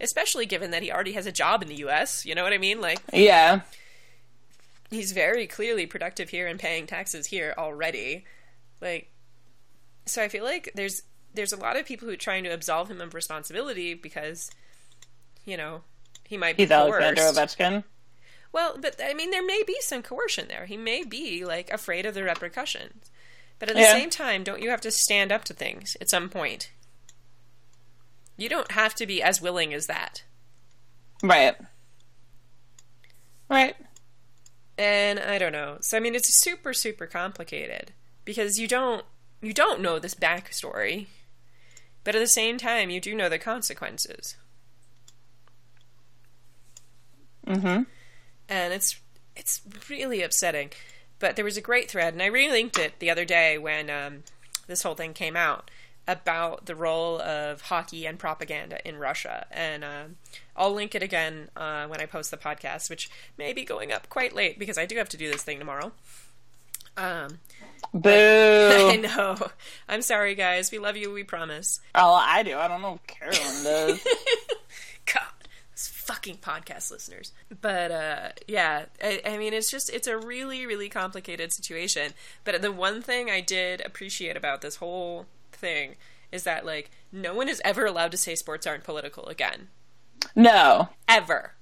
Especially 0.00 0.46
given 0.46 0.70
that 0.70 0.82
he 0.82 0.90
already 0.90 1.12
has 1.12 1.26
a 1.26 1.32
job 1.32 1.62
in 1.62 1.68
the 1.68 1.76
U.S. 1.76 2.24
You 2.24 2.34
know 2.34 2.42
what 2.42 2.52
I 2.52 2.58
mean? 2.58 2.80
Like, 2.80 3.00
Yeah. 3.12 3.60
he's 4.90 5.12
very 5.12 5.46
clearly 5.46 5.86
productive 5.86 6.30
here 6.30 6.46
and 6.46 6.58
paying 6.58 6.86
taxes 6.86 7.26
here 7.26 7.54
already. 7.58 8.24
Like, 8.80 9.10
so 10.06 10.22
I 10.22 10.28
feel 10.28 10.44
like 10.44 10.70
there's 10.74 11.02
there's 11.34 11.52
a 11.52 11.56
lot 11.56 11.76
of 11.76 11.84
people 11.84 12.06
who 12.06 12.14
are 12.14 12.18
trying 12.18 12.44
to 12.44 12.50
absolve 12.50 12.90
him 12.90 13.00
of 13.00 13.12
responsibility 13.12 13.94
because, 13.94 14.50
you 15.44 15.56
know, 15.56 15.82
he 16.24 16.36
might 16.36 16.56
be 16.56 16.62
He's 16.62 16.70
Alexander. 16.70 17.22
Ovechkin. 17.22 17.84
Well, 18.52 18.76
but 18.80 19.00
I 19.02 19.14
mean, 19.14 19.30
there 19.32 19.44
may 19.44 19.62
be 19.66 19.76
some 19.80 20.02
coercion 20.02 20.46
there. 20.48 20.66
He 20.66 20.76
may 20.76 21.02
be 21.02 21.44
like 21.44 21.70
afraid 21.70 22.06
of 22.06 22.14
the 22.14 22.22
repercussions. 22.22 23.10
But 23.64 23.70
at 23.70 23.76
the 23.76 23.82
Yeah. 23.82 23.92
same 23.92 24.10
time, 24.10 24.44
don't 24.44 24.60
you 24.60 24.68
have 24.68 24.82
to 24.82 24.90
stand 24.90 25.32
up 25.32 25.42
to 25.44 25.54
things 25.54 25.96
at 25.98 26.10
some 26.10 26.28
point? 26.28 26.70
You 28.36 28.50
don't 28.50 28.72
have 28.72 28.94
to 28.96 29.06
be 29.06 29.22
as 29.22 29.40
willing 29.40 29.72
as 29.72 29.86
that. 29.86 30.22
Right. 31.22 31.56
Right. 33.48 33.74
And 34.76 35.18
I 35.18 35.38
don't 35.38 35.52
know. 35.52 35.78
So 35.80 35.96
I 35.96 36.00
mean, 36.00 36.14
it's 36.14 36.42
super 36.42 36.74
super 36.74 37.06
complicated 37.06 37.92
because 38.26 38.58
you 38.58 38.68
don't 38.68 39.06
you 39.40 39.54
don't 39.54 39.80
know 39.80 39.98
this 39.98 40.14
backstory, 40.14 41.06
but 42.02 42.14
at 42.14 42.18
the 42.18 42.28
same 42.28 42.58
time, 42.58 42.90
you 42.90 43.00
do 43.00 43.14
know 43.14 43.30
the 43.30 43.38
consequences. 43.38 44.36
Mm-hmm. 47.46 47.84
and 48.50 48.74
it's 48.74 49.00
it's 49.34 49.62
really 49.88 50.20
upsetting. 50.22 50.70
But 51.24 51.36
there 51.36 51.44
was 51.46 51.56
a 51.56 51.62
great 51.62 51.90
thread, 51.90 52.12
and 52.12 52.22
I 52.22 52.28
relinked 52.28 52.78
it 52.78 52.98
the 52.98 53.08
other 53.08 53.24
day 53.24 53.56
when 53.56 53.88
um, 53.88 54.24
this 54.66 54.82
whole 54.82 54.94
thing 54.94 55.14
came 55.14 55.36
out 55.36 55.70
about 56.06 56.66
the 56.66 56.74
role 56.74 57.18
of 57.18 57.62
hockey 57.62 58.04
and 58.04 58.18
propaganda 58.18 58.86
in 58.86 58.98
Russia, 58.98 59.46
and 59.50 59.82
um, 59.82 60.16
I'll 60.54 60.74
link 60.74 60.94
it 60.94 61.02
again 61.02 61.48
uh, 61.56 61.86
when 61.86 61.98
I 61.98 62.04
post 62.04 62.30
the 62.30 62.36
podcast, 62.36 62.90
which 62.90 63.08
may 63.38 63.54
be 63.54 63.64
going 63.64 63.90
up 63.90 64.10
quite 64.10 64.34
late 64.34 64.58
because 64.58 64.76
I 64.76 64.84
do 64.84 64.96
have 64.96 65.08
to 65.08 65.16
do 65.16 65.32
this 65.32 65.42
thing 65.42 65.58
tomorrow. 65.58 65.92
Um, 66.98 67.38
I 68.04 69.00
know. 69.02 69.38
I'm 69.88 70.02
sorry, 70.02 70.34
guys. 70.34 70.70
We 70.70 70.78
love 70.78 70.98
you. 70.98 71.10
We 71.10 71.24
promise. 71.24 71.80
oh, 71.94 72.12
I 72.12 72.42
do. 72.42 72.58
I 72.58 72.68
don't 72.68 72.82
know 72.82 73.00
if 73.02 73.06
Carolyn 73.06 73.64
does. 73.64 74.06
Fucking 76.04 76.36
podcast 76.36 76.90
listeners. 76.90 77.32
But 77.60 77.90
uh, 77.90 78.28
yeah, 78.46 78.86
I, 79.02 79.22
I 79.24 79.38
mean, 79.38 79.54
it's 79.54 79.70
just 79.70 79.90
it's 79.90 80.06
a 80.06 80.18
really 80.18 80.66
really 80.66 80.88
complicated 80.88 81.52
situation. 81.52 82.12
But 82.44 82.60
the 82.60 82.72
one 82.72 83.00
thing 83.02 83.30
I 83.30 83.40
did 83.40 83.80
appreciate 83.80 84.36
about 84.36 84.60
this 84.60 84.76
whole 84.76 85.26
thing 85.52 85.96
is 86.30 86.42
that 86.42 86.66
like 86.66 86.90
no 87.10 87.34
one 87.34 87.48
is 87.48 87.62
ever 87.64 87.86
allowed 87.86 88.10
to 88.10 88.18
say 88.18 88.34
sports 88.34 88.66
aren't 88.66 88.84
political 88.84 89.26
again, 89.26 89.68
no. 90.36 90.90
ever. 91.08 91.53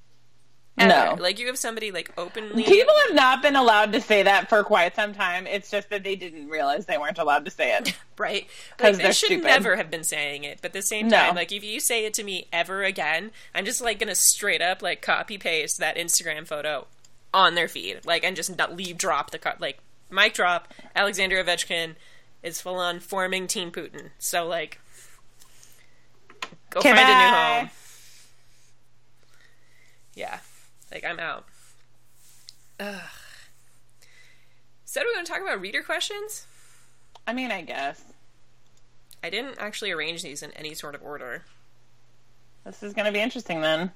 Ever. 0.79 1.17
No. 1.17 1.23
Like 1.23 1.39
you 1.39 1.47
have 1.49 1.59
somebody 1.59 1.91
like 1.91 2.11
openly 2.17 2.63
People 2.65 2.95
have 3.07 3.15
not 3.15 3.43
been 3.43 3.57
allowed 3.57 3.93
to 3.93 4.01
say 4.01 4.23
that 4.23 4.49
for 4.49 4.65
quite 4.65 4.97
some 4.97 5.13
time. 5.15 5.47
It's 5.47 5.71
just 5.71 5.91
that 5.91 6.03
they 6.03 6.17
didn't 6.17 6.49
realize 6.49 6.87
they 6.87 6.97
weren't 6.97 7.19
allowed 7.19 7.45
to 7.45 7.51
say 7.51 7.77
it. 7.77 7.95
right? 8.19 8.47
Like 8.81 8.97
they 8.97 9.13
should 9.13 9.27
stupid. 9.27 9.45
never 9.45 9.77
have 9.77 9.91
been 9.91 10.03
saying 10.03 10.45
it, 10.45 10.61
but 10.63 10.71
at 10.71 10.73
the 10.73 10.81
same 10.83 11.09
No. 11.09 11.19
time, 11.19 11.35
like 11.35 11.53
if 11.53 11.63
you 11.63 11.79
say 11.79 12.07
it 12.07 12.15
to 12.15 12.25
me 12.25 12.49
ever 12.55 12.83
again, 12.85 13.33
I'm 13.55 13.67
just 13.67 13.83
like 13.83 13.99
gonna 13.99 14.15
straight 14.15 14.63
up 14.63 14.81
like 14.81 15.03
copy 15.03 15.37
paste 15.37 15.79
that 15.79 15.97
Instagram 15.97 16.47
photo 16.47 16.87
on 17.35 17.55
their 17.55 17.69
feed, 17.69 18.01
like 18.07 18.25
and 18.25 18.35
just 18.35 18.57
not 18.57 18.75
leave 18.75 18.97
drop 18.97 19.31
the 19.31 19.39
cut 19.39 19.61
like 19.61 19.79
mic 20.11 20.33
drop. 20.33 20.73
Alexander 20.97 21.43
Ovechkin 21.45 21.97
is 22.43 22.63
full 22.63 22.77
on 22.77 22.99
forming 22.99 23.47
Team 23.47 23.71
Putin, 23.71 24.09
so 24.19 24.47
like 24.47 24.81
go 26.71 26.81
find 26.81 26.99
a 26.99 27.03
new 27.03 27.09
home. 27.09 27.71
Yeah, 30.15 30.41
like 30.93 31.05
I'm 31.05 31.19
out. 31.19 31.45
Ugh. 32.79 33.01
So, 34.85 35.01
are 35.01 35.05
we 35.05 35.15
going 35.15 35.25
to 35.25 35.33
talk 35.33 35.41
about 35.41 35.61
reader 35.61 35.83
questions? 35.83 36.47
I 37.27 37.33
mean, 37.33 37.51
I 37.51 37.63
guess. 37.63 38.03
I 39.25 39.31
didn't 39.31 39.57
actually 39.59 39.93
arrange 39.93 40.23
these 40.23 40.43
in 40.43 40.51
any 40.53 40.75
sort 40.75 40.95
of 40.95 41.03
order. 41.03 41.45
This 42.65 42.83
is 42.83 42.93
going 42.93 43.07
to 43.07 43.13
be 43.13 43.21
interesting 43.21 43.63
then. 43.63 43.91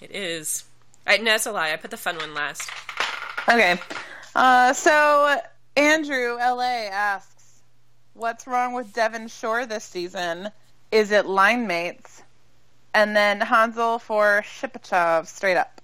It 0.00 0.12
is. 0.14 0.64
I, 1.06 1.18
no, 1.18 1.24
that's 1.32 1.46
a 1.46 1.52
lie. 1.52 1.72
I 1.72 1.76
put 1.76 1.90
the 1.90 1.96
fun 1.96 2.16
one 2.16 2.34
last. 2.34 2.70
Okay. 3.48 3.78
Uh, 4.34 4.72
so, 4.72 5.38
Andrew, 5.76 6.36
LA, 6.36 6.88
asks 6.90 7.60
What's 8.14 8.46
wrong 8.46 8.72
with 8.72 8.94
Devin 8.94 9.28
Shore 9.28 9.66
this 9.66 9.84
season? 9.84 10.50
Is 10.90 11.10
it 11.10 11.26
line 11.26 11.66
mates? 11.66 12.22
And 12.94 13.14
then 13.14 13.40
Hanzal 13.40 14.00
for 14.00 14.42
Shipachov, 14.46 15.26
straight 15.26 15.56
up. 15.56 15.81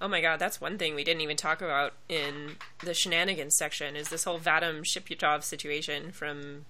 Oh 0.00 0.08
my 0.08 0.20
god, 0.20 0.38
that's 0.38 0.60
one 0.60 0.78
thing 0.78 0.94
we 0.94 1.04
didn't 1.04 1.20
even 1.20 1.36
talk 1.36 1.60
about 1.60 1.92
in 2.08 2.56
the 2.82 2.94
shenanigans 2.94 3.56
section 3.56 3.96
is 3.96 4.08
this 4.08 4.24
whole 4.24 4.38
Vadim 4.38 4.80
Shipyatov 4.80 5.42
situation 5.42 6.10
from. 6.12 6.64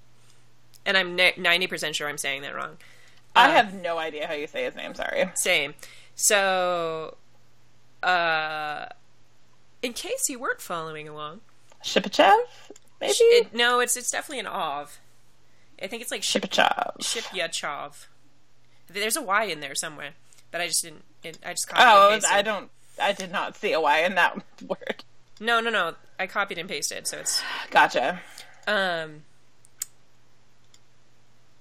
And 0.85 0.97
I'm 0.97 1.16
90% 1.16 1.95
sure 1.95 2.09
I'm 2.09 2.16
saying 2.18 2.43
that 2.43 2.55
wrong. 2.55 2.78
I 3.37 3.49
Uh, 3.49 3.53
have 3.53 3.74
no 3.74 3.99
idea 3.99 4.26
how 4.26 4.33
you 4.33 4.47
say 4.47 4.64
his 4.64 4.74
name. 4.74 4.95
Sorry. 4.95 5.31
Same. 5.35 5.74
So, 6.14 7.16
uh, 8.03 8.87
in 9.83 9.93
case 9.93 10.28
you 10.28 10.39
weren't 10.39 10.61
following 10.61 11.07
along, 11.09 11.41
Shipachev, 11.85 12.35
maybe. 13.01 13.12
it, 13.14 13.55
no, 13.55 13.81
it's 13.81 13.97
it's 13.97 14.11
definitely 14.11 14.41
an 14.41 14.47
ov. 14.47 14.99
I 15.83 15.87
think 15.87 16.03
it's 16.03 16.11
like 16.11 16.22
Ship 16.22 16.43
Shipachev. 16.43 16.99
Shipyachov. 17.01 18.07
There's 18.89 19.16
a 19.16 19.22
Y 19.22 19.45
in 19.45 19.61
there 19.61 19.74
somewhere, 19.74 20.11
but 20.51 20.61
I 20.61 20.66
just 20.66 20.83
didn't. 20.83 21.05
It, 21.22 21.39
I 21.45 21.51
just 21.53 21.68
copied 21.68 21.85
Oh. 21.85 22.18
I 22.28 22.43
don't. 22.43 22.70
I 23.01 23.12
did 23.12 23.32
not 23.32 23.57
see 23.57 23.72
a 23.72 23.80
Y 23.80 24.01
in 24.01 24.14
that 24.14 24.36
word. 24.66 25.05
No, 25.40 25.61
no, 25.61 25.70
no. 25.70 25.94
I 26.18 26.26
copied 26.26 26.59
and 26.59 26.68
pasted, 26.68 27.07
so 27.07 27.18
it's 27.18 27.42
Gotcha. 27.70 28.20
um. 28.66 29.22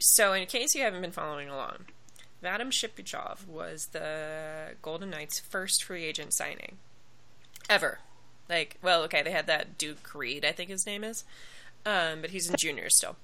So, 0.01 0.31
in 0.33 0.45
case 0.45 0.75
you 0.75 0.83
haven't 0.83 1.01
been 1.01 1.11
following 1.11 1.49
along, 1.49 1.85
Vadim 2.43 2.71
Shipyachov 2.71 3.45
was 3.47 3.87
the 3.87 4.75
Golden 4.81 5.09
Knights' 5.09 5.39
first 5.39 5.83
free 5.83 6.05
agent 6.05 6.33
signing 6.33 6.77
ever. 7.69 7.99
Like, 8.47 8.77
well, 8.81 9.03
okay, 9.03 9.21
they 9.21 9.31
had 9.31 9.45
that 9.47 9.77
Duke 9.77 10.15
Reed, 10.15 10.45
I 10.45 10.51
think 10.53 10.69
his 10.69 10.85
name 10.85 11.03
is, 11.03 11.23
um, 11.85 12.21
but 12.21 12.29
he's 12.31 12.49
in 12.49 12.55
juniors 12.55 12.95
still. 12.95 13.17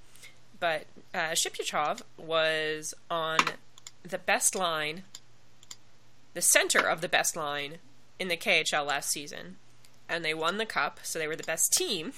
But 0.59 0.86
uh, 1.13 1.32
Shipyachov 1.32 2.01
was 2.18 2.93
on 3.09 3.39
the 4.03 4.18
best 4.18 4.53
line, 4.53 5.03
the 6.34 6.41
center 6.41 6.80
of 6.80 7.01
the 7.01 7.09
best 7.09 7.36
line 7.36 7.78
in 8.20 8.28
the 8.28 8.38
KHL 8.38 8.86
last 8.86 9.09
season, 9.09 9.57
and 10.07 10.24
they 10.24 10.34
won 10.34 10.57
the 10.57 10.66
cup, 10.66 10.99
so 11.03 11.20
they 11.20 11.28
were 11.28 11.36
the 11.36 11.43
best 11.43 11.74
team. 11.74 12.13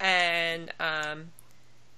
and 0.00 0.72
um, 0.78 1.28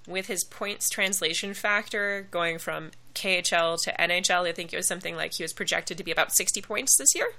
with 0.06 0.26
his 0.26 0.44
points 0.44 0.88
translation 0.88 1.54
factor 1.54 2.26
going 2.30 2.58
from 2.58 2.90
KHL 3.14 3.82
to 3.82 3.92
NHL, 3.92 4.48
I 4.48 4.52
think 4.52 4.72
it 4.72 4.76
was 4.76 4.86
something 4.86 5.16
like 5.16 5.34
he 5.34 5.42
was 5.42 5.52
projected 5.52 5.98
to 5.98 6.04
be 6.04 6.10
about 6.10 6.32
60 6.32 6.60
points 6.62 6.96
this 6.96 7.14
year. 7.14 7.32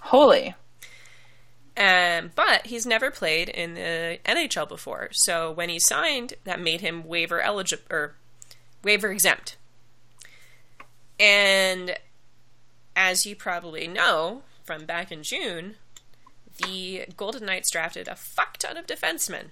Holy. 0.00 0.54
Um, 1.76 2.32
but 2.34 2.66
he's 2.66 2.86
never 2.86 3.10
played 3.10 3.48
in 3.48 3.74
the 3.74 4.18
NHL 4.24 4.68
before, 4.68 5.10
so 5.12 5.52
when 5.52 5.68
he 5.68 5.78
signed, 5.78 6.34
that 6.44 6.60
made 6.60 6.80
him 6.80 7.06
waiver 7.06 7.40
eligible 7.40 7.84
or 7.88 8.14
waiver 8.82 9.10
exempt. 9.12 9.56
And 11.20 11.96
as 12.96 13.26
you 13.26 13.36
probably 13.36 13.86
know 13.86 14.42
from 14.68 14.84
back 14.84 15.10
in 15.10 15.22
June, 15.22 15.76
the 16.58 17.06
Golden 17.16 17.46
Knights 17.46 17.70
drafted 17.70 18.06
a 18.06 18.14
fuck 18.14 18.58
ton 18.58 18.76
of 18.76 18.86
defensemen 18.86 19.46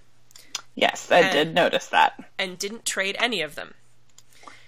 Yes, 0.74 1.10
I 1.10 1.20
And- 1.20 1.32
did 1.32 1.54
notice 1.54 1.86
that. 1.88 2.22
and 2.38 2.58
didn't 2.58 2.84
trade 2.84 3.16
any 3.18 3.40
of 3.40 3.54
them. 3.54 3.72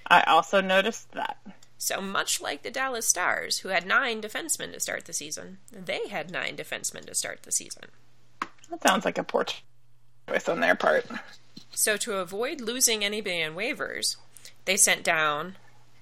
I 0.07 0.23
also 0.23 0.63
noticed 0.63 1.13
that. 1.13 1.37
So 1.77 2.01
much 2.01 2.41
like 2.41 2.63
the 2.63 2.71
Dallas 2.71 3.07
Stars, 3.07 3.59
who 3.59 3.69
had 3.69 3.85
nine 3.87 4.23
defensemen 4.23 4.73
to 4.73 4.81
start 4.81 5.05
the 5.05 5.13
season, 5.13 5.59
they 5.71 6.09
had 6.09 6.31
nine 6.31 6.57
defensemen 6.57 7.05
to 7.07 7.15
start 7.15 7.43
the 7.43 7.53
season. 7.53 7.85
That 8.71 8.83
sounds 8.83 9.05
like 9.05 9.19
a 9.19 9.23
poor 9.23 9.45
choice 10.27 10.49
on 10.49 10.61
their 10.61 10.75
part. 10.75 11.05
So 11.75 11.99
to 11.99 12.17
avoid 12.17 12.63
losing 12.63 13.05
anybody 13.05 13.43
on 13.45 13.55
waivers, 13.55 14.17
they 14.65 14.79
sent 14.79 15.05
down 15.05 15.57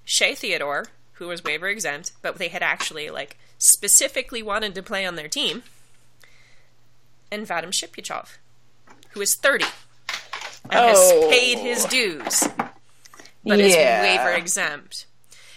Shea 0.05 0.37
Theodore, 0.37 0.87
who 1.15 1.27
was 1.27 1.43
waiver 1.43 1.67
exempt, 1.69 2.13
but 2.23 2.37
they 2.39 2.49
had 2.49 2.63
actually 2.63 3.11
like 3.11 3.37
specifically 3.59 4.43
wanted 4.43 4.75
to 4.75 4.83
play 4.83 5.07
on 5.07 5.17
their 5.17 5.29
team, 5.29 5.63
and 7.31 7.47
Vadim 7.47 7.73
Shipyachov, 7.73 8.37
who 9.11 9.21
is 9.21 9.37
30 9.37 9.65
and 10.71 10.75
Oh. 10.75 10.87
has 10.89 11.31
paid 11.31 11.59
his 11.59 11.85
dues, 11.85 12.45
but 13.45 13.61
is 13.61 13.75
waiver 13.77 14.31
exempt. 14.33 15.07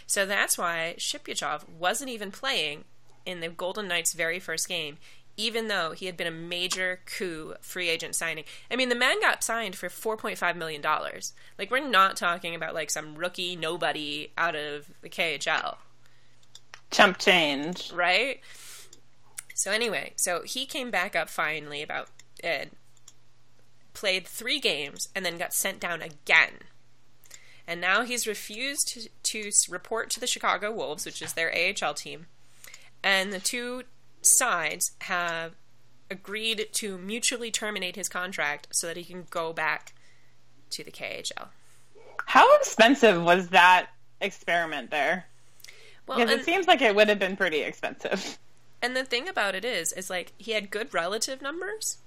So 0.08 0.26
that's 0.26 0.58
why 0.58 0.96
Shipyachov 0.98 1.68
wasn't 1.70 2.10
even 2.10 2.32
playing 2.32 2.86
in 3.26 3.42
the 3.42 3.50
Golden 3.50 3.88
Knights' 3.88 4.14
very 4.14 4.40
first 4.40 4.68
game, 4.68 4.98
even 5.38 5.68
though 5.68 5.92
he 5.92 6.08
had 6.08 6.18
been 6.18 6.28
a 6.28 6.32
major 6.32 7.00
coup 7.06 7.54
free 7.62 7.90
agent 7.90 8.16
signing. 8.16 8.44
I 8.72 8.76
mean, 8.76 8.90
the 8.90 8.96
man 8.96 9.22
got 9.22 9.44
signed 9.44 9.76
for 9.76 9.88
$4.5 9.88 10.56
million. 10.56 10.82
Like, 11.58 11.70
we're 11.72 11.88
not 11.88 12.18
talking 12.18 12.56
about 12.56 12.74
like 12.74 12.90
some 12.90 13.16
rookie 13.16 13.56
nobody 13.56 14.32
out 14.38 14.56
of 14.56 14.88
the 15.02 15.10
KHL, 15.10 15.78
Chump 16.92 17.18
change. 17.18 17.92
right? 17.94 18.40
So, 19.56 19.72
anyway, 19.72 20.14
so 20.16 20.44
he 20.44 20.66
came 20.66 20.90
back 20.90 21.16
up 21.16 21.30
finally 21.30 21.82
about, 21.82 22.10
uh, 22.44 22.66
played 23.94 24.26
three 24.26 24.60
games, 24.60 25.10
and 25.14 25.26
then 25.26 25.38
got 25.38 25.54
sent 25.54 25.80
down 25.80 26.02
again. 26.02 26.60
And 27.68 27.80
now 27.82 28.04
he's 28.04 28.26
refused 28.26 28.88
to, 28.94 29.10
to 29.24 29.52
report 29.70 30.10
to 30.12 30.20
the 30.20 30.26
Chicago 30.26 30.72
Wolves, 30.72 31.06
which 31.06 31.22
is 31.22 31.34
their 31.34 31.54
AHL 31.54 31.94
team. 31.94 32.26
And 33.04 33.32
the 33.32 33.40
two 33.40 33.84
sides 34.22 34.92
have 35.02 35.54
agreed 36.10 36.70
to 36.74 36.98
mutually 36.98 37.52
terminate 37.52 37.96
his 37.96 38.10
contract 38.10 38.68
so 38.72 38.88
that 38.88 38.98
he 38.98 39.04
can 39.04 39.26
go 39.30 39.54
back 39.54 39.94
to 40.72 40.84
the 40.84 40.92
KHL. 40.92 41.50
How 42.26 42.56
expensive 42.58 43.22
was 43.22 43.50
that 43.50 43.90
experiment 44.20 44.92
there? 44.92 45.26
Well, 46.10 46.18
Because 46.18 46.32
it 46.40 46.44
seems 46.44 46.68
like 46.68 46.82
it 46.82 46.96
would 46.96 47.08
have 47.08 47.20
been 47.20 47.38
pretty 47.38 47.60
expensive. 47.62 48.38
and 48.82 48.96
the 48.96 49.04
thing 49.06 49.30
about 49.30 49.54
it 49.56 49.64
is, 49.64 49.94
is 49.94 50.10
like 50.10 50.34
he 50.38 50.54
had 50.54 50.72
good 50.72 50.92
relative 50.94 51.40
numbers. 51.42 52.00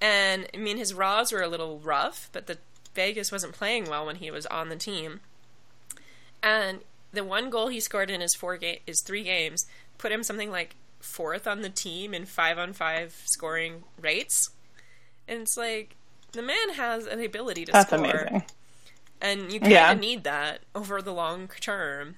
And 0.00 0.46
I 0.52 0.56
mean, 0.58 0.76
his 0.76 0.92
raws 0.92 1.32
were 1.32 1.42
a 1.42 1.48
little 1.48 1.78
rough, 1.78 2.28
but 2.32 2.46
the 2.46 2.58
Vegas 2.94 3.32
wasn't 3.32 3.52
playing 3.54 3.88
well 3.88 4.04
when 4.06 4.16
he 4.16 4.30
was 4.30 4.46
on 4.46 4.68
the 4.68 4.76
team. 4.76 5.20
And 6.42 6.80
the 7.12 7.24
one 7.24 7.50
goal 7.50 7.68
he 7.68 7.80
scored 7.80 8.10
in 8.10 8.20
his 8.20 8.34
four 8.34 8.56
ga- 8.56 8.82
his 8.86 9.00
three 9.02 9.22
games 9.22 9.66
put 9.96 10.12
him 10.12 10.22
something 10.22 10.50
like 10.50 10.74
fourth 11.00 11.46
on 11.46 11.62
the 11.62 11.70
team 11.70 12.12
in 12.12 12.26
five 12.26 12.58
on 12.58 12.72
five 12.72 13.22
scoring 13.26 13.84
rates. 14.00 14.50
And 15.28 15.42
it's 15.42 15.56
like 15.56 15.94
the 16.32 16.42
man 16.42 16.70
has 16.74 17.06
an 17.06 17.22
ability 17.24 17.64
to 17.66 17.72
That's 17.72 17.86
score, 17.90 17.98
amazing. 18.04 18.44
and 19.20 19.52
you 19.52 19.60
kind 19.60 19.64
of 19.66 19.70
Yeah. 19.72 19.94
need 19.94 20.24
that 20.24 20.60
over 20.74 21.00
the 21.00 21.12
long 21.14 21.48
term. 21.60 22.16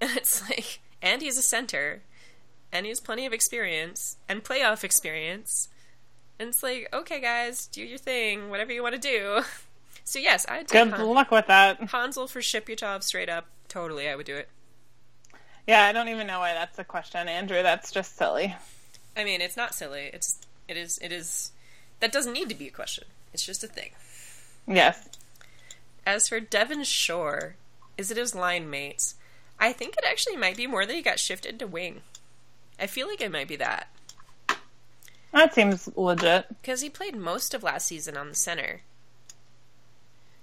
And 0.00 0.10
it's 0.16 0.48
like, 0.48 0.80
and 1.02 1.22
he's 1.22 1.38
a 1.38 1.42
center, 1.42 2.02
and 2.72 2.86
he 2.86 2.90
has 2.90 3.00
plenty 3.00 3.26
of 3.26 3.32
experience 3.32 4.16
and 4.28 4.44
playoff 4.44 4.84
experience. 4.84 5.68
And 6.38 6.50
it's 6.50 6.62
like, 6.62 6.88
okay, 6.92 7.20
guys, 7.20 7.66
do 7.66 7.82
your 7.82 7.98
thing, 7.98 8.48
whatever 8.50 8.72
you 8.72 8.82
want 8.82 8.94
to 8.94 9.00
do. 9.00 9.42
So 10.04 10.18
yes, 10.18 10.46
I'd 10.48 10.66
take 10.66 10.84
Good 10.88 10.94
Han- 10.94 11.06
luck 11.06 11.30
with 11.30 11.48
that. 11.48 11.78
Hanzal 11.82 12.30
for 12.30 12.40
Shipyatov 12.40 13.02
straight 13.02 13.28
up. 13.28 13.44
Totally, 13.68 14.08
I 14.08 14.16
would 14.16 14.24
do 14.24 14.36
it. 14.36 14.48
Yeah, 15.66 15.84
I 15.84 15.92
don't 15.92 16.08
even 16.08 16.26
know 16.26 16.38
why 16.38 16.54
that's 16.54 16.78
a 16.78 16.84
question, 16.84 17.28
Andrew. 17.28 17.62
That's 17.62 17.90
just 17.90 18.16
silly. 18.16 18.56
I 19.14 19.24
mean, 19.24 19.42
it's 19.42 19.54
not 19.54 19.74
silly. 19.74 20.08
It's 20.14 20.38
it 20.66 20.78
is 20.78 20.98
it 21.02 21.12
is 21.12 21.52
that 22.00 22.10
doesn't 22.10 22.32
need 22.32 22.48
to 22.48 22.54
be 22.54 22.68
a 22.68 22.70
question. 22.70 23.04
It's 23.34 23.44
just 23.44 23.62
a 23.62 23.66
thing. 23.66 23.90
Yes. 24.66 25.06
As 26.06 26.26
for 26.26 26.40
Devin 26.40 26.84
Shore, 26.84 27.56
is 27.98 28.10
it 28.10 28.16
his 28.16 28.34
line 28.34 28.70
mates? 28.70 29.14
I 29.60 29.72
think 29.72 29.96
it 29.96 30.04
actually 30.08 30.36
might 30.36 30.56
be 30.56 30.66
more 30.66 30.86
that 30.86 30.94
he 30.94 31.02
got 31.02 31.18
shifted 31.18 31.58
to 31.58 31.66
wing. 31.66 32.02
I 32.78 32.86
feel 32.86 33.08
like 33.08 33.20
it 33.20 33.32
might 33.32 33.48
be 33.48 33.56
that 33.56 33.88
That 35.32 35.54
seems 35.54 35.88
legit. 35.96 36.46
because 36.62 36.80
he 36.80 36.88
played 36.90 37.16
most 37.16 37.54
of 37.54 37.62
last 37.62 37.86
season 37.86 38.16
on 38.16 38.28
the 38.28 38.34
center, 38.36 38.82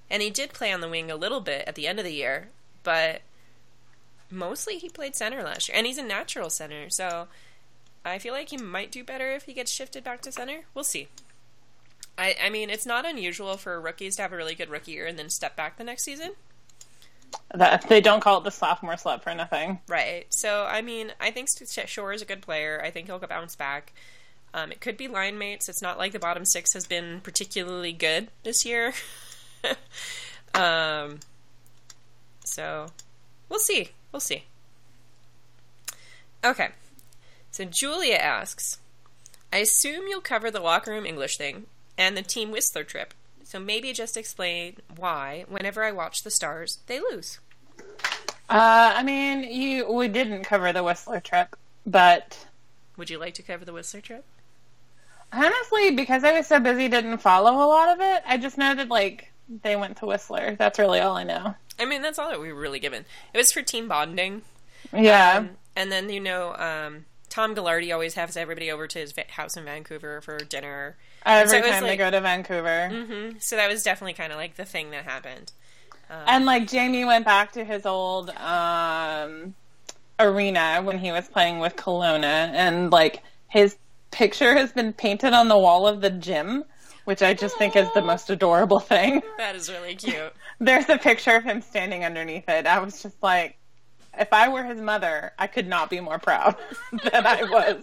and 0.09 0.21
he 0.21 0.29
did 0.29 0.53
play 0.53 0.71
on 0.71 0.81
the 0.81 0.89
wing 0.89 1.09
a 1.09 1.15
little 1.15 1.39
bit 1.41 1.63
at 1.67 1.75
the 1.75 1.87
end 1.87 1.97
of 1.99 2.05
the 2.05 2.13
year, 2.13 2.49
but 2.83 3.21
mostly 4.29 4.77
he 4.77 4.89
played 4.89 5.15
center 5.15 5.41
last 5.43 5.69
year, 5.69 5.77
and 5.77 5.87
he's 5.87 5.97
a 5.97 6.03
natural 6.03 6.49
center, 6.49 6.89
so 6.89 7.27
I 8.03 8.19
feel 8.19 8.33
like 8.33 8.49
he 8.49 8.57
might 8.57 8.91
do 8.91 9.03
better 9.03 9.31
if 9.31 9.43
he 9.43 9.53
gets 9.53 9.71
shifted 9.71 10.03
back 10.03 10.21
to 10.21 10.31
center. 10.31 10.65
We'll 10.73 10.83
see. 10.83 11.07
I, 12.17 12.35
I 12.43 12.49
mean, 12.49 12.69
it's 12.69 12.85
not 12.85 13.05
unusual 13.05 13.57
for 13.57 13.79
rookies 13.81 14.15
to 14.17 14.21
have 14.21 14.31
a 14.31 14.37
really 14.37 14.55
good 14.55 14.69
rookie 14.69 14.91
year 14.91 15.05
and 15.07 15.17
then 15.17 15.29
step 15.29 15.55
back 15.55 15.77
the 15.77 15.83
next 15.83 16.03
season. 16.03 16.31
That 17.53 17.87
they 17.87 18.01
don't 18.01 18.21
call 18.21 18.39
it 18.39 18.43
the 18.43 18.51
sophomore 18.51 18.97
slump 18.97 19.23
for 19.23 19.33
nothing. 19.33 19.79
Right. 19.87 20.25
So, 20.29 20.65
I 20.65 20.81
mean, 20.81 21.13
I 21.19 21.31
think 21.31 21.49
Shore 21.87 22.13
is 22.13 22.21
a 22.21 22.25
good 22.25 22.41
player. 22.41 22.81
I 22.83 22.91
think 22.91 23.07
he'll 23.07 23.19
bounce 23.19 23.55
back. 23.55 23.93
Um, 24.53 24.71
it 24.71 24.81
could 24.81 24.97
be 24.97 25.07
line 25.07 25.37
mates. 25.37 25.69
It's 25.69 25.81
not 25.81 25.97
like 25.97 26.11
the 26.11 26.19
bottom 26.19 26.45
six 26.45 26.73
has 26.73 26.85
been 26.85 27.21
particularly 27.21 27.91
good 27.91 28.29
this 28.43 28.65
year. 28.65 28.93
um, 30.53 31.19
so, 32.43 32.87
we'll 33.49 33.59
see. 33.59 33.89
We'll 34.11 34.19
see. 34.19 34.43
Okay. 36.43 36.69
So, 37.51 37.65
Julia 37.65 38.15
asks 38.15 38.79
I 39.55 39.59
assume 39.59 40.07
you'll 40.09 40.19
cover 40.21 40.51
the 40.51 40.59
locker 40.59 40.91
room 40.91 41.05
English 41.05 41.37
thing 41.37 41.67
and 41.97 42.17
the 42.17 42.21
team 42.21 42.51
Whistler 42.51 42.83
trip. 42.83 43.13
So, 43.55 43.61
maybe 43.61 43.93
just 43.93 44.17
explain 44.17 44.79
why, 44.97 45.45
whenever 45.47 45.81
I 45.81 45.93
watch 45.93 46.23
the 46.23 46.29
stars, 46.29 46.79
they 46.87 46.99
lose. 46.99 47.39
Uh, 48.49 48.91
I 48.97 49.01
mean, 49.01 49.43
you 49.49 49.89
we 49.89 50.09
didn't 50.09 50.43
cover 50.43 50.73
the 50.73 50.83
Whistler 50.83 51.21
trip, 51.21 51.55
but 51.85 52.45
Would 52.97 53.09
you 53.09 53.17
like 53.17 53.33
to 53.35 53.43
cover 53.43 53.63
the 53.63 53.71
Whistler 53.71 54.01
trip? 54.01 54.25
honestly, 55.31 55.91
because 55.91 56.25
I 56.25 56.33
was 56.33 56.47
so 56.47 56.59
busy, 56.59 56.89
didn't 56.89 57.19
follow 57.19 57.53
a 57.53 57.67
lot 57.67 57.87
of 57.87 58.01
it. 58.01 58.23
I 58.27 58.37
just 58.37 58.57
know 58.57 58.75
that 58.75 58.89
like 58.89 59.31
they 59.63 59.77
went 59.77 59.95
to 59.99 60.05
Whistler. 60.05 60.55
That's 60.57 60.77
really 60.77 60.99
all 60.99 61.15
I 61.15 61.23
know. 61.23 61.55
I 61.79 61.85
mean, 61.85 62.01
that's 62.01 62.19
all 62.19 62.29
that 62.29 62.41
we 62.41 62.51
were 62.51 62.59
really 62.59 62.79
given. 62.79 63.05
It 63.33 63.37
was 63.37 63.53
for 63.53 63.61
team 63.61 63.87
bonding. 63.87 64.41
Yeah. 64.93 65.37
Um, 65.37 65.51
and 65.77 65.91
then, 65.93 66.09
you 66.09 66.19
know, 66.19 66.55
um, 66.55 67.05
Tom 67.29 67.55
Gaglardi 67.55 67.93
always 67.93 68.15
has 68.15 68.35
everybody 68.35 68.69
over 68.69 68.85
to 68.85 68.99
his 68.99 69.13
house 69.29 69.55
in 69.55 69.63
Vancouver 69.63 70.19
for 70.19 70.37
dinner. 70.39 70.97
Every 71.25 71.61
so 71.63 71.69
time 71.69 71.83
they 71.83 71.89
like- 71.91 71.99
go 71.99 72.11
to 72.11 72.21
Vancouver. 72.21 72.89
hmm 72.89 73.37
So 73.39 73.55
that 73.55 73.69
was 73.69 73.83
definitely 73.83 74.13
kind 74.13 74.31
of 74.31 74.37
like 74.37 74.55
the 74.55 74.65
thing 74.65 74.91
that 74.91 75.03
happened. 75.05 75.51
And 76.09 76.45
like 76.45 76.67
Jamie 76.67 77.03
went 77.03 77.25
back 77.25 77.51
to 77.53 77.63
his 77.65 77.85
old 77.85 78.29
um, 78.29 79.55
arena 80.19 80.81
when 80.83 80.99
he 80.99 81.11
was 81.11 81.27
playing 81.27 81.59
with 81.59 81.75
Kelowna, 81.75 82.23
and 82.53 82.91
like 82.91 83.23
his 83.47 83.77
picture 84.11 84.55
has 84.55 84.71
been 84.71 84.93
painted 84.93 85.33
on 85.33 85.47
the 85.47 85.57
wall 85.57 85.87
of 85.87 86.01
the 86.01 86.11
gym, 86.11 86.63
which 87.05 87.21
I 87.23 87.33
just 87.33 87.57
think 87.57 87.75
is 87.75 87.87
the 87.93 88.01
most 88.03 88.29
adorable 88.29 88.79
thing. 88.79 89.21
That 89.37 89.55
is 89.55 89.69
really 89.69 89.95
cute. 89.95 90.31
There's 90.59 90.87
a 90.89 90.97
picture 90.97 91.35
of 91.35 91.43
him 91.43 91.61
standing 91.61 92.05
underneath 92.05 92.47
it. 92.47 92.65
I 92.67 92.79
was 92.79 93.01
just 93.01 93.21
like, 93.21 93.57
if 94.17 94.31
I 94.31 94.47
were 94.47 94.63
his 94.63 94.79
mother, 94.79 95.33
I 95.37 95.47
could 95.47 95.67
not 95.67 95.89
be 95.89 95.99
more 95.99 96.19
proud 96.19 96.55
than 97.11 97.25
I 97.25 97.43
was 97.43 97.81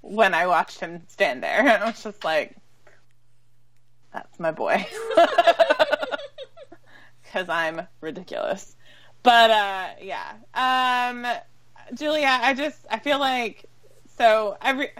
when 0.00 0.32
I 0.32 0.46
watched 0.46 0.80
him 0.80 1.02
stand 1.08 1.42
there. 1.42 1.68
I 1.82 1.84
was 1.86 2.02
just 2.02 2.24
like, 2.24 2.56
that's 4.14 4.40
my 4.40 4.50
boy. 4.50 4.86
Because 7.34 7.48
I'm 7.48 7.88
ridiculous. 8.00 8.76
But 9.24 9.50
uh, 9.50 9.88
yeah. 10.00 10.34
Um, 10.54 11.26
Julia, 11.92 12.28
I 12.28 12.54
just, 12.54 12.86
I 12.88 13.00
feel 13.00 13.18
like, 13.18 13.64
so 14.16 14.56
every. 14.62 14.90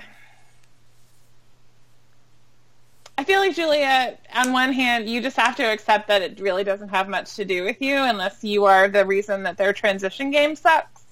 I 3.16 3.22
feel 3.22 3.38
like 3.38 3.54
Julia, 3.54 4.18
on 4.34 4.52
one 4.52 4.72
hand, 4.72 5.08
you 5.08 5.20
just 5.22 5.36
have 5.36 5.54
to 5.56 5.62
accept 5.62 6.08
that 6.08 6.22
it 6.22 6.40
really 6.40 6.64
doesn't 6.64 6.88
have 6.88 7.08
much 7.08 7.36
to 7.36 7.44
do 7.44 7.62
with 7.62 7.80
you 7.80 7.98
unless 7.98 8.42
you 8.42 8.64
are 8.64 8.88
the 8.88 9.06
reason 9.06 9.44
that 9.44 9.56
their 9.56 9.72
transition 9.72 10.32
game 10.32 10.56
sucks. 10.56 11.04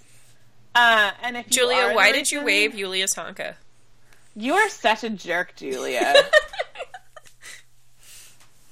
Uh, 0.75 1.13
and 1.23 1.37
if 1.37 1.49
Julia, 1.49 1.93
why 1.95 2.11
did 2.11 2.33
you 2.33 2.43
wave 2.43 2.75
Julius 2.75 3.15
Honka? 3.15 3.55
You 4.35 4.55
are 4.55 4.69
such 4.71 5.05
a 5.05 5.11
jerk, 5.11 5.55
Julia. 5.55 6.15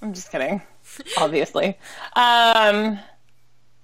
I'm 0.02 0.12
just 0.14 0.30
kidding. 0.32 0.62
Obviously. 1.18 1.76
Um, 2.14 2.98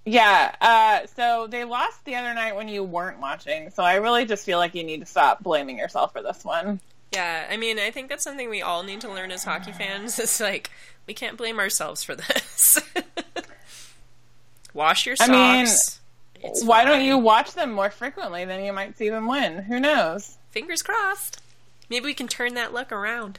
yeah. 0.05 0.55
Uh, 0.61 1.07
so 1.15 1.47
they 1.49 1.65
lost 1.65 2.05
the 2.05 2.15
other 2.17 2.33
night 2.35 2.57
when 2.57 2.69
you 2.69 2.83
weren't 2.83 3.21
watching. 3.21 3.71
So 3.71 3.83
I 3.83 3.97
really 3.97 4.25
just 4.25 4.45
feel 4.47 4.59
like 4.59 4.75
you 4.75 4.85
need 4.85 5.01
to 5.01 5.07
stop 5.07 5.43
blaming 5.43 5.79
yourself 5.79 6.13
for 6.13 6.23
this 6.23 6.45
one. 6.45 6.81
Yeah, 7.13 7.47
I 7.51 7.57
mean, 7.57 7.79
I 7.79 7.91
think 7.91 8.09
that's 8.09 8.25
something 8.25 8.51
we 8.51 8.63
all 8.63 8.83
need 8.83 9.01
to 9.03 9.09
learn 9.09 9.31
as 9.31 9.45
hockey 9.45 9.73
fans. 9.73 10.19
It's 10.19 10.41
like 10.41 10.71
we 11.07 11.15
can't 11.15 11.37
blame 11.37 11.59
ourselves 11.59 12.03
for 12.03 12.15
this. 12.17 12.81
Wash 14.75 15.07
your 15.07 15.17
I 15.21 15.27
socks. 15.27 16.01
mean, 16.41 16.51
It's 16.51 16.65
Why 16.65 16.85
don't 16.85 17.05
you 17.05 17.17
watch 17.19 17.55
them 17.55 17.73
more 17.73 17.91
frequently? 17.91 18.45
Then 18.45 18.65
you 18.65 18.73
might 18.73 18.99
see 18.99 19.09
them 19.09 19.27
win. 19.27 19.63
Who 19.65 19.81
knows? 19.81 20.37
Fingers 20.51 20.83
crossed. 20.83 21.41
Maybe 21.89 22.07
we 22.07 22.15
can 22.15 22.29
turn 22.29 22.55
that 22.55 22.75
luck 22.75 22.91
around. 22.93 23.39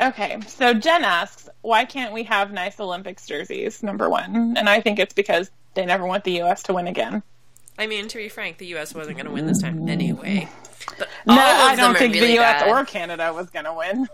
Okay, 0.00 0.38
so 0.46 0.74
Jen 0.74 1.04
asks, 1.04 1.48
why 1.62 1.84
can't 1.86 2.12
we 2.12 2.24
have 2.24 2.52
nice 2.52 2.78
Olympics 2.78 3.26
jerseys? 3.26 3.82
Number 3.82 4.08
one, 4.10 4.54
and 4.56 4.68
I 4.68 4.80
think 4.80 4.98
it's 4.98 5.14
because 5.14 5.50
they 5.74 5.86
never 5.86 6.04
want 6.06 6.24
the 6.24 6.32
U.S. 6.32 6.62
to 6.64 6.74
win 6.74 6.86
again. 6.86 7.22
I 7.78 7.86
mean, 7.86 8.08
to 8.08 8.18
be 8.18 8.28
frank, 8.28 8.58
the 8.58 8.66
U.S. 8.68 8.94
wasn't 8.94 9.16
going 9.16 9.26
to 9.26 9.32
win 9.32 9.46
this 9.46 9.60
time 9.62 9.88
anyway. 9.88 10.48
But 10.98 11.08
No, 11.26 11.34
I 11.34 11.76
don't 11.76 11.96
think 11.96 12.14
really 12.14 12.28
the 12.28 12.32
U.S. 12.34 12.62
bad. 12.62 12.68
or 12.70 12.84
Canada 12.84 13.32
was 13.32 13.50
going 13.50 13.64
to 13.64 13.74
win. 13.74 14.06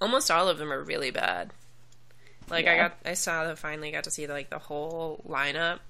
almost 0.00 0.30
all 0.30 0.48
of 0.48 0.58
them 0.58 0.72
are 0.72 0.82
really 0.82 1.10
bad. 1.10 1.52
Like 2.50 2.66
I 2.66 2.76
got, 2.76 2.96
I 3.04 3.14
saw 3.14 3.46
the 3.46 3.56
finally 3.56 3.90
got 3.90 4.04
to 4.04 4.10
see 4.10 4.26
like 4.26 4.48
the 4.50 4.58
whole 4.58 5.22
lineup, 5.28 5.80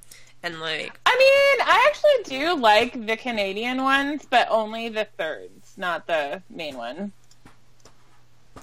and 0.42 0.58
like 0.60 0.98
I 1.06 1.16
mean, 1.16 1.66
I 1.66 1.86
actually 1.86 2.38
do 2.38 2.56
like 2.56 3.06
the 3.06 3.16
Canadian 3.16 3.82
ones, 3.82 4.26
but 4.28 4.48
only 4.50 4.88
the 4.88 5.04
thirds, 5.16 5.74
not 5.76 6.06
the 6.08 6.42
main 6.50 6.76
one. 6.76 7.12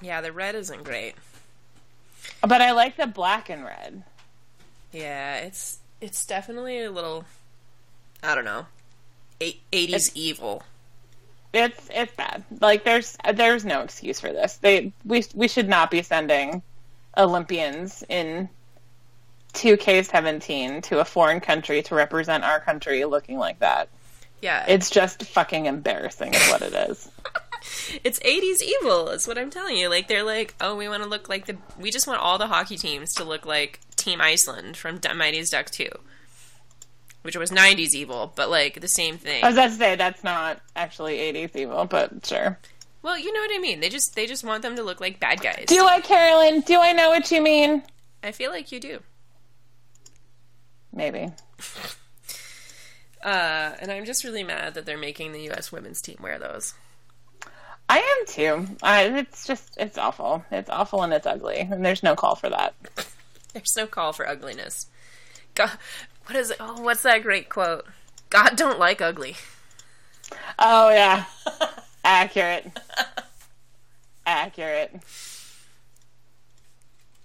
Yeah, 0.01 0.21
the 0.21 0.31
red 0.31 0.55
isn't 0.55 0.83
great. 0.83 1.15
But 2.41 2.61
I 2.61 2.71
like 2.71 2.97
the 2.97 3.07
black 3.07 3.49
and 3.49 3.63
red. 3.63 4.03
Yeah, 4.91 5.37
it's 5.37 5.79
it's 6.01 6.25
definitely 6.25 6.83
a 6.83 6.91
little, 6.91 7.25
I 8.23 8.35
don't 8.35 8.45
know, 8.45 8.65
eighties 9.41 10.11
evil. 10.15 10.63
It's 11.53 11.89
it's 11.93 12.13
bad. 12.15 12.43
Like 12.61 12.83
there's 12.83 13.17
there's 13.33 13.65
no 13.65 13.81
excuse 13.81 14.19
for 14.19 14.31
this. 14.31 14.57
They 14.57 14.91
we 15.05 15.23
we 15.33 15.47
should 15.47 15.69
not 15.69 15.89
be 15.91 16.01
sending 16.01 16.61
Olympians 17.17 18.03
in 18.09 18.49
2K17 19.53 20.83
to 20.83 20.99
a 20.99 21.05
foreign 21.05 21.39
country 21.39 21.81
to 21.83 21.95
represent 21.95 22.43
our 22.43 22.59
country 22.59 23.05
looking 23.05 23.37
like 23.37 23.59
that. 23.59 23.87
Yeah, 24.41 24.65
It's 24.67 24.89
just 24.89 25.23
fucking 25.23 25.65
embarrassing 25.65 26.33
is 26.33 26.47
what 26.49 26.61
it 26.61 26.73
is. 26.89 27.09
it's 28.03 28.19
80s 28.19 28.61
evil 28.61 29.09
is 29.09 29.27
what 29.27 29.37
i'm 29.37 29.49
telling 29.49 29.77
you 29.77 29.89
like 29.89 30.07
they're 30.07 30.23
like 30.23 30.55
oh 30.61 30.75
we 30.75 30.87
want 30.87 31.03
to 31.03 31.09
look 31.09 31.29
like 31.29 31.45
the 31.45 31.57
we 31.79 31.91
just 31.91 32.07
want 32.07 32.21
all 32.21 32.37
the 32.37 32.47
hockey 32.47 32.77
teams 32.77 33.13
to 33.15 33.23
look 33.23 33.45
like 33.45 33.79
team 33.95 34.21
iceland 34.21 34.77
from 34.77 34.99
mighty's 35.15 35.49
duck 35.49 35.69
2 35.69 35.87
which 37.23 37.35
was 37.35 37.49
90s 37.51 37.93
evil 37.95 38.31
but 38.35 38.49
like 38.49 38.81
the 38.81 38.87
same 38.87 39.17
thing 39.17 39.43
I 39.43 39.47
was 39.47 39.55
about 39.55 39.69
to 39.71 39.75
say 39.75 39.95
that's 39.95 40.23
not 40.23 40.61
actually 40.75 41.17
80s 41.17 41.55
evil, 41.55 41.85
but 41.85 42.25
sure. 42.25 42.59
well 43.01 43.17
you 43.17 43.33
know 43.33 43.39
what 43.39 43.51
i 43.53 43.59
mean 43.59 43.79
they 43.79 43.89
just 43.89 44.15
they 44.15 44.27
just 44.27 44.43
want 44.43 44.61
them 44.61 44.75
to 44.75 44.83
look 44.83 45.01
like 45.01 45.19
bad 45.19 45.41
guys 45.41 45.65
Do 45.67 45.85
I, 45.85 46.01
Carolyn? 46.01 46.61
Do 46.61 46.79
I 46.79 46.91
know 46.91 47.09
what 47.09 47.31
you 47.31 47.41
mean? 47.41 47.83
i 48.23 48.31
feel 48.31 48.51
like 48.51 48.71
you 48.71 48.79
do 48.79 48.99
Maybe. 50.93 51.31
uh 53.23 53.71
and 53.79 53.91
i'm 53.91 54.05
just 54.05 54.23
really 54.23 54.43
mad 54.43 54.75
that 54.75 54.85
they're 54.85 54.97
making 54.97 55.31
the 55.31 55.49
us 55.49 55.71
women's 55.71 56.01
team 56.01 56.17
wear 56.21 56.37
those 56.37 56.75
I 57.87 57.99
am 57.99 58.25
too. 58.27 58.67
I, 58.81 59.03
it's 59.19 59.45
just 59.45 59.77
it's 59.77 59.97
awful. 59.97 60.43
It's 60.51 60.69
awful 60.69 61.03
and 61.03 61.13
it's 61.13 61.27
ugly, 61.27 61.59
and 61.59 61.85
there's 61.85 62.03
no 62.03 62.15
call 62.15 62.35
for 62.35 62.49
that. 62.49 62.73
there's 63.53 63.77
no 63.77 63.87
call 63.87 64.11
for 64.11 64.27
ugliness 64.27 64.87
god 65.55 65.71
what 66.25 66.35
is 66.35 66.51
it 66.51 66.57
oh 66.59 66.81
what's 66.81 67.03
that 67.03 67.23
great 67.23 67.47
quote 67.47 67.85
god 68.29 68.57
don't 68.57 68.77
like 68.79 68.99
ugly 69.01 69.35
Oh 70.57 70.89
yeah, 70.89 71.25
accurate. 72.03 72.65
Accurate. 74.25 74.99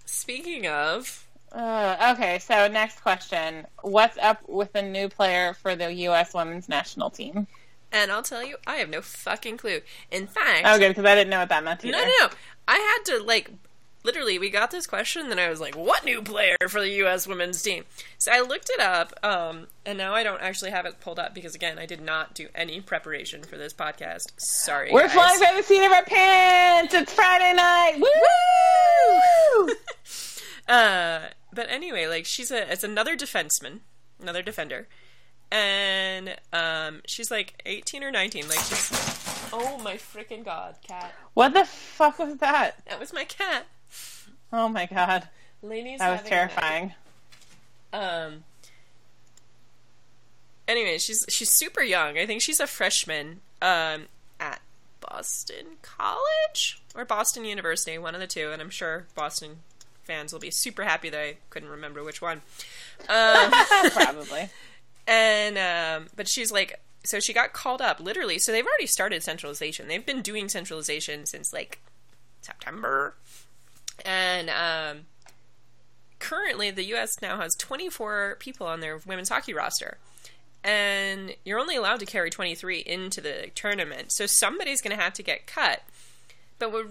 speaking 0.04 0.66
of 0.66 1.26
Uh, 1.52 2.12
okay, 2.14 2.38
so 2.38 2.68
next 2.68 3.00
question: 3.00 3.66
What's 3.82 4.18
up 4.18 4.46
with 4.48 4.72
the 4.72 4.82
new 4.82 5.08
player 5.08 5.54
for 5.54 5.74
the 5.74 5.92
U.S. 5.92 6.34
Women's 6.34 6.68
National 6.68 7.10
Team? 7.10 7.46
And 7.92 8.12
I'll 8.12 8.22
tell 8.22 8.44
you, 8.44 8.56
I 8.66 8.76
have 8.76 8.88
no 8.88 9.02
fucking 9.02 9.56
clue. 9.56 9.80
In 10.10 10.26
fact, 10.26 10.62
Oh, 10.64 10.78
good, 10.78 10.90
because 10.90 11.04
I 11.04 11.14
didn't 11.14 11.30
know 11.30 11.40
what 11.40 11.48
that 11.48 11.64
meant 11.64 11.84
either. 11.84 11.92
no, 11.96 12.04
no, 12.04 12.12
no. 12.22 12.28
I 12.68 12.76
had 12.76 13.16
to 13.16 13.22
like 13.24 13.50
literally. 14.04 14.38
We 14.38 14.48
got 14.48 14.70
this 14.70 14.86
question, 14.86 15.28
then 15.28 15.38
I 15.40 15.50
was 15.50 15.60
like, 15.60 15.76
"What 15.76 16.04
new 16.04 16.22
player 16.22 16.56
for 16.68 16.80
the 16.80 16.88
U.S. 17.02 17.26
women's 17.26 17.60
team?" 17.60 17.84
So 18.16 18.30
I 18.32 18.40
looked 18.40 18.70
it 18.70 18.80
up, 18.80 19.12
um, 19.24 19.66
and 19.84 19.98
now 19.98 20.14
I 20.14 20.22
don't 20.22 20.40
actually 20.40 20.70
have 20.70 20.86
it 20.86 21.00
pulled 21.00 21.18
up 21.18 21.34
because 21.34 21.54
again, 21.56 21.78
I 21.80 21.84
did 21.86 22.00
not 22.00 22.32
do 22.34 22.46
any 22.54 22.80
preparation 22.80 23.42
for 23.42 23.56
this 23.58 23.72
podcast. 23.74 24.26
Sorry, 24.38 24.90
We're 24.92 25.02
guys. 25.08 25.12
flying 25.12 25.40
by 25.40 25.52
the 25.56 25.62
seat 25.64 25.84
of 25.84 25.90
our 25.92 26.04
pants. 26.04 26.94
It's 26.94 27.12
Friday 27.12 27.52
night. 27.54 27.96
Woo! 27.98 29.74
Uh, 30.68 31.30
but 31.52 31.68
anyway, 31.68 32.06
like 32.06 32.24
she's 32.24 32.52
a 32.52 32.70
it's 32.72 32.84
another 32.84 33.16
defenseman, 33.16 33.80
another 34.20 34.40
defender, 34.40 34.86
and 35.52 36.36
um, 36.52 37.00
she's 37.06 37.30
like 37.30 37.60
eighteen 37.66 38.02
or 38.02 38.10
nineteen. 38.10 38.48
Like 38.48 38.58
she's 38.60 38.90
oh 39.52 39.78
my 39.82 39.94
freaking 39.94 40.44
god, 40.44 40.76
cat! 40.86 41.12
what 41.34 41.52
the 41.54 41.64
fuck 41.64 42.18
was 42.18 42.36
that? 42.36 42.84
That 42.86 43.00
was 43.00 43.12
my 43.12 43.24
cat. 43.24 43.66
Oh 44.52 44.68
my 44.68 44.86
god, 44.86 45.28
Lainey's 45.62 45.98
that 46.00 46.10
was 46.10 46.20
having 46.20 46.32
a 46.32 46.36
night. 46.36 46.50
terrifying. 46.52 46.94
Um. 47.92 48.44
Anyway, 50.68 50.98
she's 50.98 51.24
she's 51.28 51.50
super 51.50 51.82
young. 51.82 52.16
I 52.16 52.26
think 52.26 52.42
she's 52.42 52.60
a 52.60 52.66
freshman 52.66 53.40
um, 53.60 54.06
at 54.38 54.60
Boston 55.00 55.66
College 55.82 56.80
or 56.94 57.04
Boston 57.04 57.44
University, 57.44 57.98
one 57.98 58.14
of 58.14 58.20
the 58.20 58.26
two. 58.28 58.50
And 58.52 58.62
I'm 58.62 58.70
sure 58.70 59.06
Boston 59.16 59.58
fans 60.04 60.32
will 60.32 60.40
be 60.40 60.50
super 60.50 60.84
happy 60.84 61.08
that 61.10 61.20
I 61.20 61.36
couldn't 61.50 61.68
remember 61.70 62.04
which 62.04 62.22
one. 62.22 62.42
Um, 63.08 63.50
Probably. 63.92 64.48
And 65.06 65.58
um, 65.58 66.08
but 66.14 66.28
she's 66.28 66.52
like, 66.52 66.80
so 67.04 67.20
she 67.20 67.32
got 67.32 67.52
called 67.52 67.80
up 67.80 68.00
literally. 68.00 68.38
So 68.38 68.52
they've 68.52 68.66
already 68.66 68.86
started 68.86 69.22
centralization. 69.22 69.88
They've 69.88 70.04
been 70.04 70.22
doing 70.22 70.48
centralization 70.48 71.26
since 71.26 71.52
like 71.52 71.80
September, 72.42 73.14
and 74.04 74.50
um, 74.50 75.06
currently 76.18 76.70
the 76.70 76.84
U.S. 76.84 77.20
now 77.20 77.38
has 77.40 77.54
24 77.56 78.36
people 78.38 78.66
on 78.66 78.80
their 78.80 78.98
women's 78.98 79.28
hockey 79.28 79.54
roster, 79.54 79.98
and 80.62 81.34
you're 81.44 81.58
only 81.58 81.76
allowed 81.76 82.00
to 82.00 82.06
carry 82.06 82.30
23 82.30 82.80
into 82.80 83.20
the 83.20 83.50
tournament. 83.54 84.12
So 84.12 84.26
somebody's 84.26 84.80
going 84.80 84.96
to 84.96 85.02
have 85.02 85.14
to 85.14 85.22
get 85.22 85.46
cut. 85.46 85.82
But 86.58 86.72
what 86.72 86.86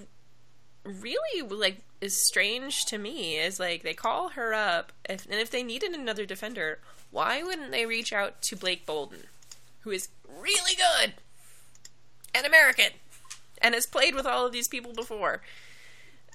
really 0.83 1.47
like 1.47 1.81
is 2.01 2.25
strange 2.25 2.85
to 2.85 2.97
me 2.97 3.37
is 3.37 3.59
like 3.59 3.83
they 3.83 3.93
call 3.93 4.29
her 4.29 4.53
up, 4.53 4.91
if, 5.07 5.25
and 5.25 5.39
if 5.39 5.51
they 5.51 5.63
needed 5.63 5.93
another 5.93 6.25
defender, 6.25 6.79
why 7.11 7.43
wouldn't 7.43 7.71
they 7.71 7.85
reach 7.85 8.13
out 8.13 8.41
to 8.43 8.55
Blake 8.55 8.85
Bolden, 8.85 9.23
who 9.81 9.91
is 9.91 10.09
really 10.27 10.75
good 10.75 11.13
and 12.33 12.45
American 12.45 12.91
and 13.61 13.73
has 13.73 13.85
played 13.85 14.15
with 14.15 14.25
all 14.25 14.45
of 14.45 14.51
these 14.51 14.67
people 14.67 14.93
before? 14.93 15.41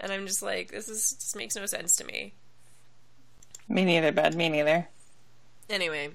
And 0.00 0.12
I'm 0.12 0.26
just 0.26 0.42
like, 0.42 0.72
this 0.72 0.88
is 0.88 1.12
just 1.12 1.36
makes 1.36 1.56
no 1.56 1.66
sense 1.66 1.94
to 1.96 2.04
me. 2.04 2.34
Me 3.68 3.84
neither, 3.84 4.12
bud. 4.12 4.34
Me 4.34 4.48
neither. 4.48 4.88
Anyway, 5.70 6.10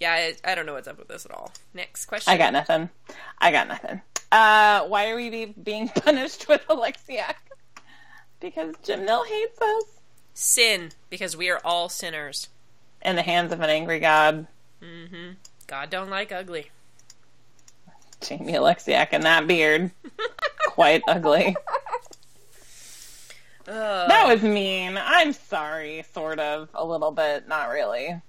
yeah, 0.00 0.12
I, 0.12 0.34
I 0.44 0.54
don't 0.54 0.66
know 0.66 0.74
what's 0.74 0.88
up 0.88 0.98
with 0.98 1.08
this 1.08 1.24
at 1.24 1.30
all. 1.30 1.52
Next 1.72 2.06
question. 2.06 2.32
I 2.32 2.36
got 2.36 2.52
nothing. 2.52 2.90
I 3.38 3.52
got 3.52 3.68
nothing. 3.68 4.00
Uh, 4.32 4.82
why 4.86 5.10
are 5.10 5.16
we 5.16 5.30
be, 5.30 5.46
being 5.46 5.88
punished 5.94 6.48
with 6.48 6.66
Oleksiak? 6.68 7.34
Because 8.40 8.74
Jim 8.82 9.04
Nill 9.04 9.24
hates 9.24 9.60
us. 9.60 9.84
Sin, 10.34 10.90
because 11.10 11.36
we 11.36 11.48
are 11.50 11.60
all 11.64 11.88
sinners. 11.88 12.48
In 13.04 13.16
the 13.16 13.22
hands 13.22 13.52
of 13.52 13.60
an 13.60 13.70
angry 13.70 14.00
God. 14.00 14.46
Mm-hmm. 14.82 15.32
God 15.66 15.90
don't 15.90 16.10
like 16.10 16.32
ugly. 16.32 16.70
Jamie 18.20 18.52
Oleksiak 18.52 19.08
and 19.12 19.24
that 19.24 19.46
beard. 19.46 19.90
Quite 20.66 21.02
ugly. 21.06 21.56
Ugh. 23.66 24.08
That 24.08 24.26
was 24.26 24.42
mean. 24.42 24.98
I'm 25.02 25.32
sorry, 25.32 26.04
sort 26.12 26.38
of. 26.38 26.68
A 26.74 26.84
little 26.84 27.10
bit. 27.10 27.48
Not 27.48 27.70
really. 27.70 28.20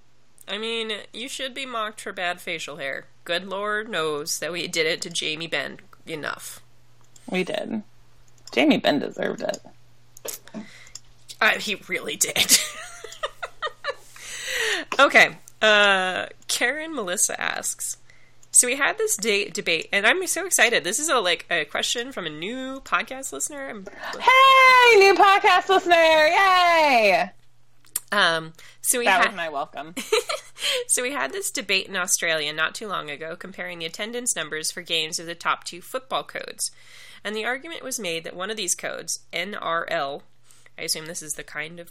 I 0.48 0.58
mean, 0.58 0.92
you 1.12 1.28
should 1.28 1.54
be 1.54 1.66
mocked 1.66 2.00
for 2.00 2.12
bad 2.12 2.40
facial 2.40 2.76
hair. 2.76 3.06
Good 3.24 3.46
Lord 3.46 3.88
knows 3.88 4.38
that 4.38 4.52
we 4.52 4.68
did 4.68 4.86
it 4.86 5.00
to 5.02 5.10
Jamie 5.10 5.48
Benn 5.48 5.80
enough. 6.06 6.60
We 7.28 7.42
did. 7.42 7.82
Jamie 8.52 8.78
Benn 8.78 9.00
deserved 9.00 9.42
it. 9.42 9.58
Uh, 11.40 11.58
he 11.58 11.74
really 11.88 12.16
did. 12.16 12.58
okay. 14.98 15.36
Uh, 15.62 16.26
Karen 16.48 16.94
Melissa 16.94 17.40
asks. 17.40 17.96
So 18.52 18.66
we 18.66 18.76
had 18.76 18.96
this 18.96 19.16
date 19.16 19.52
debate, 19.52 19.88
and 19.92 20.06
I'm 20.06 20.26
so 20.26 20.46
excited. 20.46 20.82
This 20.82 20.98
is 20.98 21.10
a 21.10 21.18
like 21.18 21.44
a 21.50 21.66
question 21.66 22.10
from 22.10 22.24
a 22.24 22.30
new 22.30 22.80
podcast 22.80 23.32
listener. 23.32 23.68
Hey, 23.68 24.98
new 24.98 25.14
podcast 25.14 25.68
listener! 25.68 25.94
Yay! 25.94 27.30
Um, 28.12 28.54
so 28.80 28.98
we 28.98 29.04
That 29.04 29.20
had 29.20 29.26
was 29.28 29.36
my 29.36 29.48
welcome. 29.48 29.94
so 30.88 31.02
we 31.02 31.12
had 31.12 31.32
this 31.32 31.50
debate 31.50 31.86
in 31.86 31.96
Australia 31.96 32.52
not 32.52 32.74
too 32.74 32.88
long 32.88 33.10
ago 33.10 33.36
comparing 33.36 33.78
the 33.78 33.86
attendance 33.86 34.34
numbers 34.34 34.70
for 34.70 34.80
games 34.80 35.18
of 35.18 35.26
the 35.26 35.34
top 35.34 35.64
two 35.64 35.82
football 35.82 36.22
codes. 36.22 36.70
And 37.24 37.34
the 37.34 37.44
argument 37.44 37.82
was 37.82 37.98
made 37.98 38.24
that 38.24 38.36
one 38.36 38.50
of 38.50 38.56
these 38.56 38.74
codes, 38.74 39.20
NRL, 39.32 40.22
I 40.78 40.82
assume 40.82 41.06
this 41.06 41.22
is 41.22 41.34
the 41.34 41.44
kind 41.44 41.80
of 41.80 41.90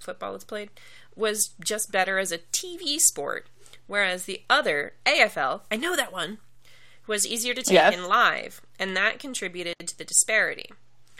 football 0.00 0.32
that's 0.32 0.44
played, 0.44 0.70
was 1.16 1.50
just 1.62 1.92
better 1.92 2.18
as 2.18 2.32
a 2.32 2.38
TV 2.38 2.98
sport, 2.98 3.46
whereas 3.86 4.24
the 4.24 4.42
other, 4.48 4.94
AFL, 5.06 5.62
I 5.70 5.76
know 5.76 5.96
that 5.96 6.12
one, 6.12 6.38
was 7.06 7.26
easier 7.26 7.54
to 7.54 7.62
take 7.62 7.74
Yes. 7.74 7.94
in 7.94 8.06
live, 8.06 8.60
and 8.78 8.96
that 8.96 9.18
contributed 9.18 9.74
to 9.86 9.96
the 9.98 10.04
disparity. 10.04 10.70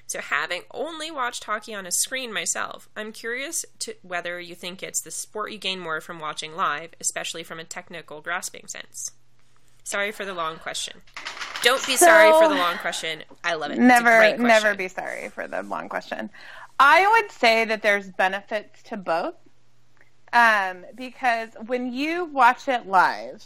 So, 0.06 0.20
having 0.20 0.62
only 0.72 1.10
watched 1.10 1.44
hockey 1.44 1.74
on 1.74 1.86
a 1.86 1.90
screen 1.92 2.32
myself, 2.32 2.88
I'm 2.94 3.12
curious 3.12 3.64
to 3.80 3.94
whether 4.02 4.38
you 4.38 4.54
think 4.54 4.82
it's 4.82 5.00
the 5.00 5.10
sport 5.10 5.52
you 5.52 5.58
gain 5.58 5.78
more 5.80 6.00
from 6.02 6.18
watching 6.20 6.54
live, 6.54 6.90
especially 7.00 7.42
from 7.42 7.58
a 7.58 7.64
technical 7.64 8.20
grasping 8.20 8.68
sense. 8.68 9.10
Sorry 9.84 10.12
for 10.12 10.24
the 10.24 10.34
long 10.34 10.58
question. 10.58 11.00
Don't 11.62 11.84
be 11.86 11.96
sorry 11.96 12.30
for 12.32 12.48
the 12.48 12.54
long 12.60 12.76
question. 12.78 13.24
I 13.42 13.54
love 13.54 13.70
it. 13.70 13.78
Never 13.78 14.36
never 14.36 14.74
be 14.74 14.88
sorry 14.88 15.28
for 15.30 15.46
the 15.48 15.62
long 15.62 15.88
question 15.88 16.30
i 16.80 17.06
would 17.06 17.30
say 17.30 17.64
that 17.66 17.82
there's 17.82 18.08
benefits 18.10 18.82
to 18.82 18.96
both 18.96 19.34
um, 20.32 20.84
because 20.94 21.50
when 21.66 21.92
you 21.92 22.24
watch 22.26 22.68
it 22.68 22.86
live 22.86 23.44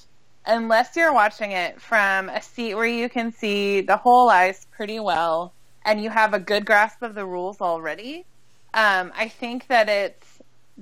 unless 0.48 0.94
you're 0.94 1.12
watching 1.12 1.50
it 1.50 1.80
from 1.80 2.28
a 2.28 2.40
seat 2.40 2.74
where 2.74 2.86
you 2.86 3.08
can 3.08 3.32
see 3.32 3.80
the 3.80 3.96
whole 3.96 4.28
ice 4.28 4.66
pretty 4.70 5.00
well 5.00 5.52
and 5.84 6.00
you 6.02 6.08
have 6.10 6.34
a 6.34 6.38
good 6.38 6.64
grasp 6.64 7.02
of 7.02 7.14
the 7.14 7.24
rules 7.24 7.60
already 7.60 8.24
um, 8.74 9.10
i 9.16 9.28
think 9.28 9.66
that 9.68 9.88
it's 9.88 10.26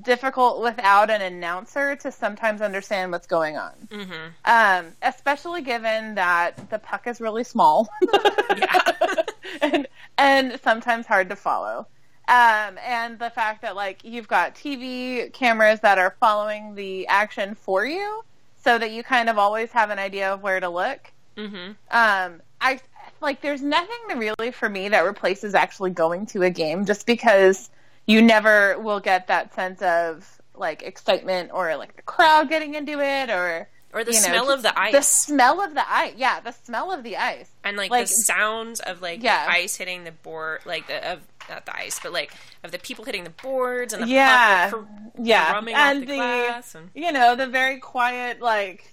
difficult 0.02 0.60
without 0.60 1.08
an 1.08 1.22
announcer 1.22 1.94
to 1.96 2.10
sometimes 2.10 2.60
understand 2.60 3.12
what's 3.12 3.26
going 3.28 3.56
on 3.56 3.72
Mhm. 3.90 4.32
um, 4.44 4.92
especially 5.02 5.62
given 5.62 6.16
that 6.16 6.68
the 6.68 6.78
puck 6.78 7.06
is 7.06 7.20
really 7.20 7.44
small 7.44 7.88
and, 9.62 9.86
and 10.18 10.60
sometimes 10.62 11.06
hard 11.06 11.28
to 11.30 11.36
follow. 11.36 11.86
Um, 12.26 12.78
and 12.82 13.18
the 13.18 13.30
fact 13.30 13.62
that 13.62 13.76
like 13.76 14.02
you've 14.02 14.28
got 14.28 14.54
TV 14.54 15.32
cameras 15.32 15.80
that 15.80 15.98
are 15.98 16.16
following 16.20 16.74
the 16.74 17.06
action 17.06 17.54
for 17.54 17.84
you, 17.84 18.24
so 18.62 18.78
that 18.78 18.92
you 18.92 19.02
kind 19.02 19.28
of 19.28 19.36
always 19.36 19.70
have 19.72 19.90
an 19.90 19.98
idea 19.98 20.32
of 20.32 20.42
where 20.42 20.58
to 20.58 20.68
look. 20.68 21.12
Mm-hmm. 21.36 21.72
Um, 21.90 22.40
I 22.60 22.80
like 23.20 23.42
there's 23.42 23.62
nothing 23.62 24.18
really 24.18 24.50
for 24.50 24.68
me 24.68 24.88
that 24.88 25.00
replaces 25.00 25.54
actually 25.54 25.90
going 25.90 26.26
to 26.26 26.42
a 26.42 26.50
game, 26.50 26.86
just 26.86 27.06
because 27.06 27.68
you 28.06 28.22
never 28.22 28.78
will 28.78 29.00
get 29.00 29.26
that 29.26 29.54
sense 29.54 29.82
of 29.82 30.40
like 30.54 30.82
excitement 30.82 31.50
or 31.52 31.76
like 31.76 31.96
the 31.96 32.02
crowd 32.02 32.48
getting 32.48 32.74
into 32.74 33.00
it 33.00 33.28
or 33.28 33.68
Or 33.94 34.02
the 34.04 34.12
you 34.12 34.20
know, 34.20 34.26
smell 34.26 34.50
of 34.50 34.62
the 34.62 34.78
ice. 34.78 34.92
the 34.92 35.00
smell 35.02 35.62
of 35.62 35.74
the 35.74 35.88
ice. 35.90 36.14
Yeah, 36.16 36.40
the 36.40 36.50
smell 36.52 36.90
of 36.92 37.02
the 37.04 37.16
ice. 37.16 37.48
and 37.62 37.76
like, 37.76 37.90
like- 37.90 38.06
the 38.08 38.12
sounds 38.12 38.80
of 38.80 39.00
like 39.00 39.22
Yeah. 39.22 39.46
the 39.46 39.52
ice 39.52 39.76
hitting 39.76 40.02
the 40.04 40.10
board, 40.12 40.62
like 40.66 40.86
the 40.88 41.12
of 41.12 41.20
not 41.48 41.64
the 41.66 41.76
ice, 41.76 42.00
but 42.02 42.12
like 42.12 42.32
of 42.64 42.72
the 42.72 42.78
people 42.78 43.04
hitting 43.04 43.22
the 43.24 43.30
boards 43.30 43.92
and 43.92 44.02
the 44.02 44.08
Yeah. 44.08 44.70
puck 44.70 44.80
cr- 44.86 45.20
Yeah, 45.22 45.50
drumming 45.52 45.74
and 45.76 46.02
the, 46.02 46.06
the-. 46.06 46.78
And, 46.78 46.90
You 46.94 47.12
know, 47.12 47.36
the 47.36 47.46
very 47.46 47.78
quiet, 47.78 48.40
like 48.40 48.92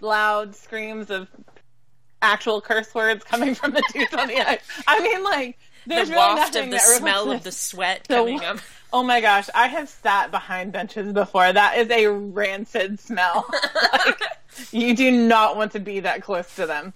loud 0.00 0.54
screams 0.54 1.10
of 1.10 1.28
actual 2.20 2.60
curse 2.60 2.94
words 2.94 3.24
coming 3.24 3.54
from 3.54 3.72
the 3.72 3.82
dudes 3.92 4.12
on 4.14 4.28
the 4.28 4.40
ice. 4.48 4.60
I 4.86 5.00
mean, 5.00 5.22
like 5.24 5.58
there's 5.86 6.08
the 6.08 6.14
really 6.14 6.26
waft 6.34 6.54
nothing 6.54 6.64
of 6.64 6.70
the 6.70 6.76
that 6.76 6.98
smell 6.98 7.30
of 7.30 7.42
the 7.44 7.52
sweat 7.52 8.04
the 8.08 8.14
coming 8.16 8.42
up. 8.44 8.58
Oh 8.94 9.02
my 9.02 9.20
gosh, 9.20 9.50
I 9.56 9.66
have 9.66 9.88
sat 9.88 10.30
behind 10.30 10.70
benches 10.70 11.12
before. 11.12 11.52
That 11.52 11.78
is 11.78 11.90
a 11.90 12.06
rancid 12.06 13.00
smell. 13.00 13.52
like, 13.92 14.20
you 14.70 14.94
do 14.94 15.10
not 15.10 15.56
want 15.56 15.72
to 15.72 15.80
be 15.80 15.98
that 15.98 16.22
close 16.22 16.54
to 16.54 16.64
them. 16.64 16.94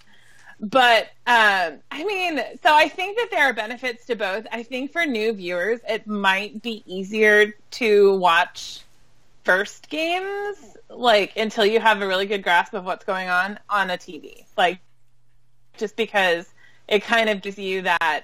But 0.61 1.09
um, 1.27 1.79
I 1.91 2.05
mean, 2.05 2.37
so 2.63 2.73
I 2.73 2.87
think 2.87 3.17
that 3.17 3.27
there 3.31 3.43
are 3.43 3.53
benefits 3.53 4.05
to 4.05 4.15
both. 4.15 4.47
I 4.49 4.63
think 4.63 4.93
for 4.93 5.05
new 5.05 5.33
viewers, 5.33 5.81
it 5.89 6.07
might 6.07 6.61
be 6.61 6.83
easier 6.85 7.53
to 7.71 8.17
watch 8.17 8.79
first 9.43 9.89
games, 9.89 10.77
like 10.89 11.35
until 11.35 11.65
you 11.65 11.81
have 11.81 12.01
a 12.01 12.07
really 12.07 12.27
good 12.27 12.43
grasp 12.43 12.73
of 12.73 12.85
what's 12.85 13.03
going 13.03 13.27
on 13.27 13.59
on 13.69 13.89
a 13.89 13.97
TV. 13.97 14.45
Like, 14.55 14.79
just 15.75 15.97
because 15.97 16.47
it 16.87 17.03
kind 17.03 17.29
of 17.29 17.41
gives 17.41 17.59
you 17.59 17.81
that 17.81 18.23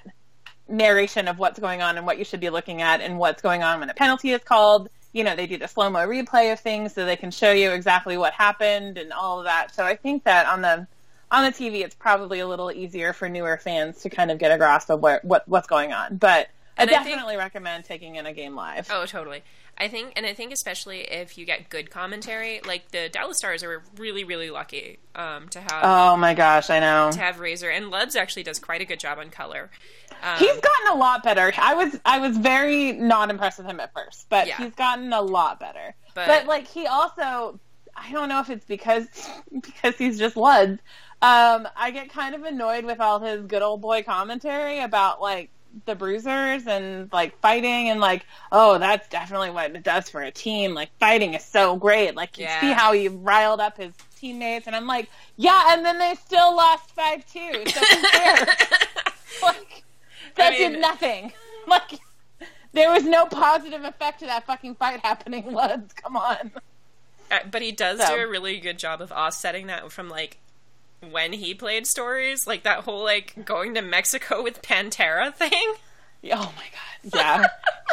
narration 0.68 1.28
of 1.28 1.38
what's 1.38 1.58
going 1.58 1.82
on 1.82 1.96
and 1.96 2.06
what 2.06 2.18
you 2.18 2.24
should 2.24 2.40
be 2.40 2.50
looking 2.50 2.82
at 2.82 3.00
and 3.00 3.18
what's 3.18 3.42
going 3.42 3.62
on 3.62 3.80
when 3.80 3.90
a 3.90 3.94
penalty 3.94 4.30
is 4.32 4.42
called. 4.42 4.88
You 5.12 5.24
know, 5.24 5.34
they 5.36 5.46
do 5.46 5.56
the 5.56 5.68
slow 5.68 5.88
mo 5.88 6.06
replay 6.06 6.52
of 6.52 6.60
things 6.60 6.92
so 6.94 7.04
they 7.06 7.16
can 7.16 7.30
show 7.30 7.50
you 7.52 7.70
exactly 7.70 8.16
what 8.18 8.32
happened 8.34 8.98
and 8.98 9.12
all 9.12 9.38
of 9.38 9.44
that. 9.46 9.74
So 9.74 9.84
I 9.84 9.96
think 9.96 10.24
that 10.24 10.46
on 10.46 10.62
the 10.62 10.86
on 11.30 11.44
the 11.44 11.50
TV, 11.50 11.82
it's 11.84 11.94
probably 11.94 12.40
a 12.40 12.46
little 12.46 12.70
easier 12.70 13.12
for 13.12 13.28
newer 13.28 13.56
fans 13.56 14.02
to 14.02 14.10
kind 14.10 14.30
of 14.30 14.38
get 14.38 14.52
a 14.52 14.58
grasp 14.58 14.90
of 14.90 15.00
what, 15.00 15.24
what 15.24 15.48
what's 15.48 15.66
going 15.66 15.92
on. 15.92 16.16
But 16.18 16.48
I 16.78 16.82
And 16.82 16.90
I 16.90 16.94
think- 16.94 17.06
definitely 17.06 17.36
recommend 17.36 17.84
taking 17.84 18.16
in 18.16 18.26
a 18.26 18.32
game 18.32 18.54
live. 18.54 18.88
Oh, 18.92 19.06
totally. 19.06 19.42
I 19.78 19.88
think, 19.88 20.12
and 20.16 20.24
I 20.24 20.32
think 20.34 20.52
especially 20.52 21.00
if 21.00 21.36
you 21.36 21.44
get 21.44 21.68
good 21.68 21.90
commentary, 21.90 22.60
like 22.66 22.90
the 22.92 23.08
Dallas 23.10 23.36
Stars 23.38 23.62
are 23.62 23.82
really, 23.98 24.24
really 24.24 24.50
lucky 24.50 24.98
um, 25.14 25.48
to 25.50 25.60
have 25.60 25.80
Oh 25.82 26.16
my 26.16 26.32
gosh, 26.34 26.70
I 26.70 26.80
know. 26.80 27.10
to 27.12 27.18
have 27.18 27.40
Razor, 27.40 27.68
and 27.68 27.92
Luds 27.92 28.16
actually 28.16 28.42
does 28.44 28.58
quite 28.58 28.80
a 28.80 28.84
good 28.86 29.00
job 29.00 29.18
on 29.18 29.28
color. 29.30 29.70
Um, 30.22 30.38
He's 30.38 30.48
gotten 30.60 30.86
a 30.92 30.94
lot 30.94 31.22
better. 31.22 31.52
I 31.58 31.74
was 31.74 32.00
I 32.06 32.20
was 32.20 32.38
very 32.38 32.92
not 32.92 33.28
impressed 33.30 33.58
with 33.58 33.66
him 33.66 33.80
at 33.80 33.92
first, 33.92 34.26
but 34.30 34.46
Yeah. 34.46 34.56
he's 34.56 34.74
gotten 34.74 35.12
a 35.12 35.20
lot 35.20 35.60
better. 35.60 35.94
But- 36.14 36.26
But, 36.26 36.46
like 36.46 36.66
he 36.66 36.86
also 36.86 37.60
I 37.94 38.12
don't 38.12 38.28
know 38.30 38.40
if 38.40 38.48
it's 38.50 38.64
because 38.64 39.06
because 39.52 39.96
he's 39.96 40.18
just 40.18 40.36
Luds. 40.36 40.78
Um, 41.22 41.66
I 41.76 41.90
get 41.92 42.10
kind 42.10 42.34
of 42.34 42.42
annoyed 42.44 42.84
with 42.84 43.00
all 43.00 43.20
his 43.20 43.46
good 43.46 43.62
old 43.62 43.80
boy 43.80 44.02
commentary 44.02 44.80
about 44.80 45.20
like 45.20 45.50
the 45.84 45.94
bruisers 45.94 46.66
and 46.66 47.12
like 47.12 47.38
fighting 47.40 47.90
and 47.90 48.00
like 48.00 48.24
oh 48.50 48.78
that's 48.78 49.06
definitely 49.08 49.50
what 49.50 49.74
it 49.76 49.82
does 49.82 50.08
for 50.08 50.22
a 50.22 50.30
team 50.30 50.72
like 50.74 50.88
fighting 50.98 51.34
is 51.34 51.44
so 51.44 51.76
great 51.76 52.14
like 52.16 52.38
you 52.38 52.44
Yeah. 52.44 52.60
see 52.60 52.72
how 52.72 52.92
he 52.92 53.08
riled 53.08 53.60
up 53.60 53.76
his 53.76 53.92
teammates 54.18 54.66
and 54.66 54.74
I'm 54.74 54.86
like 54.86 55.10
yeah 55.36 55.74
and 55.74 55.84
then 55.84 55.98
they 55.98 56.14
still 56.14 56.56
lost 56.56 56.90
five 56.92 57.24
two 57.30 57.52
so 57.66 57.80
like 59.42 59.84
that 60.36 60.52
I 60.52 60.58
mean- 60.58 60.72
did 60.72 60.80
nothing. 60.80 61.32
Like 61.66 61.98
there 62.72 62.90
was 62.92 63.04
no 63.04 63.26
positive 63.26 63.82
effect 63.84 64.20
to 64.20 64.26
that 64.26 64.46
fucking 64.46 64.74
fight 64.76 65.00
happening. 65.00 65.42
Luds, 65.50 65.94
come 65.96 66.16
on. 66.16 66.52
But 67.50 67.60
he 67.62 67.72
does 67.72 67.98
So. 68.00 68.14
do 68.16 68.22
a 68.22 68.28
really 68.28 68.60
good 68.60 68.78
job 68.78 69.00
of 69.00 69.10
offsetting 69.10 69.66
that 69.66 69.90
from 69.90 70.08
like 70.08 70.38
when 71.10 71.32
he 71.32 71.54
played 71.54 71.86
stories, 71.86 72.46
like 72.46 72.62
that 72.64 72.80
whole 72.84 73.04
like 73.04 73.44
going 73.44 73.74
to 73.74 73.82
Mexico 73.82 74.42
with 74.42 74.62
Pantera 74.62 75.34
thing. 75.34 75.74
Oh 76.32 76.52
my 76.56 76.64
god. 76.72 76.82
Yeah. 77.14 77.46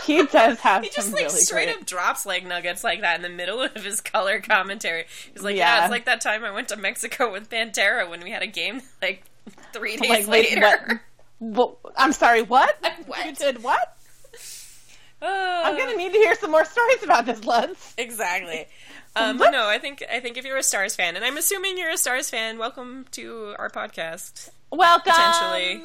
he 0.05 0.25
does 0.25 0.59
have 0.61 0.83
He 0.83 0.89
just 0.89 1.11
like 1.13 1.25
really 1.25 1.39
straight 1.39 1.65
great. 1.67 1.77
up 1.81 1.85
drops 1.85 2.25
like 2.25 2.43
nuggets 2.47 2.83
like 2.83 3.01
that 3.01 3.17
in 3.17 3.21
the 3.21 3.29
middle 3.29 3.61
of 3.61 3.75
his 3.75 4.01
color 4.01 4.39
commentary. 4.41 5.05
He's 5.31 5.43
like, 5.43 5.55
yeah. 5.55 5.77
Yeah. 5.77 5.83
it's 5.85 5.91
like 5.91 6.05
that 6.05 6.19
time 6.21 6.43
I 6.43 6.49
went 6.49 6.69
to 6.69 6.75
Mexico 6.77 7.31
with 7.31 7.47
Pantera 7.49 8.09
when 8.09 8.21
we 8.21 8.31
had 8.31 8.41
a 8.41 8.47
game 8.47 8.81
like 9.03 9.23
three 9.71 9.97
days 9.97 10.09
Like, 10.09 10.27
wait, 10.27 10.55
later. 10.57 11.01
what? 11.39 11.77
Well, 11.83 11.93
I'm 11.95 12.11
sorry. 12.13 12.41
What? 12.41 12.75
What? 13.05 13.23
You 13.25 13.33
did 13.35 13.61
what? 13.61 13.95
I'm 15.21 15.75
Uh, 15.75 15.77
gonna 15.77 15.95
need 15.95 16.11
to 16.13 16.17
hear 16.17 16.35
some 16.35 16.51
more 16.51 16.65
stories 16.65 17.03
about 17.03 17.25
this, 17.27 17.39
Luds. 17.41 17.93
exactly. 17.97 18.67
Um, 19.15 19.37
but 19.37 19.51
no, 19.51 19.67
I 19.67 19.77
think 19.77 20.03
I 20.11 20.19
think 20.19 20.37
if 20.37 20.45
you're 20.45 20.57
a 20.57 20.63
Stars 20.63 20.95
fan, 20.95 21.15
and 21.15 21.23
I'm 21.23 21.37
assuming 21.37 21.77
you're 21.77 21.91
a 21.91 21.97
Stars 21.97 22.29
fan, 22.29 22.57
welcome 22.57 23.05
to 23.11 23.55
our 23.59 23.69
podcast 23.69 24.49
Welcome. 24.71 25.13
Potentially. 25.13 25.83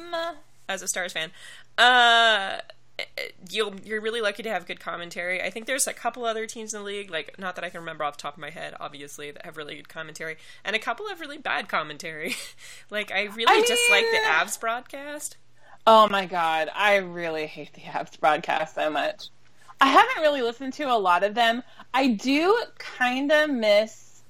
as 0.67 0.81
a 0.81 0.87
Stars 0.87 1.13
fan. 1.13 1.31
Uh, 1.77 2.57
you'll 3.49 3.75
you're 3.85 4.01
really 4.01 4.21
lucky 4.21 4.41
to 4.43 4.49
have 4.49 4.65
good 4.65 4.79
commentary. 4.79 5.41
I 5.41 5.51
think 5.51 5.67
there's 5.67 5.85
a 5.87 5.93
couple 5.93 6.25
other 6.25 6.45
teams 6.47 6.73
in 6.73 6.79
the 6.79 6.85
league, 6.85 7.11
like 7.11 7.37
not 7.37 7.55
that 7.55 7.63
I 7.63 7.69
can 7.69 7.81
remember 7.81 8.03
off 8.03 8.17
the 8.17 8.21
top 8.23 8.33
of 8.33 8.39
my 8.39 8.49
head, 8.49 8.73
obviously, 8.79 9.29
that 9.31 9.45
have 9.45 9.57
really 9.57 9.75
good 9.75 9.89
commentary, 9.89 10.37
and 10.65 10.75
a 10.75 10.79
couple 10.79 11.07
have 11.07 11.19
really 11.21 11.37
bad 11.37 11.69
commentary. 11.69 12.35
like 12.89 13.11
I 13.11 13.25
really 13.25 13.45
I 13.47 13.61
dislike 13.61 14.05
the 14.11 14.17
mean- 14.17 14.23
Avs 14.25 14.59
broadcast. 14.59 15.37
Oh 15.87 16.07
my 16.09 16.25
god, 16.25 16.69
I 16.75 16.97
really 16.97 17.45
hate 17.47 17.73
the 17.73 17.81
Habs 17.81 18.19
broadcast 18.19 18.75
so 18.75 18.89
much. 18.89 19.29
I 19.81 19.87
haven't 19.87 20.21
really 20.21 20.41
listened 20.41 20.73
to 20.73 20.83
a 20.83 20.97
lot 20.97 21.23
of 21.23 21.35
them. 21.35 21.63
I 21.93 22.07
do 22.09 22.55
kind 22.77 23.31
of 23.31 23.49
miss 23.49 24.23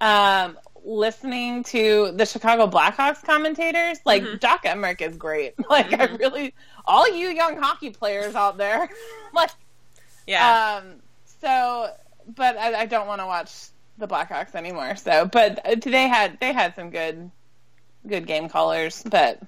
um, 0.00 0.58
listening 0.84 1.64
to 1.64 2.12
the 2.12 2.26
Chicago 2.26 2.66
Blackhawks 2.66 3.22
commentators. 3.24 3.98
Like 4.04 4.22
Mhm. 4.22 4.40
Doc 4.40 4.64
Emrick 4.64 5.00
is 5.00 5.16
great. 5.16 5.54
Like 5.70 5.92
I 5.98 6.06
Mhm. 6.06 6.18
really, 6.18 6.54
all 6.84 7.08
you 7.14 7.28
young 7.28 7.56
hockey 7.58 7.90
players 7.90 8.34
out 8.34 8.56
there, 8.58 8.88
like 9.34 9.50
Yeah, 10.26 10.78
um. 10.78 11.02
So, 11.40 11.90
but 12.34 12.56
I, 12.56 12.82
I 12.82 12.86
don't 12.86 13.06
want 13.06 13.20
to 13.20 13.26
watch 13.26 13.52
the 13.98 14.08
Blackhawks 14.08 14.54
anymore. 14.54 14.96
So, 14.96 15.26
but 15.26 15.64
uh, 15.66 15.76
they 15.82 16.08
had 16.08 16.38
they 16.40 16.52
had 16.52 16.74
some 16.74 16.90
good, 16.90 17.30
good 18.06 18.26
game 18.26 18.48
callers, 18.48 19.02
but 19.04 19.40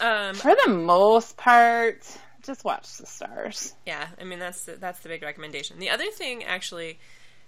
um, 0.00 0.34
for 0.34 0.54
the 0.64 0.70
most 0.72 1.36
part, 1.36 2.06
just 2.50 2.64
watch 2.64 2.96
the 2.96 3.06
stars. 3.06 3.74
Yeah, 3.86 4.08
I 4.20 4.24
mean 4.24 4.40
that's 4.40 4.64
the, 4.64 4.72
that's 4.72 5.00
the 5.00 5.08
big 5.08 5.22
recommendation. 5.22 5.78
The 5.78 5.90
other 5.90 6.10
thing, 6.10 6.42
actually, 6.42 6.98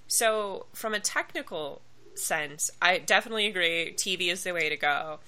so 0.07 0.67
from 0.73 0.95
a 0.95 1.01
technical 1.01 1.83
sense, 2.15 2.71
I 2.81 2.99
definitely 2.99 3.47
agree. 3.47 3.95
TV 3.97 4.29
is 4.29 4.45
the 4.45 4.53
way 4.53 4.69
to 4.69 4.77
go. 4.77 5.19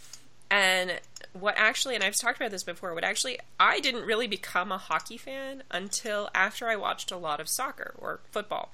And 0.51 1.01
what 1.33 1.55
actually, 1.57 1.97
and 1.97 2.05
I've 2.05 2.17
talked 2.17 2.39
about 2.39 2.53
this 2.53 2.63
before, 2.63 2.95
what 2.95 3.03
actually 3.03 3.39
I 3.59 3.81
didn't 3.81 4.05
really 4.05 4.29
become 4.29 4.71
a 4.71 4.79
hockey 4.79 5.17
fan 5.17 5.65
until 5.71 6.31
after 6.35 6.69
I 6.69 6.77
watched 6.77 7.11
a 7.11 7.17
lot 7.17 7.41
of 7.41 7.49
soccer 7.49 7.95
or 7.99 8.21
football, 8.31 8.73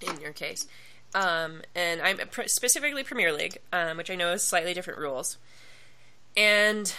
in 0.00 0.20
your 0.20 0.32
case. 0.32 0.66
Um, 1.14 1.62
and 1.76 2.02
I'm 2.02 2.18
specifically 2.46 3.04
Premier 3.04 3.32
League, 3.32 3.58
um, 3.72 3.96
which 3.96 4.10
I 4.10 4.16
know 4.16 4.32
is 4.32 4.42
slightly 4.42 4.74
different 4.74 4.98
rules. 4.98 5.38
And 6.36 6.92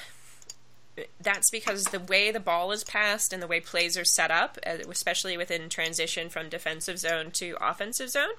that's 1.21 1.49
because 1.49 1.85
the 1.85 1.99
way 1.99 2.31
the 2.31 2.39
ball 2.39 2.71
is 2.71 2.83
passed 2.83 3.33
and 3.33 3.41
the 3.41 3.47
way 3.47 3.59
plays 3.59 3.97
are 3.97 4.05
set 4.05 4.31
up, 4.31 4.57
uh, 4.65 4.77
especially 4.89 5.37
within 5.37 5.69
transition 5.69 6.29
from 6.29 6.49
defensive 6.49 6.99
zone 6.99 7.31
to 7.31 7.57
offensive 7.61 8.09
zone, 8.09 8.29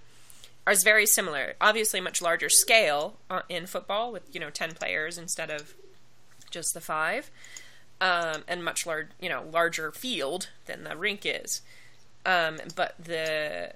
are 0.66 0.72
is 0.72 0.82
very 0.82 1.06
similar. 1.06 1.54
Obviously, 1.60 2.00
much 2.00 2.20
larger 2.20 2.48
scale 2.48 3.16
uh, 3.30 3.42
in 3.48 3.66
football 3.66 4.12
with 4.12 4.22
you 4.32 4.40
know 4.40 4.50
ten 4.50 4.72
players 4.72 5.18
instead 5.18 5.50
of 5.50 5.74
just 6.50 6.74
the 6.74 6.80
five, 6.80 7.30
um, 8.00 8.44
and 8.46 8.64
much 8.64 8.86
large 8.86 9.08
you 9.20 9.28
know 9.28 9.44
larger 9.50 9.92
field 9.92 10.48
than 10.66 10.84
the 10.84 10.96
rink 10.96 11.22
is. 11.24 11.62
Um, 12.26 12.58
but 12.74 12.94
the 12.98 13.72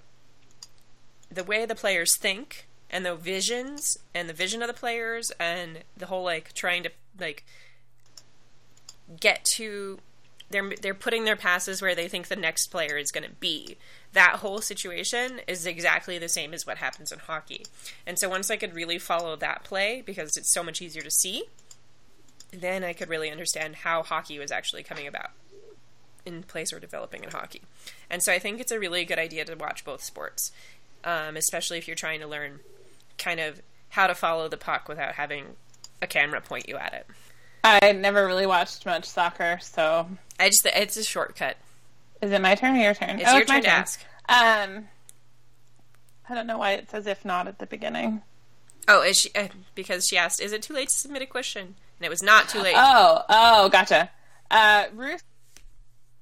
the 1.31 1.45
way 1.45 1.65
the 1.65 1.75
players 1.75 2.17
think 2.17 2.67
and 2.91 3.07
the 3.07 3.15
visions 3.15 3.99
and 4.15 4.29
the 4.29 4.35
vision 4.35 4.61
of 4.61 4.69
the 4.69 4.75
players 4.75 5.33
and 5.41 5.79
the 5.97 6.07
whole 6.07 6.25
like 6.25 6.53
trying 6.53 6.83
to 6.83 6.91
like 7.19 7.45
get 9.21 9.45
to 9.57 9.99
they're 10.51 10.71
they're 10.81 10.95
putting 10.95 11.25
their 11.25 11.37
passes 11.37 11.83
where 11.83 11.95
they 11.95 12.09
think 12.09 12.29
the 12.29 12.37
next 12.37 12.69
player 12.69 12.97
is 12.97 13.11
going 13.11 13.25
to 13.25 13.35
be. 13.37 13.77
That 14.13 14.37
whole 14.37 14.61
situation 14.61 15.41
is 15.47 15.67
exactly 15.67 16.19
the 16.19 16.29
same 16.29 16.53
as 16.53 16.67
what 16.67 16.79
happens 16.79 17.11
in 17.11 17.19
hockey. 17.19 17.65
And 18.07 18.19
so 18.19 18.29
once 18.29 18.51
I 18.51 18.57
could 18.57 18.75
really 18.75 18.99
follow 18.99 19.35
that 19.37 19.65
play 19.65 20.03
because 20.05 20.37
it's 20.37 20.53
so 20.53 20.63
much 20.63 20.83
easier 20.83 21.03
to 21.03 21.11
see, 21.11 21.45
then 22.53 22.85
I 22.85 22.93
could 22.93 23.09
really 23.09 23.31
understand 23.31 23.77
how 23.77 24.03
hockey 24.03 24.39
was 24.39 24.53
actually 24.53 24.83
coming 24.83 25.07
about 25.07 25.31
in 26.25 26.43
place 26.43 26.73
or 26.73 26.79
developing 26.79 27.25
in 27.25 27.31
hockey. 27.31 27.63
And 28.11 28.23
so 28.23 28.33
I 28.33 28.39
think 28.39 28.61
it's 28.61 28.71
a 28.71 28.79
really 28.79 29.05
good 29.05 29.19
idea 29.19 29.45
to 29.47 29.55
watch 29.55 29.85
both 29.85 30.05
sports, 30.05 30.53
um, 31.05 31.37
especially 31.37 31.79
if 31.79 31.89
you're 31.89 31.97
trying 31.97 32.21
to 32.21 32.27
learn 32.27 32.61
kind 33.19 33.41
of 33.41 33.61
how 33.91 34.07
to 34.07 34.15
follow 34.15 34.49
the 34.49 34.57
puck 34.57 34.89
without 34.89 35.15
having 35.15 35.57
a 36.01 36.07
camera 36.07 36.41
point 36.41 36.69
you 36.69 36.77
at 36.77 36.93
it. 36.93 37.07
I 37.65 37.93
never 37.93 38.27
really 38.27 38.47
watched 38.47 38.85
much 38.87 39.05
soccer, 39.05 39.59
so 39.63 40.09
I 40.39 40.49
just 40.49 40.67
it's 40.67 40.97
a 40.97 41.05
shortcut. 41.05 41.57
is 42.21 42.33
it 42.33 42.41
my 42.41 42.55
turn 42.55 42.77
or 42.77 42.81
your 42.81 42.95
turn? 42.95 43.21
It's 43.21 43.29
oh, 43.29 43.33
your 43.33 43.43
it's 43.43 43.49
my 43.49 43.57
turn 43.57 43.65
to 43.65 43.71
ask. 43.71 44.05
Um, 44.29 44.89
I 46.29 46.35
don't 46.35 46.47
know 46.47 46.59
why 46.59 46.73
it 46.73 46.91
says 46.91 47.07
if 47.07 47.25
not 47.25 47.47
at 47.47 47.59
the 47.59 47.67
beginning. 47.67 48.23
Oh, 48.89 49.03
is 49.03 49.19
she, 49.19 49.31
uh, 49.35 49.49
because 49.75 50.07
she 50.07 50.19
asked, 50.19 50.41
"Is 50.41 50.53
it 50.53 50.63
too 50.63 50.75
late 50.75 50.89
to 50.89 50.95
submit 50.95 51.23
a 51.23 51.27
question?" 51.27 51.63
And 51.99 52.07
it 52.07 52.11
was 52.11 52.23
not 52.23 52.49
too 52.49 52.61
late. 52.61 52.75
Oh, 52.77 53.23
oh, 53.29 53.69
gotcha. 53.69 54.11
Uh, 54.51 54.87
Ruth 54.95 55.23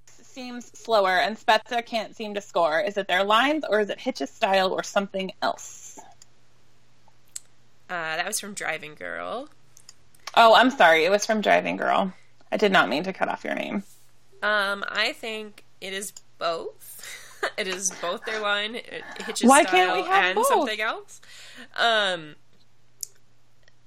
seems 0.07 0.66
slower, 0.78 1.18
and 1.18 1.38
Spezza 1.38 1.84
can't 1.84 2.14
seem 2.14 2.34
to 2.34 2.41
score. 2.41 2.80
Is 2.80 2.99
it 2.99 3.09
their 3.09 3.24
lines, 3.24 3.64
or 3.68 3.80
is 3.80 3.88
it 3.88 3.99
Hitch's 3.99 4.30
style, 4.30 4.72
or 4.72 4.82
something 4.82 5.32
else? 5.41 5.99
Uh, 7.88 8.16
that 8.16 8.26
was 8.26 8.38
from 8.38 8.53
Driving 8.55 8.95
Girl. 8.95 9.49
Oh, 10.35 10.55
I'm 10.55 10.70
sorry. 10.70 11.05
It 11.05 11.11
was 11.11 11.26
from 11.26 11.41
Driving 11.41 11.76
Girl. 11.76 12.12
I 12.53 12.57
did 12.57 12.72
not 12.72 12.89
mean 12.89 13.05
to 13.05 13.12
cut 13.12 13.28
off 13.28 13.45
your 13.45 13.55
name. 13.55 13.83
Um, 14.43 14.85
I 14.89 15.12
think 15.12 15.64
it 15.81 15.93
is 15.93 16.12
both. 16.39 17.07
it 17.59 17.66
is 17.66 17.91
both 18.03 18.24
their 18.24 18.41
line, 18.41 18.74
it 18.74 19.03
Hitch's 19.24 19.49
Why 19.49 19.62
style, 19.62 19.72
can't 19.72 19.93
we 19.95 20.03
have 20.03 20.24
and 20.24 20.35
both? 20.35 20.47
something 20.47 20.81
else. 20.81 21.20
Um, 21.76 22.35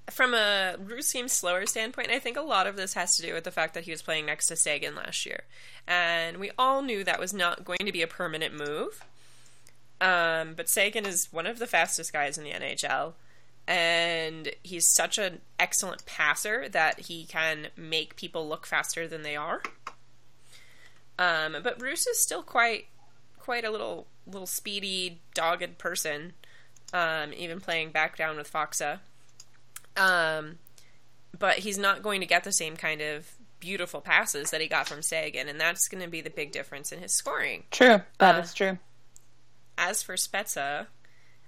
from 0.10 0.34
a 0.34 0.76
Bruce 0.80 1.08
seems 1.08 1.32
slower 1.32 1.66
standpoint, 1.66 2.10
I 2.10 2.20
think 2.20 2.38
a 2.38 2.42
lot 2.42 2.68
of 2.68 2.76
this 2.76 2.94
has 2.94 3.16
to 3.18 3.22
do 3.22 3.34
with 3.34 3.44
the 3.44 3.52
fact 3.52 3.74
that 3.74 3.84
he 3.84 3.92
was 3.92 4.02
playing 4.02 4.26
next 4.26 4.48
to 4.48 4.56
Seguin 4.56 4.96
last 4.96 5.26
year, 5.26 5.42
and 5.88 6.38
we 6.38 6.52
all 6.58 6.82
knew 6.82 7.04
that 7.04 7.20
was 7.20 7.34
not 7.34 7.64
going 7.64 7.80
to 7.86 7.92
be 7.92 8.02
a 8.02 8.08
permanent 8.08 8.54
move. 8.54 9.04
Um, 10.02 10.54
but 10.56 10.68
Seguin 10.68 11.06
is 11.06 11.32
one 11.32 11.48
of 11.48 11.60
the 11.60 11.68
fastest 11.68 12.12
guys 12.12 12.38
in 12.38 12.44
the 12.44 12.52
NHL, 12.52 13.14
and 13.68 14.50
he's 14.64 14.92
such 14.94 15.18
an 15.18 15.42
excellent 15.60 16.06
passer 16.06 16.68
that 16.70 17.02
he 17.02 17.26
can 17.26 17.68
make 17.78 18.16
people 18.16 18.48
look 18.48 18.66
faster 18.66 19.08
than 19.08 19.24
they 19.24 19.36
are. 19.36 19.62
Um, 21.20 21.58
but 21.64 21.78
Bruce 21.80 22.08
is 22.08 22.22
still 22.22 22.44
quite 22.44 22.86
quite 23.40 23.64
a 23.66 23.72
little 23.72 24.08
little 24.26 24.48
speedy, 24.48 25.22
dogged 25.34 25.78
person. 25.78 26.34
Um, 26.94 27.34
even 27.34 27.60
playing 27.60 27.90
back 27.90 28.18
down 28.18 28.38
with 28.38 28.52
Faksa. 28.52 29.00
Um, 29.98 30.60
but 31.38 31.60
he's 31.60 31.78
not 31.80 32.04
going 32.04 32.22
to 32.22 32.28
get 32.28 32.44
the 32.44 32.52
same 32.52 32.76
kind 32.78 33.02
of 33.02 33.32
beautiful 33.60 34.00
passes 34.00 34.52
that 34.52 34.62
he 34.62 34.68
got 34.68 34.88
from 34.88 35.02
Seguin, 35.02 35.50
and 35.50 35.60
that's 35.60 35.88
going 35.88 36.04
to 36.04 36.10
be 36.10 36.22
the 36.22 36.30
big 36.30 36.52
difference 36.52 36.92
in 36.92 37.00
his 37.00 37.16
scoring. 37.18 37.64
True. 37.72 38.02
That 38.20 38.38
is 38.44 38.52
Uh, 38.52 38.56
true. 38.56 38.78
As 39.76 40.04
for 40.04 40.16
Spezza, 40.16 40.86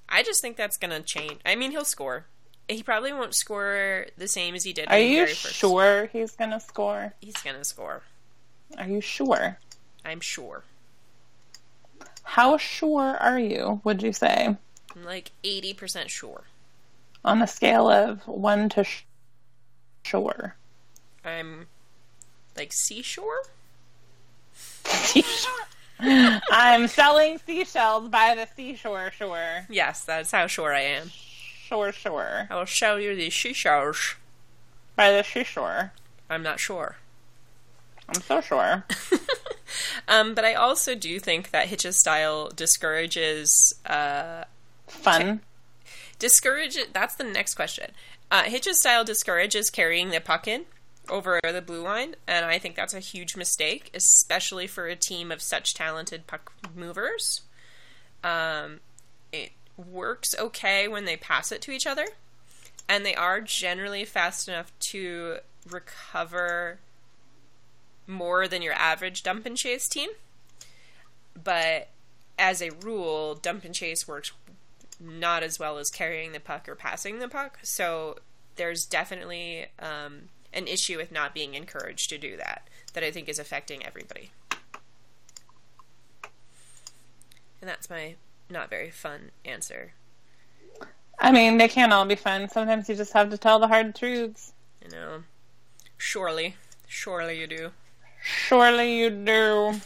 I 0.10 0.24
just 0.24 0.42
think 0.42 0.58
that's 0.58 0.78
going 0.78 0.92
to 0.92 1.02
change. 1.02 1.40
I 1.46 1.56
mean, 1.56 1.72
he'll 1.72 1.86
score. 1.86 2.26
He 2.68 2.82
probably 2.84 3.14
won't 3.14 3.36
score 3.36 4.08
the 4.18 4.28
same 4.28 4.56
as 4.56 4.64
he 4.64 4.74
did. 4.74 4.88
Are 4.90 4.98
in 4.98 5.04
the 5.04 5.10
you 5.10 5.18
very 5.26 5.34
first. 5.34 5.56
sure 5.56 6.10
he's 6.12 6.32
going 6.32 6.52
to 6.52 6.60
score? 6.60 7.14
He's 7.22 7.36
going 7.38 7.58
to 7.58 7.64
score. 7.64 8.02
Are 8.78 8.88
you 8.88 9.02
sure? 9.02 9.60
I'm 10.04 10.20
sure. 10.20 10.64
How 12.24 12.58
sure 12.58 13.18
are 13.18 13.40
you, 13.40 13.82
would 13.84 14.02
you 14.02 14.12
say? 14.14 14.56
I'm 14.96 15.04
like 15.04 15.32
80% 15.44 16.10
sure. 16.10 16.44
On 17.24 17.42
a 17.42 17.48
scale 17.48 17.90
of 17.90 18.28
1 18.28 18.70
to 18.70 18.84
sh- 18.84 19.04
sure. 20.04 20.56
I'm 21.24 21.68
like 22.56 22.74
seashore? 22.74 23.44
I'm 26.52 26.88
selling 26.88 27.40
seashells 27.46 28.10
by 28.10 28.36
the 28.36 28.48
seashore, 28.56 29.12
shore. 29.12 29.66
Yes, 29.70 30.04
that's 30.04 30.32
how 30.32 30.48
sure 30.48 30.74
I 30.74 30.82
am. 30.82 31.10
Shore, 31.10 31.92
shore. 31.92 32.48
I 32.50 32.56
will 32.56 32.66
show 32.66 32.98
you 32.98 33.16
the 33.16 33.30
seashores. 33.30 34.16
By 34.96 35.12
the 35.12 35.24
seashore. 35.24 35.94
I'm 36.30 36.44
not 36.44 36.60
sure. 36.60 36.98
I'm 38.10 38.22
so 38.22 38.42
sure. 38.42 38.86
Um, 40.08 40.36
but 40.36 40.46
I 40.46 40.54
also 40.54 40.96
do 40.96 41.20
think 41.20 41.52
that 41.52 41.68
Hitch's 41.68 42.00
style 42.00 42.50
discourages 42.50 43.74
uh, 43.86 44.44
Fun. 44.88 45.42
discourages. 46.20 46.86
That's 46.94 47.16
the 47.16 47.24
next 47.24 47.56
question. 47.56 47.92
Uh, 48.30 48.44
Hitch's 48.44 48.80
style 48.80 49.04
discourages 49.04 49.70
carrying 49.70 50.12
the 50.12 50.20
puck 50.20 50.48
in 50.48 50.66
over 51.10 51.40
the 51.44 51.62
blue 51.62 51.82
line, 51.82 52.16
and 52.28 52.46
I 52.46 52.60
think 52.60 52.76
that's 52.76 52.94
a 52.94 53.00
huge 53.00 53.36
mistake, 53.36 53.92
especially 53.94 54.68
for 54.68 54.88
a 54.88 54.96
team 54.96 55.32
of 55.32 55.42
such 55.42 55.74
talented 55.74 56.28
puck 56.28 56.54
movers. 56.76 57.42
Um, 58.24 58.80
it 59.32 59.52
works 59.78 60.36
okay 60.40 60.88
when 60.88 61.06
they 61.06 61.18
pass 61.18 61.52
it 61.52 61.62
to 61.64 61.72
each 61.72 61.88
other, 61.88 62.08
and 62.88 63.06
they 63.06 63.16
are 63.16 63.42
generally 63.42 64.06
fast 64.06 64.48
enough 64.48 64.72
to 64.92 65.38
recover 65.70 66.80
more 68.08 68.48
than 68.48 68.62
your 68.62 68.74
average 68.74 69.24
dump 69.24 69.46
and 69.46 69.58
chase 69.58 69.88
team. 69.88 70.10
But 71.42 71.90
as 72.38 72.62
a 72.62 72.72
rule, 72.72 73.36
dump 73.36 73.66
and 73.66 73.74
chase 73.74 74.08
works 74.08 74.32
not 75.00 75.44
as 75.44 75.60
well 75.60 75.78
as 75.78 75.90
carrying 75.90 76.32
the 76.32 76.40
puck 76.40 76.70
or 76.70 76.76
passing 76.76 77.20
the 77.20 77.28
puck. 77.28 77.60
So 77.64 78.18
there's 78.56 78.86
definitely 78.86 79.68
um, 79.80 80.30
an 80.56 80.68
issue 80.68 80.98
with 80.98 81.12
not 81.12 81.34
being 81.34 81.54
encouraged 81.54 82.10
to 82.10 82.18
do 82.18 82.38
that 82.38 82.68
that 82.94 83.04
I 83.04 83.12
think 83.12 83.28
is 83.28 83.40
affecting 83.40 83.86
everybody. 83.86 84.32
And 87.62 87.70
that's 87.70 87.90
my 87.90 88.16
not 88.50 88.70
very 88.70 88.92
fun 88.92 89.32
answer. 89.44 89.94
I 91.20 91.32
mean, 91.32 91.58
they 91.58 91.68
can't 91.68 91.94
all 91.94 92.06
be 92.06 92.16
fun. 92.16 92.50
Sometimes 92.50 92.90
you 92.90 92.96
just 92.96 93.14
have 93.14 93.30
to 93.32 93.38
tell 93.38 93.60
the 93.60 93.68
hard 93.68 93.96
truths. 93.96 94.54
You 94.84 94.92
know, 94.92 95.24
surely, 95.98 96.56
surely 96.88 97.40
you 97.40 97.48
do. 97.48 97.72
Surely 98.22 99.00
you 99.00 99.10
do. 99.10 99.80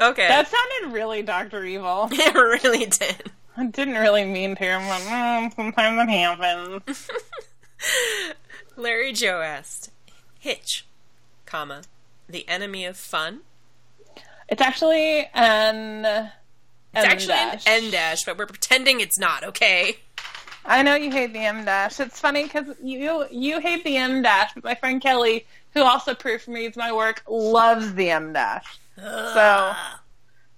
Okay. 0.00 0.28
That 0.28 0.48
sounded 0.48 0.94
really 0.94 1.22
Doctor 1.22 1.64
Evil. 1.64 2.08
it 2.12 2.34
really 2.34 2.86
did. 2.86 3.30
I 3.56 3.66
didn't 3.66 3.96
really 3.96 4.24
mean 4.24 4.54
to. 4.56 4.70
I'm 4.70 4.88
like, 4.88 5.02
mm, 5.02 5.56
sometimes 5.56 6.02
it 6.02 6.12
happens. 6.12 7.08
Larry 8.78 9.12
Joe 9.12 9.40
asked, 9.40 9.90
Hitch, 10.38 10.86
comma, 11.46 11.82
the 12.28 12.48
enemy 12.48 12.84
of 12.84 12.96
fun? 12.96 13.40
It's 14.48 14.62
actually 14.62 15.28
an. 15.34 16.30
It's 16.94 17.04
actually 17.04 17.34
an 17.34 17.58
N 17.66 17.90
dash, 17.90 18.24
but 18.24 18.38
we're 18.38 18.46
pretending 18.46 19.00
it's 19.00 19.18
not, 19.18 19.42
okay? 19.44 19.96
I 20.64 20.82
know 20.82 20.94
you 20.94 21.10
hate 21.10 21.32
the 21.32 21.40
M 21.40 21.64
dash. 21.64 21.98
It's 21.98 22.20
funny 22.20 22.44
because 22.44 22.76
you 22.82 23.26
you 23.30 23.60
hate 23.60 23.84
the 23.84 23.96
M 23.96 24.22
dash, 24.22 24.52
but 24.54 24.64
my 24.64 24.74
friend 24.76 25.02
Kelly, 25.02 25.46
who 25.74 25.82
also 25.82 26.14
proofreads 26.14 26.76
my 26.76 26.92
work, 26.92 27.22
loves 27.28 27.94
the 27.94 28.10
M 28.10 28.32
dash. 28.32 28.78
So 28.96 29.04
ah. 29.04 30.00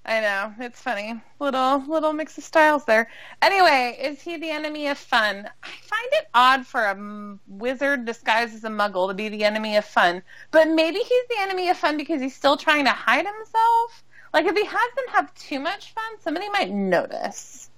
I 0.04 0.20
know 0.20 0.54
it's 0.58 0.80
funny, 0.80 1.20
little 1.38 1.84
little 1.86 2.12
mix 2.12 2.38
of 2.38 2.44
styles 2.44 2.84
there. 2.84 3.10
Anyway, 3.42 3.98
is 4.00 4.22
he 4.22 4.38
the 4.38 4.50
enemy 4.50 4.88
of 4.88 4.96
fun? 4.96 5.48
I 5.62 5.68
find 5.82 6.08
it 6.12 6.26
odd 6.34 6.66
for 6.66 6.84
a 6.84 7.38
wizard 7.46 8.06
disguised 8.06 8.54
as 8.54 8.64
a 8.64 8.70
muggle 8.70 9.08
to 9.08 9.14
be 9.14 9.28
the 9.28 9.44
enemy 9.44 9.76
of 9.76 9.84
fun, 9.84 10.22
but 10.50 10.68
maybe 10.68 10.98
he's 10.98 11.28
the 11.28 11.40
enemy 11.40 11.68
of 11.68 11.76
fun 11.76 11.96
because 11.96 12.20
he's 12.20 12.34
still 12.34 12.56
trying 12.56 12.86
to 12.86 12.90
hide 12.90 13.26
himself. 13.26 14.02
Like 14.32 14.46
if 14.46 14.56
he 14.56 14.64
has 14.64 14.94
them 14.96 15.04
have 15.10 15.34
too 15.34 15.60
much 15.60 15.92
fun, 15.92 16.18
somebody 16.20 16.48
might 16.48 16.70
notice. 16.70 17.68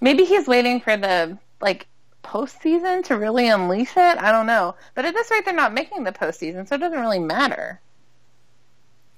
Maybe 0.00 0.24
he's 0.24 0.48
waiting 0.48 0.80
for 0.80 0.96
the 0.96 1.38
like 1.60 1.86
postseason 2.24 3.04
to 3.04 3.16
really 3.16 3.48
unleash 3.48 3.96
it. 3.96 4.18
I 4.18 4.32
don't 4.32 4.46
know, 4.46 4.74
but 4.94 5.04
at 5.04 5.14
this 5.14 5.30
rate, 5.30 5.44
they're 5.44 5.54
not 5.54 5.72
making 5.72 6.02
the 6.02 6.12
postseason, 6.12 6.66
so 6.66 6.74
it 6.74 6.78
doesn't 6.78 7.00
really 7.00 7.20
matter. 7.20 7.80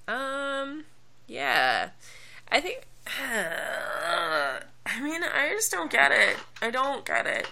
Um, 0.07 0.85
yeah. 1.27 1.91
I 2.51 2.61
think. 2.61 2.83
I 4.89 5.01
mean, 5.03 5.23
I 5.23 5.51
just 5.51 5.71
don't 5.71 5.91
get 5.91 6.13
it. 6.13 6.37
I 6.63 6.71
don't 6.71 7.05
get 7.05 7.27
it. 7.27 7.49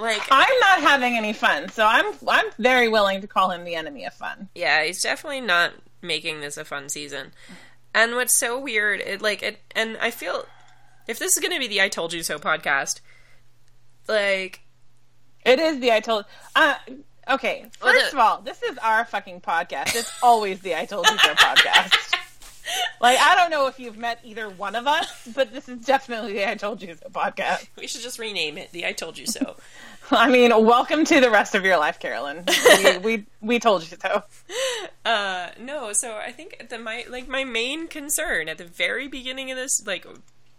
Like, 0.00 0.22
I'm 0.30 0.58
not 0.60 0.80
having 0.80 1.16
any 1.16 1.32
fun, 1.32 1.68
so 1.70 1.84
I'm 1.84 2.12
I'm 2.28 2.46
very 2.58 2.88
willing 2.88 3.20
to 3.22 3.26
call 3.26 3.50
him 3.50 3.64
the 3.64 3.74
enemy 3.74 4.04
of 4.04 4.14
fun. 4.14 4.48
yeah, 4.54 4.84
he's 4.84 5.02
definitely 5.02 5.40
not 5.40 5.72
making 6.02 6.40
this 6.40 6.56
a 6.56 6.64
fun 6.64 6.88
season. 6.88 7.32
And 7.94 8.14
what's 8.14 8.38
so 8.38 8.60
weird, 8.60 9.00
it 9.00 9.20
like 9.22 9.42
it, 9.42 9.58
and 9.74 9.96
I 9.98 10.10
feel 10.12 10.44
if 11.08 11.18
this 11.18 11.36
is 11.36 11.42
going 11.42 11.52
to 11.52 11.58
be 11.58 11.66
the 11.66 11.82
"I 11.82 11.88
Told 11.88 12.12
You 12.12 12.22
So" 12.22 12.38
podcast, 12.38 13.00
like, 14.06 14.60
It 15.44 15.58
is 15.58 15.80
the 15.80 15.90
I 15.92 16.00
told. 16.00 16.26
Uh, 16.54 16.74
okay, 17.30 17.64
Well, 17.82 17.92
first 17.92 18.12
the- 18.12 18.16
of 18.18 18.20
all, 18.24 18.40
this 18.42 18.62
is 18.62 18.78
our 18.78 19.04
fucking 19.04 19.40
podcast. 19.40 19.96
It's 19.96 20.12
always 20.22 20.60
the 20.60 20.76
I 20.78 20.84
told 20.84 21.08
you 21.08 21.18
so 21.18 21.34
podcast. 21.34 22.14
Like 23.00 23.18
I 23.20 23.36
don't 23.36 23.50
know 23.50 23.68
if 23.68 23.78
you've 23.78 23.96
met 23.96 24.18
either 24.24 24.48
one 24.48 24.74
of 24.74 24.86
us, 24.88 25.28
but 25.34 25.52
this 25.52 25.68
is 25.68 25.84
definitely 25.84 26.32
the 26.34 26.50
I 26.50 26.56
told 26.56 26.82
you 26.82 26.96
so 26.96 27.08
podcast. 27.10 27.68
we 27.76 27.86
should 27.86 28.00
just 28.00 28.18
rename 28.18 28.58
it 28.58 28.72
the 28.72 28.86
"I 28.86 28.92
Told 28.92 29.18
You 29.18 29.26
So." 29.26 29.56
I 30.10 30.30
mean, 30.30 30.50
welcome 30.64 31.04
to 31.04 31.20
the 31.20 31.30
rest 31.30 31.54
of 31.54 31.64
your 31.64 31.78
life, 31.78 32.00
Carolyn. 32.00 32.44
We 32.82 32.98
we, 33.04 33.26
we 33.40 33.58
told 33.58 33.88
you 33.88 33.96
so. 34.02 34.22
Uh, 35.04 35.50
no, 35.60 35.92
so 35.92 36.16
I 36.16 36.32
think 36.32 36.68
the 36.70 36.78
my 36.78 37.04
like 37.08 37.28
my 37.28 37.44
main 37.44 37.86
concern 37.86 38.48
at 38.48 38.58
the 38.58 38.64
very 38.64 39.06
beginning 39.06 39.50
of 39.50 39.56
this, 39.56 39.86
like 39.86 40.06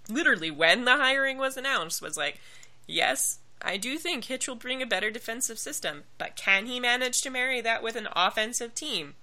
literally 0.08 0.52
when 0.52 0.86
the 0.86 0.98
hiring 0.98 1.38
was 1.38 1.58
announced, 1.58 2.02
was 2.02 2.16
like, 2.16 2.40
yes, 2.88 3.40
I 3.62 3.78
do 3.78 3.98
think 3.98 4.26
Hitch 4.26 4.48
will 4.48 4.56
bring 4.56 4.82
a 4.82 4.88
better 4.88 5.12
defensive 5.12 5.60
system, 5.60 6.04
but 6.18 6.36
can 6.36 6.68
he 6.68 6.80
manage 6.80 7.22
to 7.24 7.30
marry 7.30 7.60
that 7.62 7.84
with 7.84 7.96
an 7.96 8.08
offensive 8.16 8.74
team? 8.74 9.16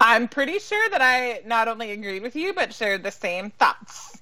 I'm 0.00 0.28
pretty 0.28 0.58
sure 0.58 0.90
that 0.90 1.00
I 1.00 1.40
not 1.46 1.68
only 1.68 1.92
agreed 1.92 2.22
with 2.22 2.36
you, 2.36 2.52
but 2.52 2.74
shared 2.74 3.02
the 3.02 3.10
same 3.10 3.50
thoughts. 3.50 4.18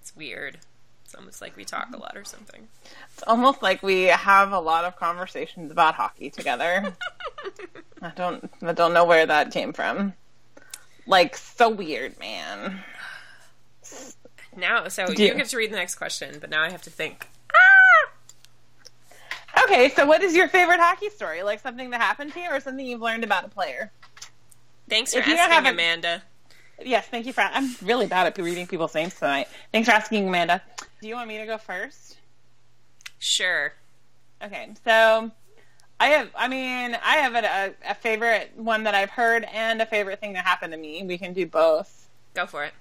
It's 0.00 0.14
weird. 0.14 0.58
It's 1.04 1.14
almost 1.14 1.40
like 1.40 1.56
we 1.56 1.64
talk 1.64 1.88
a 1.92 1.96
lot 1.98 2.16
or 2.16 2.24
something. 2.24 2.68
It's 3.12 3.22
almost 3.26 3.62
like 3.62 3.82
we 3.82 4.04
have 4.04 4.52
a 4.52 4.60
lot 4.60 4.84
of 4.84 4.96
conversations 4.96 5.72
about 5.72 5.94
hockey 5.94 6.30
together. 6.30 6.94
I 8.02 8.10
don't 8.14 8.50
I 8.62 8.72
don't 8.72 8.92
know 8.92 9.04
where 9.04 9.26
that 9.26 9.52
came 9.52 9.72
from. 9.72 10.12
Like 11.06 11.36
so 11.36 11.70
weird, 11.70 12.18
man. 12.18 12.82
Now, 14.56 14.88
so 14.88 15.06
Do 15.06 15.22
you 15.22 15.30
you- 15.30 15.34
get 15.34 15.48
to 15.48 15.56
read 15.56 15.72
the 15.72 15.76
next 15.76 15.96
question, 15.96 16.38
but 16.40 16.50
now 16.50 16.62
I 16.62 16.70
have 16.70 16.82
to 16.82 16.90
think. 16.90 17.28
Ah! 17.54 18.10
Okay, 19.64 19.90
so 19.90 20.06
what 20.06 20.22
is 20.22 20.34
your 20.34 20.48
favorite 20.48 20.80
hockey 20.80 21.10
story? 21.10 21.42
Like 21.42 21.60
something 21.60 21.90
that 21.90 22.00
happened 22.00 22.32
to 22.34 22.40
you 22.40 22.50
or 22.50 22.60
something 22.60 22.84
you've 22.86 23.00
learned 23.00 23.24
about 23.24 23.44
a 23.44 23.48
player? 23.48 23.90
Thanks 24.88 25.14
for 25.14 25.20
asking, 25.20 25.66
Amanda. 25.66 26.22
Yes, 26.84 27.06
thank 27.08 27.26
you 27.26 27.32
for 27.32 27.40
I'm 27.40 27.74
really 27.82 28.06
bad 28.06 28.26
at 28.26 28.38
reading 28.38 28.66
people's 28.66 28.94
names 28.94 29.14
tonight. 29.14 29.48
Thanks 29.72 29.88
for 29.88 29.94
asking, 29.94 30.28
Amanda. 30.28 30.62
Do 31.00 31.08
you 31.08 31.14
want 31.14 31.28
me 31.28 31.38
to 31.38 31.46
go 31.46 31.58
first? 31.58 32.18
Sure. 33.18 33.72
Okay, 34.42 34.68
so 34.84 35.30
I 35.98 36.06
have, 36.08 36.30
I 36.36 36.48
mean, 36.48 36.96
I 37.02 37.16
have 37.16 37.34
a, 37.34 37.74
a 37.90 37.94
favorite 37.94 38.52
one 38.56 38.84
that 38.84 38.94
I've 38.94 39.10
heard 39.10 39.44
and 39.44 39.80
a 39.80 39.86
favorite 39.86 40.20
thing 40.20 40.34
that 40.34 40.44
happened 40.44 40.72
to 40.72 40.78
me. 40.78 41.02
We 41.02 41.16
can 41.16 41.32
do 41.32 41.46
both. 41.46 42.08
Go 42.34 42.46
for 42.46 42.64
it. 42.64 42.74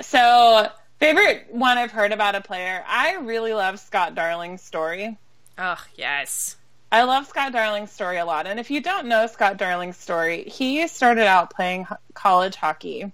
So, 0.00 0.68
favorite 0.98 1.46
one 1.50 1.78
I've 1.78 1.92
heard 1.92 2.12
about 2.12 2.34
a 2.34 2.40
player. 2.40 2.82
I 2.88 3.16
really 3.16 3.54
love 3.54 3.78
Scott 3.78 4.16
Darling's 4.16 4.62
story. 4.62 5.16
Oh, 5.58 5.82
yes. 5.94 6.56
I 6.92 7.04
love 7.04 7.26
Scott 7.26 7.52
Darling's 7.52 7.92
story 7.92 8.18
a 8.18 8.24
lot. 8.24 8.46
And 8.46 8.58
if 8.58 8.70
you 8.70 8.80
don't 8.80 9.06
know 9.06 9.26
Scott 9.26 9.56
Darling's 9.56 9.96
story, 9.96 10.44
he 10.44 10.86
started 10.88 11.26
out 11.26 11.54
playing 11.54 11.86
college 12.14 12.56
hockey 12.56 13.12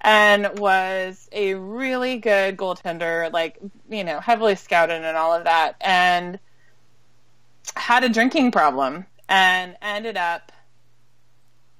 and 0.00 0.58
was 0.58 1.28
a 1.30 1.54
really 1.54 2.16
good 2.16 2.56
goaltender, 2.56 3.30
like, 3.32 3.58
you 3.88 4.02
know, 4.02 4.18
heavily 4.18 4.56
scouted 4.56 5.02
and 5.02 5.16
all 5.16 5.34
of 5.34 5.44
that, 5.44 5.76
and 5.80 6.38
had 7.76 8.02
a 8.02 8.08
drinking 8.08 8.50
problem 8.50 9.06
and 9.28 9.76
ended 9.80 10.16
up, 10.16 10.50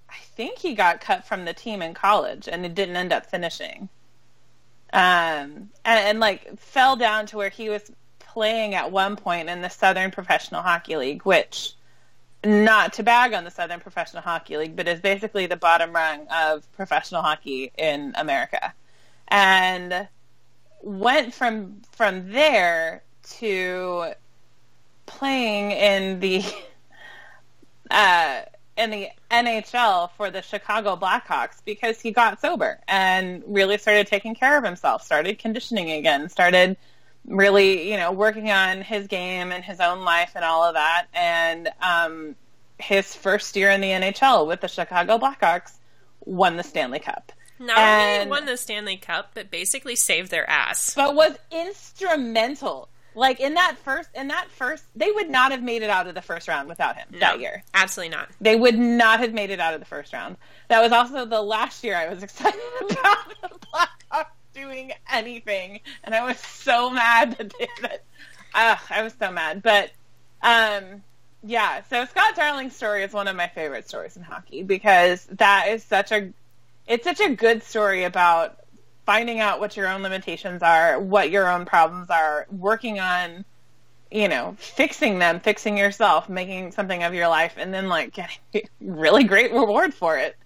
I 0.08 0.16
think 0.36 0.58
he 0.58 0.74
got 0.74 1.00
cut 1.00 1.26
from 1.26 1.44
the 1.44 1.54
team 1.54 1.82
in 1.82 1.94
college 1.94 2.48
and 2.48 2.64
it 2.64 2.74
didn't 2.74 2.96
end 2.96 3.12
up 3.12 3.26
finishing. 3.26 3.88
Um, 4.92 5.70
and, 5.84 5.98
and 6.06 6.20
like 6.20 6.58
fell 6.58 6.96
down 6.96 7.26
to 7.26 7.38
where 7.38 7.48
he 7.48 7.70
was 7.70 7.90
playing 8.32 8.74
at 8.74 8.90
one 8.90 9.16
point 9.16 9.48
in 9.48 9.60
the 9.60 9.68
Southern 9.68 10.10
Professional 10.10 10.62
Hockey 10.62 10.96
League, 10.96 11.22
which 11.24 11.74
not 12.44 12.94
to 12.94 13.02
bag 13.02 13.34
on 13.34 13.44
the 13.44 13.50
Southern 13.50 13.80
Professional 13.80 14.22
Hockey 14.22 14.56
League, 14.56 14.74
but 14.74 14.88
is 14.88 15.00
basically 15.00 15.46
the 15.46 15.56
bottom 15.56 15.92
rung 15.92 16.26
of 16.28 16.70
professional 16.72 17.22
hockey 17.22 17.70
in 17.76 18.12
America. 18.16 18.72
And 19.28 20.08
went 20.82 21.32
from 21.32 21.80
from 21.92 22.32
there 22.32 23.02
to 23.38 24.12
playing 25.06 25.70
in 25.70 26.20
the 26.20 26.44
uh 27.90 28.40
in 28.76 28.90
the 28.90 29.08
NHL 29.30 30.10
for 30.16 30.30
the 30.30 30.42
Chicago 30.42 30.96
Blackhawks 30.96 31.62
because 31.64 32.00
he 32.00 32.10
got 32.10 32.40
sober 32.40 32.80
and 32.88 33.42
really 33.46 33.78
started 33.78 34.06
taking 34.06 34.34
care 34.34 34.56
of 34.56 34.64
himself, 34.64 35.02
started 35.02 35.38
conditioning 35.38 35.90
again, 35.90 36.28
started 36.28 36.76
really, 37.26 37.90
you 37.90 37.96
know, 37.96 38.12
working 38.12 38.50
on 38.50 38.82
his 38.82 39.06
game 39.06 39.52
and 39.52 39.64
his 39.64 39.80
own 39.80 40.04
life 40.04 40.32
and 40.34 40.44
all 40.44 40.64
of 40.64 40.74
that. 40.74 41.06
And 41.14 41.68
um, 41.80 42.34
his 42.78 43.14
first 43.14 43.56
year 43.56 43.70
in 43.70 43.80
the 43.80 43.88
NHL 43.90 44.46
with 44.46 44.60
the 44.60 44.68
Chicago 44.68 45.18
Blackhawks 45.18 45.72
won 46.24 46.56
the 46.56 46.62
Stanley 46.64 46.98
Cup. 46.98 47.32
Not 47.58 47.78
only 47.78 48.28
won 48.30 48.46
the 48.46 48.56
Stanley 48.56 48.96
Cup, 48.96 49.30
but 49.34 49.50
basically 49.50 49.94
saved 49.94 50.30
their 50.32 50.48
ass. 50.50 50.94
But 50.96 51.14
was 51.14 51.36
instrumental 51.52 52.88
Like 53.14 53.38
in 53.40 53.54
that 53.54 53.76
first, 53.84 54.08
in 54.14 54.28
that 54.28 54.48
first, 54.50 54.84
they 54.96 55.10
would 55.12 55.30
not 55.30 55.52
have 55.52 55.62
made 55.62 55.82
it 55.82 55.90
out 55.90 56.06
of 56.08 56.14
the 56.14 56.22
first 56.22 56.48
round 56.48 56.68
without 56.68 56.96
him 56.96 57.06
No, 57.12 57.18
that 57.20 57.40
year. 57.40 57.62
absolutely 57.74 58.16
not. 58.16 58.30
They 58.40 58.56
would 58.56 58.76
not 58.78 59.20
have 59.20 59.32
made 59.32 59.50
it 59.50 59.60
out 59.60 59.74
of 59.74 59.80
the 59.80 59.86
first 59.86 60.12
round. 60.12 60.38
That 60.68 60.80
was 60.82 60.90
also 60.92 61.24
the 61.24 61.42
last 61.42 61.84
year 61.84 61.94
I 61.94 62.08
was 62.08 62.22
excited 62.24 62.58
about 62.90 63.28
the 63.42 63.66
Blackhawks 63.72 64.26
doing 64.54 64.92
anything, 65.10 65.80
and 66.04 66.14
I 66.14 66.24
was 66.24 66.38
so 66.38 66.90
mad 66.90 67.36
that 67.38 67.52
they, 67.58 67.68
that 67.82 68.04
uh, 68.54 68.76
I 68.90 69.02
was 69.02 69.14
so 69.18 69.30
mad. 69.30 69.62
But 69.62 69.90
um, 70.42 71.02
yeah, 71.42 71.82
so 71.88 72.04
Scott 72.04 72.36
Darling's 72.36 72.76
story 72.76 73.02
is 73.02 73.12
one 73.12 73.28
of 73.28 73.36
my 73.36 73.48
favorite 73.48 73.88
stories 73.88 74.16
in 74.16 74.22
hockey 74.22 74.62
because 74.62 75.24
that 75.32 75.68
is 75.68 75.82
such 75.84 76.12
a 76.12 76.32
it's 76.86 77.04
such 77.04 77.20
a 77.20 77.34
good 77.34 77.62
story 77.62 78.04
about 78.04 78.58
finding 79.06 79.40
out 79.40 79.60
what 79.60 79.76
your 79.76 79.88
own 79.88 80.02
limitations 80.02 80.62
are, 80.62 81.00
what 81.00 81.30
your 81.30 81.48
own 81.48 81.64
problems 81.64 82.10
are, 82.10 82.46
working 82.50 83.00
on 83.00 83.44
you 84.12 84.28
know, 84.28 84.54
fixing 84.58 85.18
them, 85.18 85.40
fixing 85.40 85.78
yourself, 85.78 86.28
making 86.28 86.72
something 86.72 87.02
of 87.02 87.14
your 87.14 87.28
life, 87.28 87.54
and 87.56 87.72
then 87.72 87.88
like 87.88 88.12
getting 88.52 88.68
really 88.80 89.24
great 89.24 89.52
reward 89.52 89.94
for 89.94 90.18
it. 90.18 90.36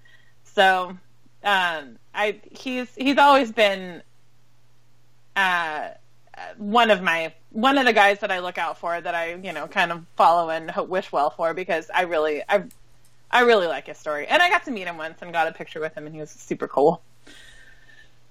So, 0.45 0.97
um, 1.45 1.99
I 2.17 2.41
he's 2.51 2.89
he's 2.97 3.19
always 3.19 3.53
been 3.53 4.03
uh, 5.37 5.91
one 6.57 6.91
of 6.91 7.03
my 7.03 7.35
one 7.51 7.79
of 7.79 7.85
the 7.85 7.93
guys 7.93 8.21
that 8.21 8.31
I 8.31 8.41
look 8.41 8.59
out 8.59 8.79
for 8.79 9.01
that 9.01 9.15
I 9.15 9.35
you 9.35 9.53
know 9.53 9.69
kind 9.69 9.93
of 9.93 10.05
follow 10.17 10.51
and 10.51 10.71
hope, 10.71 10.89
wish 10.89 11.13
well 11.13 11.31
for 11.31 11.55
because 11.55 11.91
I 11.95 12.03
really 12.03 12.43
I 12.49 12.65
I 13.31 13.43
really 13.43 13.67
like 13.67 13.87
his 13.87 13.99
story, 13.99 14.27
and 14.27 14.43
I 14.43 14.49
got 14.49 14.65
to 14.65 14.71
meet 14.71 14.87
him 14.87 14.97
once 14.97 15.19
and 15.21 15.33
got 15.33 15.49
a 15.49 15.53
picture 15.53 15.81
with 15.81 15.95
him, 15.95 16.07
and 16.07 16.15
he 16.15 16.21
was 16.21 16.31
super 16.31 16.69
cool. 16.69 17.03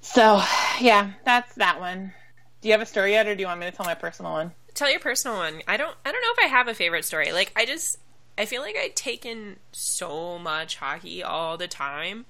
So, 0.01 0.41
yeah, 0.79 1.11
that's 1.25 1.55
that 1.55 1.79
one. 1.79 2.13
Do 2.61 2.67
you 2.67 2.73
have 2.73 2.81
a 2.81 2.85
story 2.85 3.11
yet, 3.11 3.27
or 3.27 3.35
do 3.35 3.41
you 3.41 3.47
want 3.47 3.59
me 3.59 3.65
to 3.65 3.75
tell 3.75 3.85
my 3.85 3.95
personal 3.95 4.31
one? 4.31 4.51
Tell 4.73 4.89
your 4.89 4.99
personal 4.99 5.37
one. 5.37 5.61
I 5.67 5.77
don't. 5.77 5.95
I 6.05 6.11
don't 6.11 6.21
know 6.21 6.43
if 6.43 6.45
I 6.45 6.55
have 6.55 6.67
a 6.67 6.73
favorite 6.73 7.05
story. 7.05 7.31
Like 7.31 7.51
I 7.55 7.65
just. 7.65 7.99
I 8.37 8.45
feel 8.45 8.61
like 8.61 8.75
I 8.77 8.91
take 8.95 9.25
in 9.25 9.55
so 9.71 10.37
much 10.37 10.75
hockey 10.75 11.23
all 11.23 11.57
the 11.57 11.69
time 11.69 12.25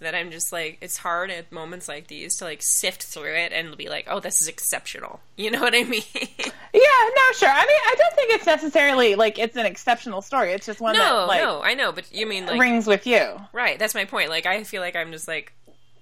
that 0.00 0.14
I'm 0.14 0.30
just 0.30 0.52
like 0.52 0.78
it's 0.80 0.96
hard 0.96 1.30
at 1.30 1.52
moments 1.52 1.86
like 1.86 2.08
these 2.08 2.36
to 2.38 2.44
like 2.44 2.62
sift 2.62 3.02
through 3.02 3.34
it 3.34 3.52
and 3.52 3.76
be 3.76 3.88
like, 3.88 4.06
oh, 4.08 4.20
this 4.20 4.40
is 4.40 4.48
exceptional. 4.48 5.20
You 5.40 5.50
know 5.50 5.60
what 5.60 5.74
I 5.74 5.84
mean? 5.84 6.02
Yeah, 6.14 6.42
no, 6.44 7.32
sure. 7.32 7.48
I 7.48 7.64
mean, 7.66 7.78
I 7.86 7.94
don't 7.96 8.14
think 8.14 8.32
it's 8.34 8.44
necessarily 8.44 9.14
like 9.14 9.38
it's 9.38 9.56
an 9.56 9.64
exceptional 9.64 10.20
story. 10.20 10.52
It's 10.52 10.66
just 10.66 10.82
one 10.82 10.92
no, 10.92 10.98
that 10.98 11.28
like 11.28 11.40
no, 11.40 11.62
I 11.62 11.72
know, 11.72 11.92
but 11.92 12.14
you 12.14 12.26
mean 12.26 12.44
like 12.44 12.60
rings 12.60 12.86
with 12.86 13.06
you. 13.06 13.40
right? 13.54 13.78
That's 13.78 13.94
my 13.94 14.04
point. 14.04 14.28
Like 14.28 14.44
I 14.44 14.64
feel 14.64 14.82
like 14.82 14.96
I'm 14.96 15.12
just 15.12 15.26
like 15.26 15.54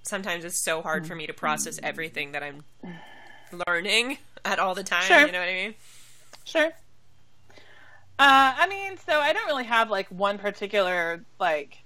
sometimes 0.02 0.44
it's 0.44 0.58
so 0.58 0.82
hard 0.82 1.06
for 1.06 1.14
me 1.14 1.28
to 1.28 1.32
process 1.32 1.78
everything 1.84 2.32
that 2.32 2.42
I'm 2.42 2.64
learning 3.68 4.18
at 4.44 4.58
all 4.58 4.74
the 4.74 4.82
time. 4.82 5.04
Sure. 5.04 5.24
You 5.24 5.30
know 5.32 5.38
what 5.38 5.48
I 5.48 5.54
mean? 5.54 5.74
Sure. 6.44 6.70
Uh, 8.18 8.54
I 8.58 8.66
mean, 8.66 8.96
so 9.06 9.20
I 9.20 9.32
don't 9.32 9.46
really 9.46 9.64
have 9.64 9.88
like 9.88 10.08
one 10.08 10.38
particular 10.38 11.22
like 11.38 11.78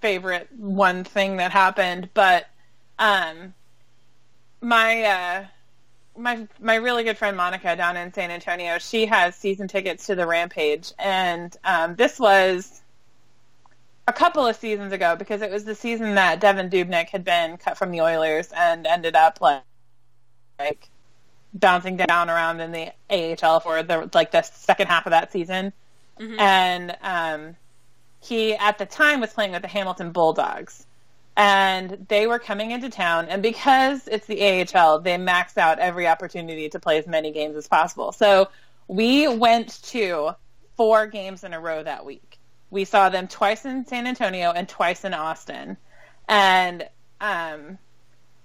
favorite 0.00 0.48
one 0.56 1.04
thing 1.04 1.36
that 1.36 1.50
happened, 1.50 2.08
but 2.14 2.46
um, 2.98 3.54
my 4.60 5.02
uh, 5.02 5.44
my 6.16 6.46
my 6.60 6.76
really 6.76 7.04
good 7.04 7.18
friend 7.18 7.36
Monica 7.36 7.74
down 7.76 7.96
in 7.96 8.12
San 8.12 8.30
Antonio, 8.30 8.78
she 8.78 9.06
has 9.06 9.34
season 9.34 9.68
tickets 9.68 10.06
to 10.06 10.14
the 10.14 10.26
Rampage, 10.26 10.92
and 10.98 11.56
um, 11.64 11.94
this 11.96 12.18
was 12.18 12.82
a 14.08 14.12
couple 14.12 14.46
of 14.46 14.56
seasons 14.56 14.92
ago 14.92 15.16
because 15.16 15.42
it 15.42 15.50
was 15.50 15.64
the 15.64 15.74
season 15.74 16.16
that 16.16 16.40
Devan 16.40 16.70
Dubnyk 16.70 17.08
had 17.08 17.24
been 17.24 17.56
cut 17.56 17.78
from 17.78 17.90
the 17.90 18.00
Oilers 18.00 18.48
and 18.54 18.86
ended 18.86 19.16
up 19.16 19.40
like 19.40 19.62
like 20.58 20.88
bouncing 21.54 21.96
down 21.96 22.30
around 22.30 22.60
in 22.60 22.72
the 22.72 22.92
AHL 23.10 23.60
for 23.60 23.82
the 23.82 24.10
like 24.14 24.30
the 24.30 24.42
second 24.42 24.88
half 24.88 25.06
of 25.06 25.10
that 25.10 25.32
season, 25.32 25.72
and 26.38 26.96
um, 27.02 27.56
he 28.22 28.54
at 28.54 28.78
the 28.78 28.86
time 28.86 29.20
was 29.20 29.32
playing 29.32 29.52
with 29.52 29.62
the 29.62 29.68
Hamilton 29.68 30.12
Bulldogs, 30.12 30.86
and 31.36 32.06
they 32.08 32.26
were 32.26 32.38
coming 32.38 32.70
into 32.70 32.88
town, 32.88 33.26
and 33.28 33.42
because 33.42 34.06
it's 34.06 34.26
the 34.26 34.66
AHL, 34.74 35.00
they 35.00 35.18
max 35.18 35.58
out 35.58 35.78
every 35.78 36.06
opportunity 36.06 36.68
to 36.68 36.78
play 36.78 36.98
as 36.98 37.06
many 37.06 37.32
games 37.32 37.56
as 37.56 37.66
possible. 37.66 38.12
So 38.12 38.48
we 38.86 39.26
went 39.28 39.82
to 39.84 40.32
four 40.76 41.06
games 41.06 41.42
in 41.42 41.52
a 41.52 41.60
row 41.60 41.82
that 41.82 42.04
week. 42.04 42.38
We 42.70 42.84
saw 42.84 43.08
them 43.08 43.28
twice 43.28 43.64
in 43.64 43.86
San 43.86 44.06
Antonio 44.06 44.52
and 44.52 44.68
twice 44.68 45.04
in 45.04 45.14
Austin, 45.14 45.76
and 46.28 46.88
um, 47.20 47.78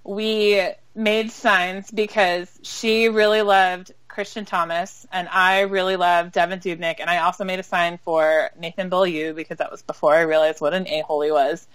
we 0.03 0.61
made 0.95 1.31
signs 1.31 1.91
because 1.91 2.49
she 2.63 3.09
really 3.09 3.43
loved 3.43 3.91
Christian 4.17 4.45
Thomas 4.45 5.05
and 5.11 5.29
I 5.29 5.59
really 5.59 5.95
love 5.95 6.31
Devan 6.31 6.59
Dubnyk 6.59 6.95
and 6.99 7.07
I 7.07 7.19
also 7.19 7.43
made 7.43 7.59
a 7.59 7.63
sign 7.63 7.99
for 8.03 8.49
Nathan 8.57 8.89
Beaulieu 8.89 9.35
because 9.35 9.59
that 9.59 9.69
was 9.69 9.83
before 9.83 10.15
I 10.15 10.21
realized 10.21 10.59
what 10.59 10.73
an 10.73 10.87
a-hole 10.87 11.21
he 11.21 11.29
was. 11.31 11.67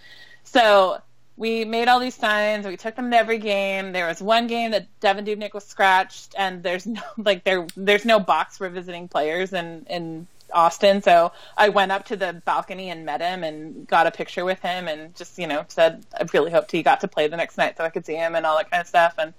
So 0.43 1.01
we 1.37 1.65
made 1.65 1.87
all 1.87 2.01
these 2.01 2.17
signs. 2.17 2.67
We 2.67 2.77
took 2.77 2.97
them 2.97 3.13
to 3.13 3.17
every 3.17 3.39
game. 3.39 3.93
There 3.93 4.09
was 4.09 4.21
one 4.21 4.49
game 4.49 4.73
that 4.73 4.89
Devan 5.01 5.25
Dubnyk 5.25 5.55
was 5.55 5.65
scratched, 5.65 6.35
and 6.37 6.65
there's 6.65 6.85
no 6.85 7.01
like 7.17 7.45
there 7.45 7.65
there's 7.77 8.05
no 8.05 8.19
box 8.19 8.59
for 8.59 8.69
visiting 8.69 9.07
players 9.07 9.53
in 9.53 9.87
in 9.89 10.27
Austin. 10.53 11.01
So 11.01 11.31
I 11.57 11.69
went 11.69 11.93
up 11.93 12.07
to 12.07 12.17
the 12.17 12.43
balcony 12.45 12.91
and 12.91 13.07
met 13.07 13.21
him 13.21 13.45
and 13.45 13.87
got 13.87 14.09
a 14.09 14.11
picture 14.11 14.45
with 14.45 14.59
him 14.59 14.89
and 14.89 15.15
just 15.15 15.39
you 15.39 15.47
know 15.47 15.65
said 15.69 16.05
I 16.13 16.27
really 16.33 16.51
hoped 16.51 16.73
he 16.73 16.83
got 16.83 17.03
to 17.03 17.09
play 17.09 17.29
the 17.29 17.37
next 17.37 17.57
night 17.57 17.77
so 17.77 17.85
I 17.85 17.91
could 17.91 18.05
see 18.05 18.17
him 18.17 18.35
and 18.35 18.45
all 18.45 18.57
that 18.57 18.69
kind 18.69 18.81
of 18.81 18.89
stuff. 18.89 19.15
And 19.17 19.33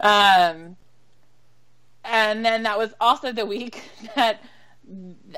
um, 0.00 0.76
and 2.10 2.44
then 2.44 2.64
that 2.64 2.76
was 2.76 2.92
also 3.00 3.32
the 3.32 3.46
week 3.46 3.82
that 4.16 4.42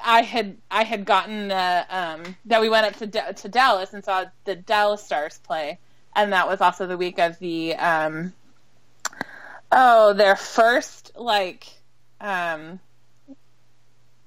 I 0.02 0.22
had 0.22 0.56
I 0.70 0.84
had 0.84 1.04
gotten 1.04 1.48
the 1.48 1.86
um, 1.90 2.36
that 2.46 2.60
we 2.60 2.68
went 2.68 2.86
up 2.86 2.96
to 2.96 3.06
D- 3.06 3.20
to 3.36 3.48
Dallas 3.48 3.92
and 3.92 4.04
saw 4.04 4.24
the 4.44 4.56
Dallas 4.56 5.02
Stars 5.02 5.38
play, 5.38 5.78
and 6.16 6.32
that 6.32 6.48
was 6.48 6.60
also 6.60 6.86
the 6.86 6.96
week 6.96 7.18
of 7.18 7.38
the 7.38 7.74
um, 7.74 8.32
oh 9.70 10.14
their 10.14 10.36
first 10.36 11.12
like 11.14 11.68
um, 12.20 12.80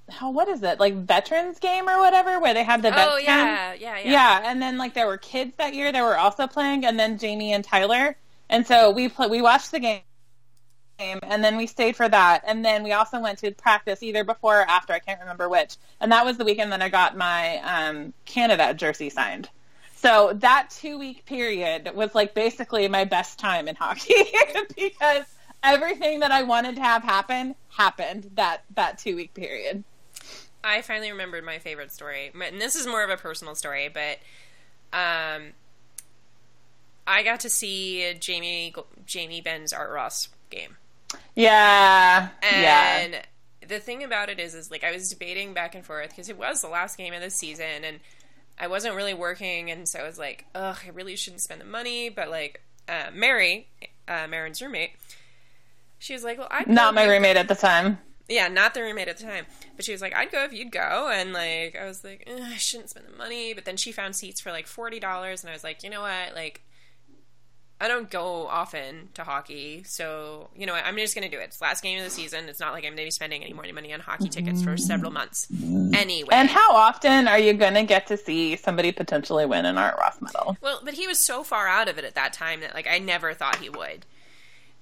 how 0.09 0.29
what 0.31 0.47
is 0.47 0.61
it? 0.61 0.79
Like 0.79 0.95
veterans 0.95 1.59
game 1.59 1.89
or 1.89 1.99
whatever 1.99 2.39
where 2.39 2.53
they 2.53 2.63
had 2.63 2.81
the 2.83 2.91
vets 2.91 3.09
Oh 3.11 3.17
yeah, 3.17 3.73
yeah, 3.73 3.97
yeah. 3.97 4.11
yeah. 4.11 4.41
And 4.45 4.61
then 4.61 4.77
like 4.77 4.93
there 4.93 5.07
were 5.07 5.17
kids 5.17 5.53
that 5.57 5.73
year 5.73 5.91
that 5.91 6.01
were 6.01 6.17
also 6.17 6.45
playing 6.45 6.85
and 6.85 6.99
then 6.99 7.17
Jamie 7.17 7.53
and 7.53 7.63
Tyler. 7.63 8.15
And 8.47 8.67
so 8.67 8.91
we 8.91 9.09
pl- 9.09 9.29
we 9.29 9.41
watched 9.41 9.71
the 9.71 9.79
game 9.79 10.01
and 10.99 11.43
then 11.43 11.57
we 11.57 11.67
stayed 11.67 11.95
for 11.95 12.07
that. 12.07 12.43
And 12.45 12.63
then 12.63 12.83
we 12.83 12.93
also 12.93 13.19
went 13.19 13.39
to 13.39 13.51
practice 13.51 14.01
either 14.01 14.23
before 14.23 14.61
or 14.61 14.69
after 14.69 14.93
I 14.93 14.99
can't 14.99 15.19
remember 15.19 15.49
which. 15.49 15.77
And 15.99 16.11
that 16.11 16.25
was 16.25 16.37
the 16.37 16.45
weekend 16.45 16.71
that 16.71 16.81
I 16.81 16.89
got 16.89 17.17
my 17.17 17.57
um, 17.57 18.13
Canada 18.25 18.73
jersey 18.73 19.09
signed. 19.09 19.49
So 19.95 20.33
that 20.35 20.69
two 20.69 20.99
week 20.99 21.25
period 21.25 21.91
was 21.95 22.13
like 22.13 22.33
basically 22.33 22.87
my 22.87 23.05
best 23.05 23.39
time 23.39 23.67
in 23.67 23.75
hockey 23.79 24.13
because 24.75 25.25
everything 25.63 26.19
that 26.19 26.31
I 26.31 26.43
wanted 26.43 26.75
to 26.75 26.81
have 26.81 27.03
happen 27.03 27.55
happened 27.69 28.29
that 28.35 28.63
that 28.75 28.99
two 28.99 29.15
week 29.15 29.33
period. 29.33 29.83
I 30.63 30.81
finally 30.81 31.11
remembered 31.11 31.43
my 31.43 31.59
favorite 31.59 31.91
story, 31.91 32.31
and 32.33 32.59
this 32.59 32.75
is 32.75 32.87
more 32.87 33.03
of 33.03 33.09
a 33.09 33.17
personal 33.17 33.53
story, 33.53 33.87
but 33.87 34.17
um, 34.93 35.53
I 37.05 37.23
got 37.23 37.41
to 37.41 37.49
see 37.49 38.13
Jamie 38.19 38.73
Jamie 39.05 39.41
Benn's 39.41 39.73
Art 39.73 39.91
Ross 39.91 40.29
game, 40.49 40.77
yeah 41.35 42.29
and 42.41 43.13
yeah 43.13 43.21
the 43.67 43.79
thing 43.79 44.03
about 44.03 44.29
it 44.29 44.39
is, 44.39 44.53
is 44.53 44.71
like 44.71 44.83
I 44.83 44.91
was 44.91 45.09
debating 45.09 45.53
back 45.53 45.75
and 45.75 45.85
forth 45.85 46.09
because 46.09 46.29
it 46.29 46.37
was 46.37 46.61
the 46.61 46.67
last 46.67 46.97
game 46.97 47.13
of 47.13 47.21
the 47.21 47.29
season, 47.29 47.83
and 47.83 47.99
I 48.59 48.67
wasn't 48.67 48.95
really 48.95 49.13
working, 49.13 49.71
and 49.71 49.87
so 49.87 49.99
I 49.99 50.03
was 50.03 50.19
like, 50.19 50.45
ugh, 50.55 50.77
I 50.85 50.89
really 50.89 51.15
shouldn't 51.15 51.41
spend 51.41 51.61
the 51.61 51.65
money, 51.65 52.09
but 52.09 52.29
like 52.29 52.61
uh, 52.87 53.09
Mary, 53.13 53.67
uh, 54.07 54.27
Marin's 54.27 54.61
roommate, 54.61 54.91
she 55.99 56.13
was 56.13 56.23
like, 56.23 56.37
well, 56.37 56.47
I 56.51 56.63
not 56.67 56.93
my 56.93 57.05
roommate 57.05 57.37
at 57.37 57.47
the 57.47 57.55
time 57.55 57.97
yeah, 58.27 58.47
not 58.47 58.73
the 58.73 58.81
roommate 58.81 59.07
at 59.07 59.17
the 59.17 59.23
time. 59.23 59.45
But 59.75 59.85
she 59.85 59.91
was 59.91 60.01
like, 60.01 60.15
I'd 60.15 60.31
go 60.31 60.43
if 60.43 60.53
you'd 60.53 60.71
go. 60.71 61.11
And 61.13 61.33
like, 61.33 61.77
I 61.79 61.85
was 61.85 62.03
like, 62.03 62.27
I 62.27 62.55
shouldn't 62.55 62.89
spend 62.89 63.05
the 63.07 63.15
money. 63.15 63.53
But 63.53 63.65
then 63.65 63.77
she 63.77 63.91
found 63.91 64.15
seats 64.15 64.41
for 64.41 64.51
like 64.51 64.65
$40. 64.65 64.95
And 65.41 65.49
I 65.49 65.53
was 65.53 65.63
like, 65.63 65.83
you 65.83 65.89
know 65.89 66.01
what? 66.01 66.33
Like, 66.33 66.63
I 67.79 67.89
don't 67.89 68.09
go 68.09 68.47
often 68.47 69.09
to 69.15 69.23
hockey. 69.23 69.83
So, 69.83 70.49
you 70.55 70.65
know? 70.65 70.73
I'm 70.73 70.95
just 70.95 71.13
going 71.13 71.29
to 71.29 71.35
do 71.35 71.41
it. 71.41 71.45
It's 71.45 71.57
the 71.57 71.65
last 71.65 71.83
game 71.83 71.97
of 71.97 72.05
the 72.05 72.09
season. 72.09 72.47
It's 72.47 72.59
not 72.59 72.71
like 72.71 72.85
I'm 72.85 72.91
going 72.91 72.97
to 72.97 73.03
be 73.03 73.11
spending 73.11 73.43
any 73.43 73.51
more 73.51 73.65
money 73.73 73.93
on 73.93 73.99
hockey 73.99 74.29
tickets 74.29 74.63
for 74.63 74.77
several 74.77 75.11
months. 75.11 75.47
Anyway. 75.93 76.29
And 76.31 76.49
how 76.49 76.73
often 76.73 77.27
are 77.27 77.39
you 77.39 77.53
going 77.53 77.73
to 77.73 77.83
get 77.83 78.07
to 78.07 78.17
see 78.17 78.55
somebody 78.55 78.91
potentially 78.93 79.45
win 79.45 79.65
an 79.65 79.77
Art 79.77 79.97
Ross 79.99 80.21
medal? 80.21 80.57
well, 80.61 80.79
but 80.83 80.93
he 80.93 81.05
was 81.05 81.25
so 81.25 81.43
far 81.43 81.67
out 81.67 81.89
of 81.89 81.97
it 81.97 82.05
at 82.05 82.15
that 82.15 82.31
time 82.31 82.61
that 82.61 82.73
like 82.73 82.87
I 82.87 82.99
never 82.99 83.33
thought 83.33 83.57
he 83.57 83.69
would. 83.69 84.05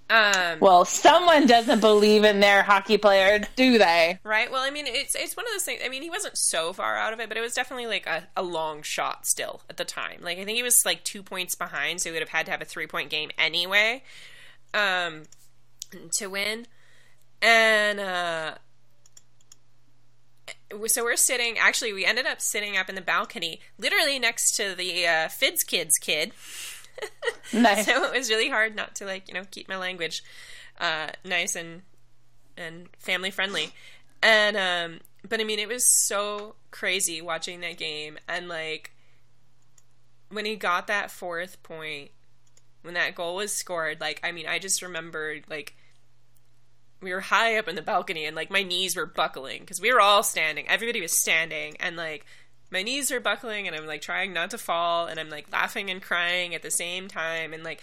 Um, 0.09 0.59
Well, 0.59 0.85
someone 0.85 1.47
doesn't 1.47 1.79
believe 1.79 2.23
in 2.23 2.39
their 2.39 2.61
hockey 2.61 2.97
player, 2.97 3.39
do 3.55 3.77
they? 3.77 4.19
Right. 4.23 4.51
Well, 4.51 4.61
I 4.61 4.69
mean, 4.69 4.85
it's 4.87 5.15
it's 5.15 5.35
one 5.35 5.45
of 5.45 5.51
those 5.53 5.63
things. 5.63 5.81
I 5.83 5.89
mean, 5.89 6.03
he 6.03 6.09
wasn't 6.09 6.37
so 6.37 6.73
far 6.73 6.95
out 6.97 7.13
of 7.13 7.19
it, 7.19 7.29
but 7.29 7.37
it 7.37 7.41
was 7.41 7.53
definitely 7.53 7.87
like 7.87 8.05
a, 8.05 8.27
a 8.35 8.43
long 8.43 8.81
shot 8.83 9.25
still 9.25 9.61
at 9.69 9.77
the 9.77 9.85
time. 9.85 10.19
Like 10.21 10.37
I 10.37 10.45
think 10.45 10.57
he 10.57 10.63
was 10.63 10.77
like 10.85 11.03
two 11.03 11.23
points 11.23 11.55
behind, 11.55 12.01
so 12.01 12.09
he 12.09 12.13
would 12.13 12.21
have 12.21 12.29
had 12.29 12.45
to 12.45 12.51
have 12.51 12.61
a 12.61 12.65
three 12.65 12.85
point 12.87 13.09
game 13.09 13.31
anyway, 13.37 14.03
um, 14.73 15.23
to 16.17 16.27
win. 16.27 16.67
and 17.41 17.99
uh, 17.99 18.55
so 20.87 21.03
we're 21.03 21.15
sitting. 21.15 21.57
Actually, 21.57 21.93
we 21.93 22.05
ended 22.05 22.25
up 22.25 22.41
sitting 22.41 22.77
up 22.77 22.89
in 22.89 22.95
the 22.95 23.01
balcony, 23.01 23.61
literally 23.77 24.19
next 24.19 24.55
to 24.57 24.75
the 24.75 25.05
uh, 25.07 25.27
Fids 25.29 25.63
kids 25.65 25.93
kid. 25.99 26.33
So 27.83 28.03
it 28.05 28.17
was 28.17 28.29
really 28.29 28.49
hard 28.49 28.75
not 28.75 28.95
to 28.95 29.05
like 29.05 29.27
you 29.27 29.33
know 29.33 29.43
keep 29.51 29.69
my 29.69 29.77
language 29.77 30.23
uh, 30.79 31.09
nice 31.23 31.55
and 31.55 31.83
and 32.57 32.87
family 32.97 33.29
friendly. 33.29 33.73
And 34.23 34.57
um, 34.57 34.99
but 35.27 35.39
I 35.39 35.43
mean, 35.43 35.59
it 35.59 35.67
was 35.67 35.83
so 36.07 36.55
crazy 36.73 37.21
watching 37.21 37.61
that 37.61 37.77
game 37.77 38.17
and 38.27 38.47
like 38.47 38.91
when 40.29 40.43
he 40.43 40.55
got 40.55 40.87
that 40.87 41.11
fourth 41.11 41.61
point 41.61 42.09
when 42.81 42.95
that 42.95 43.13
goal 43.13 43.35
was 43.35 43.53
scored 43.53 44.01
like 44.01 44.19
i 44.23 44.31
mean 44.31 44.47
i 44.47 44.57
just 44.57 44.81
remembered 44.81 45.43
like 45.47 45.75
we 46.99 47.13
were 47.13 47.19
high 47.19 47.57
up 47.57 47.67
in 47.67 47.75
the 47.75 47.81
balcony 47.83 48.25
and 48.25 48.35
like 48.35 48.49
my 48.49 48.63
knees 48.63 48.95
were 48.95 49.05
buckling 49.05 49.59
because 49.59 49.79
we 49.79 49.93
were 49.93 50.01
all 50.01 50.23
standing 50.23 50.67
everybody 50.67 50.99
was 50.99 51.21
standing 51.21 51.77
and 51.79 51.95
like 51.95 52.25
my 52.73 52.83
knees 52.83 53.11
are 53.11 53.19
buckling 53.19 53.67
and 53.67 53.75
i'm 53.75 53.85
like 53.85 54.01
trying 54.01 54.33
not 54.33 54.49
to 54.49 54.57
fall 54.57 55.07
and 55.07 55.19
i'm 55.19 55.29
like 55.29 55.49
laughing 55.51 55.89
and 55.89 56.01
crying 56.01 56.53
at 56.53 56.61
the 56.61 56.71
same 56.71 57.07
time 57.07 57.53
and 57.53 57.63
like 57.63 57.81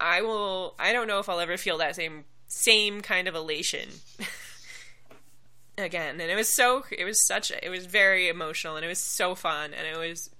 i 0.00 0.22
will 0.22 0.74
i 0.78 0.92
don't 0.92 1.06
know 1.06 1.20
if 1.20 1.28
i'll 1.28 1.40
ever 1.40 1.56
feel 1.56 1.78
that 1.78 1.94
same 1.94 2.24
same 2.48 3.00
kind 3.00 3.28
of 3.28 3.34
elation 3.34 3.88
again 5.78 6.20
and 6.20 6.30
it 6.30 6.36
was 6.36 6.54
so 6.54 6.84
it 6.90 7.04
was 7.04 7.24
such 7.26 7.50
it 7.50 7.70
was 7.70 7.86
very 7.86 8.28
emotional 8.28 8.76
and 8.76 8.84
it 8.84 8.88
was 8.88 8.98
so 8.98 9.34
fun 9.34 9.72
and 9.74 9.86
it 9.86 9.98
was 9.98 10.30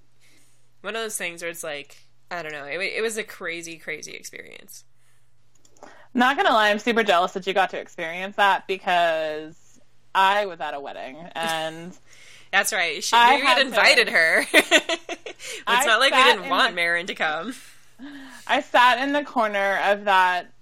one 0.81 0.97
of 0.97 1.03
those 1.03 1.17
things 1.17 1.43
where 1.43 1.51
it's 1.51 1.65
like 1.65 1.99
I 2.31 2.43
don't 2.43 2.53
know. 2.53 2.65
It, 2.65 2.81
it 2.81 3.03
was 3.03 3.17
a 3.17 3.25
crazy, 3.25 3.77
crazy 3.77 4.13
experience. 4.13 4.85
Not 6.13 6.37
gonna 6.37 6.51
lie, 6.51 6.71
I'm 6.71 6.79
super 6.79 7.03
jealous 7.03 7.33
that 7.33 7.47
you 7.47 7.53
got 7.53 7.71
to 7.71 7.79
experience 7.79 8.37
that 8.37 8.67
because 8.67 9.81
I 10.15 10.47
was 10.47 10.61
at 10.61 10.75
a 10.75 10.81
wedding 10.81 11.17
and 11.35 11.97
That's 12.55 12.73
right. 12.73 13.03
She, 13.03 13.17
I 13.17 13.35
had 13.35 13.67
invited 13.67 14.09
her. 14.11 14.47
it's 14.53 15.63
I 15.67 15.85
not 15.87 15.99
like 15.99 16.15
we 16.15 16.23
didn't 16.23 16.49
want 16.49 16.71
the- 16.71 16.77
Marin 16.77 17.09
to 17.09 17.15
come. 17.15 17.53
I 18.47 18.61
sat 18.61 19.01
in 19.01 19.13
the 19.13 19.25
corner 19.25 19.81
of 19.87 20.05
that 20.05 20.53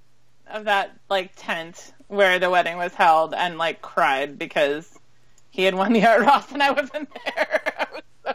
of 0.50 0.64
that 0.64 0.96
like 1.10 1.32
tent 1.36 1.92
where 2.08 2.38
the 2.38 2.48
wedding 2.48 2.78
was 2.78 2.94
held 2.94 3.34
and 3.34 3.58
like 3.58 3.82
cried 3.82 4.38
because 4.38 4.98
he 5.50 5.64
had 5.64 5.74
won 5.74 5.92
the 5.96 6.06
art 6.06 6.22
Ross 6.22 6.50
and 6.50 6.62
I 6.62 6.70
wasn't 6.70 7.10
there. 7.26 7.60
I 7.78 7.86
was 7.92 8.02
so 8.24 8.34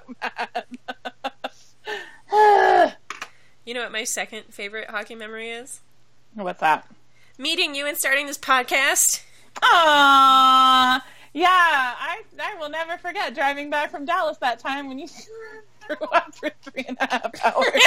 mad. 2.31 2.95
You 3.65 3.73
know 3.73 3.81
what 3.81 3.91
my 3.91 4.03
second 4.05 4.43
favorite 4.51 4.89
hockey 4.91 5.15
memory 5.15 5.49
is? 5.49 5.81
What's 6.35 6.59
that? 6.61 6.87
Meeting 7.39 7.73
you 7.75 7.85
and 7.87 7.97
starting 7.97 8.27
this 8.27 8.37
podcast. 8.37 9.23
Aww. 9.61 11.01
Yeah, 11.37 11.47
I 11.51 12.21
I 12.39 12.55
will 12.55 12.69
never 12.69 12.97
forget 12.97 13.35
driving 13.35 13.69
back 13.69 13.91
from 13.91 14.05
Dallas 14.05 14.39
that 14.39 14.57
time 14.57 14.87
when 14.87 14.97
you 14.97 15.07
threw 15.85 16.07
up 16.11 16.33
for 16.33 16.49
three 16.63 16.83
and 16.87 16.97
a 16.99 17.07
half 17.07 17.29
hours. 17.45 17.81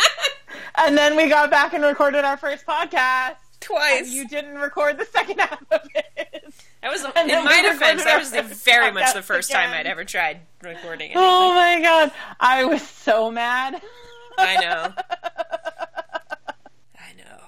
and 0.76 0.96
then 0.96 1.16
we 1.16 1.28
got 1.28 1.50
back 1.50 1.74
and 1.74 1.82
recorded 1.82 2.24
our 2.24 2.36
first 2.36 2.64
podcast. 2.64 3.34
Twice. 3.58 4.02
And 4.02 4.08
you 4.10 4.28
didn't 4.28 4.58
record 4.58 4.96
the 4.96 5.06
second 5.06 5.40
half 5.40 5.60
of 5.72 5.80
it. 5.92 6.54
that 6.80 6.92
was, 6.92 7.04
and 7.16 7.28
in 7.28 7.42
my 7.44 7.62
defense, 7.62 8.04
that 8.04 8.16
was 8.16 8.30
the 8.30 8.42
very 8.44 8.92
much 8.92 9.12
the 9.12 9.22
first 9.22 9.50
time. 9.50 9.70
I'd 9.70 9.88
ever 9.88 10.04
tried 10.04 10.42
recording 10.62 11.10
oh 11.16 11.18
anything. 11.18 11.18
Oh 11.18 11.52
my 11.54 11.80
god. 11.82 12.12
I 12.38 12.64
was 12.64 12.88
so 12.88 13.32
mad. 13.32 13.82
I 14.38 14.56
know. 14.60 14.94
I 16.94 17.12
know. 17.18 17.40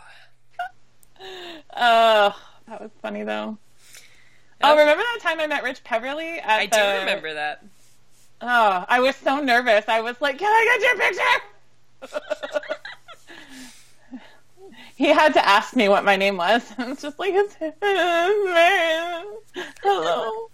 Oh, 1.77 2.37
that 2.67 2.81
was 2.81 2.91
funny 3.01 3.23
though. 3.23 3.59
Oh, 4.63 4.77
remember 4.77 5.03
that 5.03 5.19
time 5.23 5.41
I 5.41 5.47
met 5.47 5.63
Rich 5.63 5.83
Peverley? 5.85 6.39
At 6.39 6.61
I 6.61 6.67
do 6.67 7.01
remember 7.01 7.33
that. 7.35 7.65
Oh, 8.43 8.85
I 8.89 9.01
was 9.01 9.17
so 9.17 9.41
nervous. 9.41 9.85
I 9.89 10.01
was 10.01 10.21
like, 10.21 10.39
"Can 10.39 10.49
I 10.49 10.79
get 10.79 12.11
your 12.11 12.11
picture?" 12.11 12.71
he 14.97 15.09
had 15.09 15.33
to 15.35 15.47
ask 15.47 15.75
me 15.77 15.89
what 15.89 16.05
my 16.05 16.17
name 16.17 16.37
was. 16.37 16.71
I 16.79 16.89
was 16.91 17.01
just 17.03 17.19
like, 17.19 17.33
"It's. 17.35 17.57
Hello." 19.83 20.51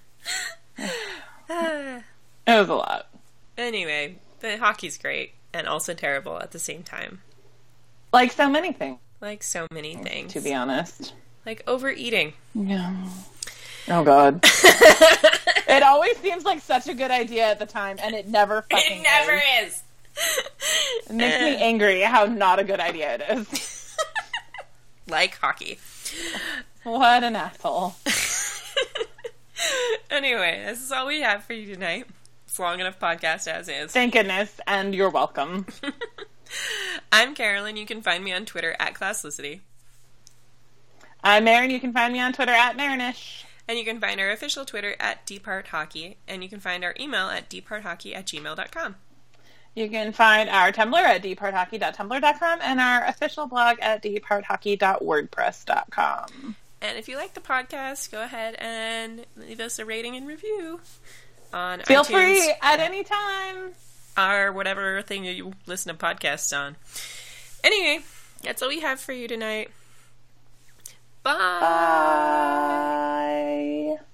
It 2.49 2.61
was 2.61 2.69
a 2.69 2.75
lot. 2.75 3.09
anyway, 3.59 4.17
the 4.41 4.57
hockey's 4.59 4.99
great 4.99 5.33
and 5.53 5.67
also 5.67 5.95
terrible 5.95 6.39
at 6.41 6.53
the 6.53 6.59
same 6.61 6.83
time. 6.85 7.23
Like 8.13 8.31
so 8.31 8.49
many 8.49 8.73
things, 8.73 8.99
Like 9.21 9.43
so 9.43 9.67
many 9.73 9.97
things. 9.97 10.33
to 10.35 10.41
be 10.41 10.55
honest. 10.55 11.13
Like 11.45 11.65
overeating. 11.67 12.35
Yeah. 12.55 12.95
Oh 13.89 14.03
God. 14.05 14.41
it 14.45 15.83
always 15.83 16.17
seems 16.19 16.45
like 16.45 16.61
such 16.61 16.89
a 16.89 16.95
good 16.95 17.11
idea 17.11 17.47
at 17.47 17.59
the 17.59 17.67
time, 17.67 17.99
and 18.03 18.15
it 18.15 18.27
never 18.27 18.63
fucking 18.63 19.01
It 19.01 19.03
never 19.03 19.41
is. 19.63 19.73
is. 19.75 19.83
It 21.09 21.15
makes 21.15 21.39
me 21.41 21.57
angry 21.57 22.01
how 22.01 22.25
not 22.25 22.59
a 22.59 22.65
good 22.65 22.81
idea 22.81 23.15
it 23.15 23.23
is. 23.39 23.97
like 25.09 25.37
hockey. 25.37 25.79
what 26.83 27.23
an 27.23 27.37
asshole. 27.37 27.95
anyway, 30.11 30.65
this 30.67 30.83
is 30.83 30.91
all 30.91 31.07
we 31.07 31.21
have 31.21 31.45
for 31.45 31.53
you 31.53 31.75
tonight. 31.75 32.07
It's 32.47 32.59
long 32.59 32.81
enough 32.81 32.99
podcast 32.99 33.47
as 33.47 33.69
is. 33.69 33.93
Thank 33.93 34.15
goodness, 34.15 34.59
and 34.67 34.95
you're 34.95 35.11
welcome. 35.11 35.67
I'm 37.13 37.35
Carolyn. 37.35 37.77
You 37.77 37.87
can 37.87 38.03
find 38.03 38.25
me 38.25 38.33
on 38.33 38.47
Twitter 38.47 38.75
at 38.81 38.95
Classlicity. 38.95 39.61
I'm 41.23 41.45
Marin. 41.45 41.71
You 41.71 41.81
can 41.81 41.93
find 41.93 42.13
me 42.13 42.21
on 42.21 42.33
Twitter 42.33 42.53
at 42.53 42.77
Marinish. 42.77 43.45
And 43.69 43.79
you 43.79 43.85
can 43.85 44.01
find 44.01 44.21
our 44.21 44.31
official 44.31 44.65
Twitter 44.65 44.95
at 45.01 45.27
Depart 45.27 45.67
Hockey, 45.69 46.17
And 46.29 46.43
you 46.43 46.49
can 46.49 46.61
find 46.61 46.85
our 46.85 46.95
email 47.01 47.29
at 47.29 47.49
deephearthockey 47.51 48.15
at 48.15 48.27
gmail.com. 48.27 48.95
You 49.75 49.91
can 49.91 50.13
find 50.13 50.49
our 50.49 50.71
Tumblr 50.73 50.97
at 50.97 51.23
deephearthockey.tumblr.com 51.23 52.59
and 52.63 52.81
our 52.81 53.05
official 53.05 53.47
blog 53.47 53.79
at 53.81 54.03
deephearthockey.wordpress.com. 54.03 56.57
And 56.83 56.99
if 56.99 57.09
you 57.09 57.17
like 57.17 57.35
the 57.35 57.41
podcast, 57.41 58.11
go 58.13 58.23
ahead 58.23 58.55
and 58.59 59.25
leave 59.37 59.61
us 59.61 59.79
a 59.79 59.85
rating 59.85 60.17
and 60.17 60.27
review 60.27 60.81
on 61.53 61.81
Feel 61.81 62.03
iTunes 62.05 62.07
free 62.07 62.53
at 62.63 62.81
any 62.81 63.05
time. 63.05 63.73
or 64.17 64.53
whatever 64.53 65.03
thing 65.03 65.25
you 65.25 65.53
listen 65.67 65.95
to 65.97 66.03
podcasts 66.05 66.57
on. 66.59 66.77
Anyway, 67.65 68.05
that's 68.43 68.63
all 68.63 68.69
we 68.69 68.81
have 68.81 69.01
for 69.01 69.13
you 69.13 69.27
tonight. 69.29 69.71
Bye. 71.27 71.59
Bye. 73.89 74.06